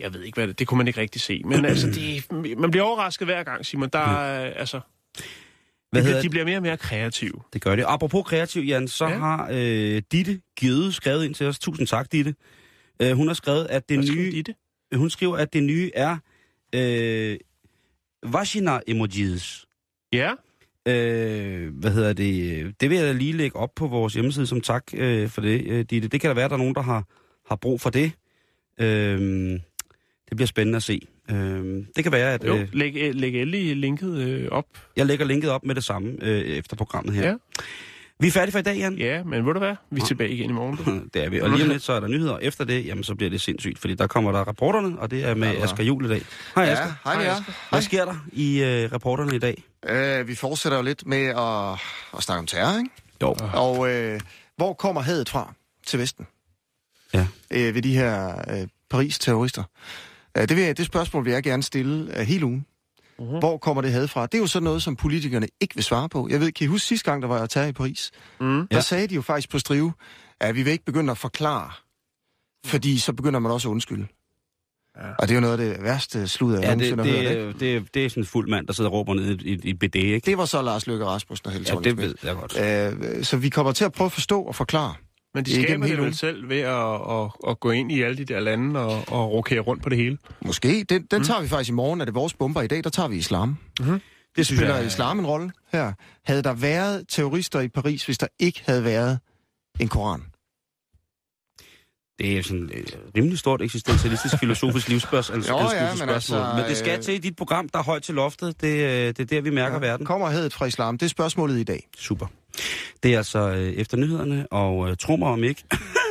Jeg 0.00 0.14
ved 0.14 0.22
ikke, 0.22 0.36
hvad 0.36 0.48
det 0.48 0.58
Det 0.58 0.66
kunne 0.66 0.78
man 0.78 0.86
ikke 0.86 1.00
rigtig 1.00 1.20
se. 1.20 1.42
Men 1.44 1.64
altså, 1.64 1.86
det, 1.86 2.32
man 2.58 2.70
bliver 2.70 2.84
overrasket 2.84 3.26
hver 3.26 3.42
gang, 3.42 3.66
Simon. 3.66 3.88
Der 3.88 3.98
er, 3.98 4.54
altså, 4.54 4.80
Hvad 5.90 6.02
de, 6.02 6.06
hedder 6.06 6.22
de 6.22 6.30
bliver 6.30 6.44
mere 6.44 6.56
og 6.56 6.62
mere 6.62 6.76
kreative. 6.76 7.32
Det 7.52 7.62
gør 7.62 7.76
det. 7.76 7.84
Apropos 7.88 8.26
kreativ, 8.26 8.62
Jan, 8.62 8.88
så 8.88 9.06
Ja. 9.06 9.18
har 9.18 9.48
øh, 9.52 10.02
Ditte 10.12 10.40
Givet 10.58 10.94
skrevet 10.94 11.24
ind 11.24 11.34
til 11.34 11.46
os. 11.46 11.58
Tusind 11.58 11.86
tak, 11.86 12.12
Ditte. 12.12 12.34
Øh, 13.02 13.12
hun 13.12 13.26
har 13.26 13.34
skrevet, 13.34 13.66
at 13.70 13.88
det 13.88 13.98
Hvad 13.98 14.14
nye... 14.14 14.42
det? 14.42 14.54
Hun 14.94 15.10
skriver, 15.10 15.36
at 15.36 15.52
det 15.52 15.62
nye 15.62 15.90
er 15.94 16.16
øh, 16.74 17.38
vagina-emojis. 18.26 19.64
Ja, 20.12 20.32
Øh, 20.88 21.74
hvad 21.74 21.90
hedder 21.90 22.12
det? 22.12 22.80
Det 22.80 22.90
vil 22.90 22.98
jeg 22.98 23.06
da 23.06 23.12
lige 23.12 23.32
lægge 23.32 23.56
op 23.56 23.70
på 23.76 23.86
vores 23.86 24.14
hjemmeside 24.14 24.46
som 24.46 24.60
tak 24.60 24.84
øh, 24.94 25.28
for 25.28 25.40
det, 25.40 25.66
øh, 25.66 25.84
Ditte. 25.90 26.08
Det 26.08 26.20
kan 26.20 26.28
da 26.30 26.34
være, 26.34 26.44
at 26.44 26.50
der 26.50 26.56
er 26.56 26.58
nogen, 26.58 26.74
der 26.74 26.80
har, 26.82 27.04
har 27.48 27.56
brug 27.56 27.80
for 27.80 27.90
det. 27.90 28.12
Øh, 28.80 29.20
det 30.28 30.36
bliver 30.36 30.46
spændende 30.46 30.76
at 30.76 30.82
se. 30.82 31.00
Øh, 31.32 31.84
det 31.96 32.04
kan 32.04 32.12
være, 32.12 32.32
at 32.34 32.44
jo. 32.44 32.56
øh, 32.56 32.68
Læg, 32.72 32.96
øh, 32.96 33.14
læg 33.14 33.34
endelig 33.42 33.76
linket 33.76 34.16
øh, 34.18 34.48
op. 34.50 34.64
jeg 34.96 35.06
lægger 35.06 35.26
linket 35.26 35.50
op 35.50 35.64
med 35.64 35.74
det 35.74 35.84
samme 35.84 36.12
øh, 36.22 36.40
efter 36.40 36.76
programmet 36.76 37.14
her. 37.14 37.28
Ja. 37.28 37.34
Vi 38.20 38.26
er 38.26 38.30
færdige 38.30 38.52
for 38.52 38.58
i 38.58 38.62
dag, 38.62 38.76
Jan. 38.76 38.94
Ja, 38.98 39.22
men 39.22 39.46
ved 39.46 39.52
du 39.54 39.58
hvad? 39.58 39.74
Vi 39.90 40.00
er 40.00 40.04
tilbage 40.04 40.30
igen 40.30 40.50
i 40.50 40.52
morgen. 40.52 41.10
Det 41.14 41.24
er 41.24 41.30
vi. 41.30 41.40
Og 41.40 41.50
lige 41.50 41.62
om 41.62 41.68
lidt, 41.70 41.82
så 41.82 41.92
er 41.92 42.00
der 42.00 42.08
nyheder. 42.08 42.38
Efter 42.38 42.64
det, 42.64 42.86
jamen, 42.86 43.04
så 43.04 43.14
bliver 43.14 43.30
det 43.30 43.40
sindssygt, 43.40 43.78
fordi 43.78 43.94
der 43.94 44.06
kommer 44.06 44.32
der 44.32 44.38
rapporterne, 44.38 44.98
og 44.98 45.10
det 45.10 45.24
er 45.24 45.34
med 45.34 45.52
Ja, 45.52 45.62
Asger 45.64 45.84
Jul 45.84 46.04
i 46.04 46.08
dag. 46.08 46.22
Hej 46.54 46.64
Ja, 46.64 46.70
Asger. 46.72 46.92
hej 47.04 47.16
med 47.16 47.24
jer. 47.24 47.34
Hvad 47.70 47.82
sker 47.82 48.04
der 48.04 48.14
i 48.32 48.62
øh, 48.62 48.92
rapporterne 48.92 49.36
i 49.36 49.38
dag? 49.38 49.62
Øh, 49.88 50.28
vi 50.28 50.34
fortsætter 50.34 50.78
jo 50.78 50.84
lidt 50.84 51.06
med 51.06 51.24
at, 51.26 51.72
at 52.18 52.22
snakke 52.22 52.38
om 52.38 52.46
terror, 52.46 52.78
ikke? 52.78 52.90
Jo. 53.22 53.36
Og 53.54 53.90
øh, 53.90 54.20
hvor 54.56 54.72
kommer 54.72 55.00
hadet 55.00 55.28
fra 55.28 55.54
til 55.86 55.98
Vesten? 55.98 56.26
Ja. 57.14 57.26
Øh, 57.50 57.74
ved 57.74 57.82
de 57.82 57.94
her 57.94 58.28
øh, 58.50 58.66
Paris-terrorister. 58.90 59.62
Øh, 60.38 60.48
det, 60.48 60.56
vil 60.56 60.64
jeg, 60.64 60.76
det 60.76 60.86
spørgsmål 60.86 61.24
vil 61.24 61.32
jeg 61.32 61.42
gerne 61.42 61.62
stille 61.62 62.18
øh, 62.20 62.26
hele 62.26 62.44
ugen. 62.46 62.66
Mhm. 63.18 63.28
Hvor 63.28 63.58
kommer 63.58 63.82
det 63.82 63.92
had 63.92 64.08
fra? 64.08 64.26
Det 64.26 64.34
er 64.34 64.38
jo 64.38 64.46
sådan 64.46 64.64
noget, 64.64 64.82
som 64.82 64.96
politikerne 64.96 65.48
ikke 65.60 65.74
vil 65.74 65.84
svare 65.84 66.08
på. 66.08 66.28
Jeg 66.30 66.40
ved, 66.40 66.52
kan 66.52 66.64
I 66.64 66.68
huske 66.68 66.86
sidste 66.86 67.10
gang, 67.10 67.22
der 67.22 67.28
var 67.28 67.38
jeg 67.38 67.50
terror 67.50 67.66
i 67.68 67.72
Paris? 67.72 68.10
Mm. 68.40 68.46
Der 68.46 68.66
Ja. 68.72 68.80
sagde 68.80 69.06
de 69.06 69.14
jo 69.14 69.22
faktisk 69.22 69.50
på 69.50 69.58
strive, 69.58 69.92
at 70.40 70.54
vi 70.54 70.62
vil 70.62 70.72
ikke 70.72 70.84
begynde 70.84 71.10
at 71.10 71.18
forklare, 71.18 71.70
fordi 72.66 72.98
så 72.98 73.12
begynder 73.12 73.40
man 73.40 73.52
også 73.52 73.68
at 73.68 73.70
undskylde. 73.70 74.06
Ja. 74.96 75.08
Og 75.18 75.28
det 75.28 75.30
er 75.30 75.34
jo 75.34 75.40
noget 75.40 75.60
af 75.60 75.74
det 75.74 75.82
værste 75.84 76.28
slud, 76.28 76.54
jeg 76.54 76.62
Ja, 76.62 76.70
det, 76.70 76.78
nogensinde 76.96 77.04
har 77.04 77.22
hørt. 77.22 77.30
ikke? 77.30 77.46
det, 77.52 77.60
det, 77.82 77.94
det 77.94 78.04
er 78.04 78.08
sådan 78.10 78.22
en 78.22 78.26
fuld 78.26 78.48
mand, 78.48 78.66
der 78.66 78.72
sidder 78.72 78.90
og 78.90 78.94
råber 78.96 79.14
ned 79.14 79.38
i, 79.40 79.52
i, 79.52 79.60
i 79.64 79.74
BD, 79.74 79.94
ikke? 79.94 80.26
Det 80.26 80.38
var 80.38 80.44
så 80.44 80.62
Lars 80.62 80.86
Løkke 80.86 81.04
Rasmussen 81.06 81.46
og 81.46 81.52
Helle 81.52 81.66
Ja, 81.74 81.78
det 81.80 81.96
ved 81.96 82.14
jeg 82.22 82.34
godt. 82.36 82.58
Øh, 83.18 83.24
så 83.24 83.36
vi 83.36 83.48
kommer 83.48 83.72
til 83.72 83.84
at 83.84 83.92
prøve 83.92 84.06
at 84.06 84.12
forstå 84.12 84.42
og 84.42 84.54
forklare. 84.54 84.94
Men 85.34 85.44
de 85.44 85.62
skaber 85.62 85.86
det 85.86 85.98
vel 85.98 86.14
selv 86.14 86.48
ved 86.48 86.60
at, 86.60 86.94
at, 87.10 87.50
at 87.50 87.60
gå 87.60 87.70
ind 87.70 87.92
i 87.92 88.02
alle 88.02 88.16
de 88.16 88.24
der 88.24 88.40
lande 88.40 88.80
og, 88.80 89.04
og 89.08 89.32
rokere 89.32 89.60
rundt 89.60 89.82
på 89.82 89.88
det 89.88 89.98
hele? 89.98 90.18
Måske. 90.40 90.84
Den, 90.88 91.06
den 91.10 91.18
mm. 91.18 91.24
tager 91.24 91.40
vi 91.40 91.48
faktisk 91.48 91.70
i 91.70 91.72
morgen. 91.72 92.00
Er 92.00 92.04
det 92.04 92.14
vores 92.14 92.34
bomber 92.34 92.62
i 92.62 92.66
dag? 92.66 92.84
Der 92.84 92.90
tager 92.90 93.08
vi 93.08 93.16
islam. 93.16 93.58
Mm-hmm. 93.80 94.00
Det 94.36 94.46
spiller 94.46 94.76
jeg... 94.76 94.86
islam 94.86 95.18
en 95.18 95.26
rolle 95.26 95.52
her. 95.72 95.92
Havde 96.24 96.42
der 96.42 96.54
været 96.54 97.04
terrorister 97.08 97.60
i 97.60 97.68
Paris, 97.68 98.04
hvis 98.04 98.18
der 98.18 98.26
ikke 98.38 98.62
havde 98.66 98.84
været 98.84 99.18
en 99.80 99.88
koran? 99.88 100.22
Det 102.18 102.38
er 102.38 102.42
sådan 102.42 102.70
et 102.72 102.98
rimelig 103.16 103.38
stort 103.38 103.62
eksistentialistisk 103.62 104.38
filosofisk 104.40 104.88
livsspørgsmål. 104.88 105.36
Altså, 105.36 105.52
jo, 105.52 105.58
ja, 105.58 105.64
altså, 105.64 106.04
men, 106.04 106.14
altså, 106.14 106.52
men 106.56 106.64
det 106.64 106.76
skal 106.76 106.98
øh, 106.98 107.04
til 107.04 107.14
i 107.14 107.18
dit 107.18 107.36
program, 107.36 107.68
der 107.68 107.78
er 107.78 107.82
højt 107.82 108.02
til 108.02 108.14
loftet. 108.14 108.60
Det, 108.60 108.68
øh, 108.68 109.06
det 109.08 109.20
er 109.20 109.24
der, 109.24 109.40
vi 109.40 109.50
mærker 109.50 109.74
ja, 109.74 109.80
verden. 109.80 110.06
Kommer 110.06 110.30
hedet 110.30 110.52
fra 110.52 110.66
islam? 110.66 110.98
Det 110.98 111.06
er 111.06 111.10
spørgsmålet 111.10 111.58
i 111.58 111.64
dag. 111.64 111.88
Super. 111.98 112.26
Det 113.02 113.14
er 113.14 113.18
altså 113.18 113.50
øh, 113.50 113.72
efter 113.72 113.96
nyhederne, 113.96 114.46
og 114.50 114.90
øh, 114.90 114.96
tro 114.96 115.16
mig 115.16 115.28
om 115.28 115.44
ikke, 115.44 115.64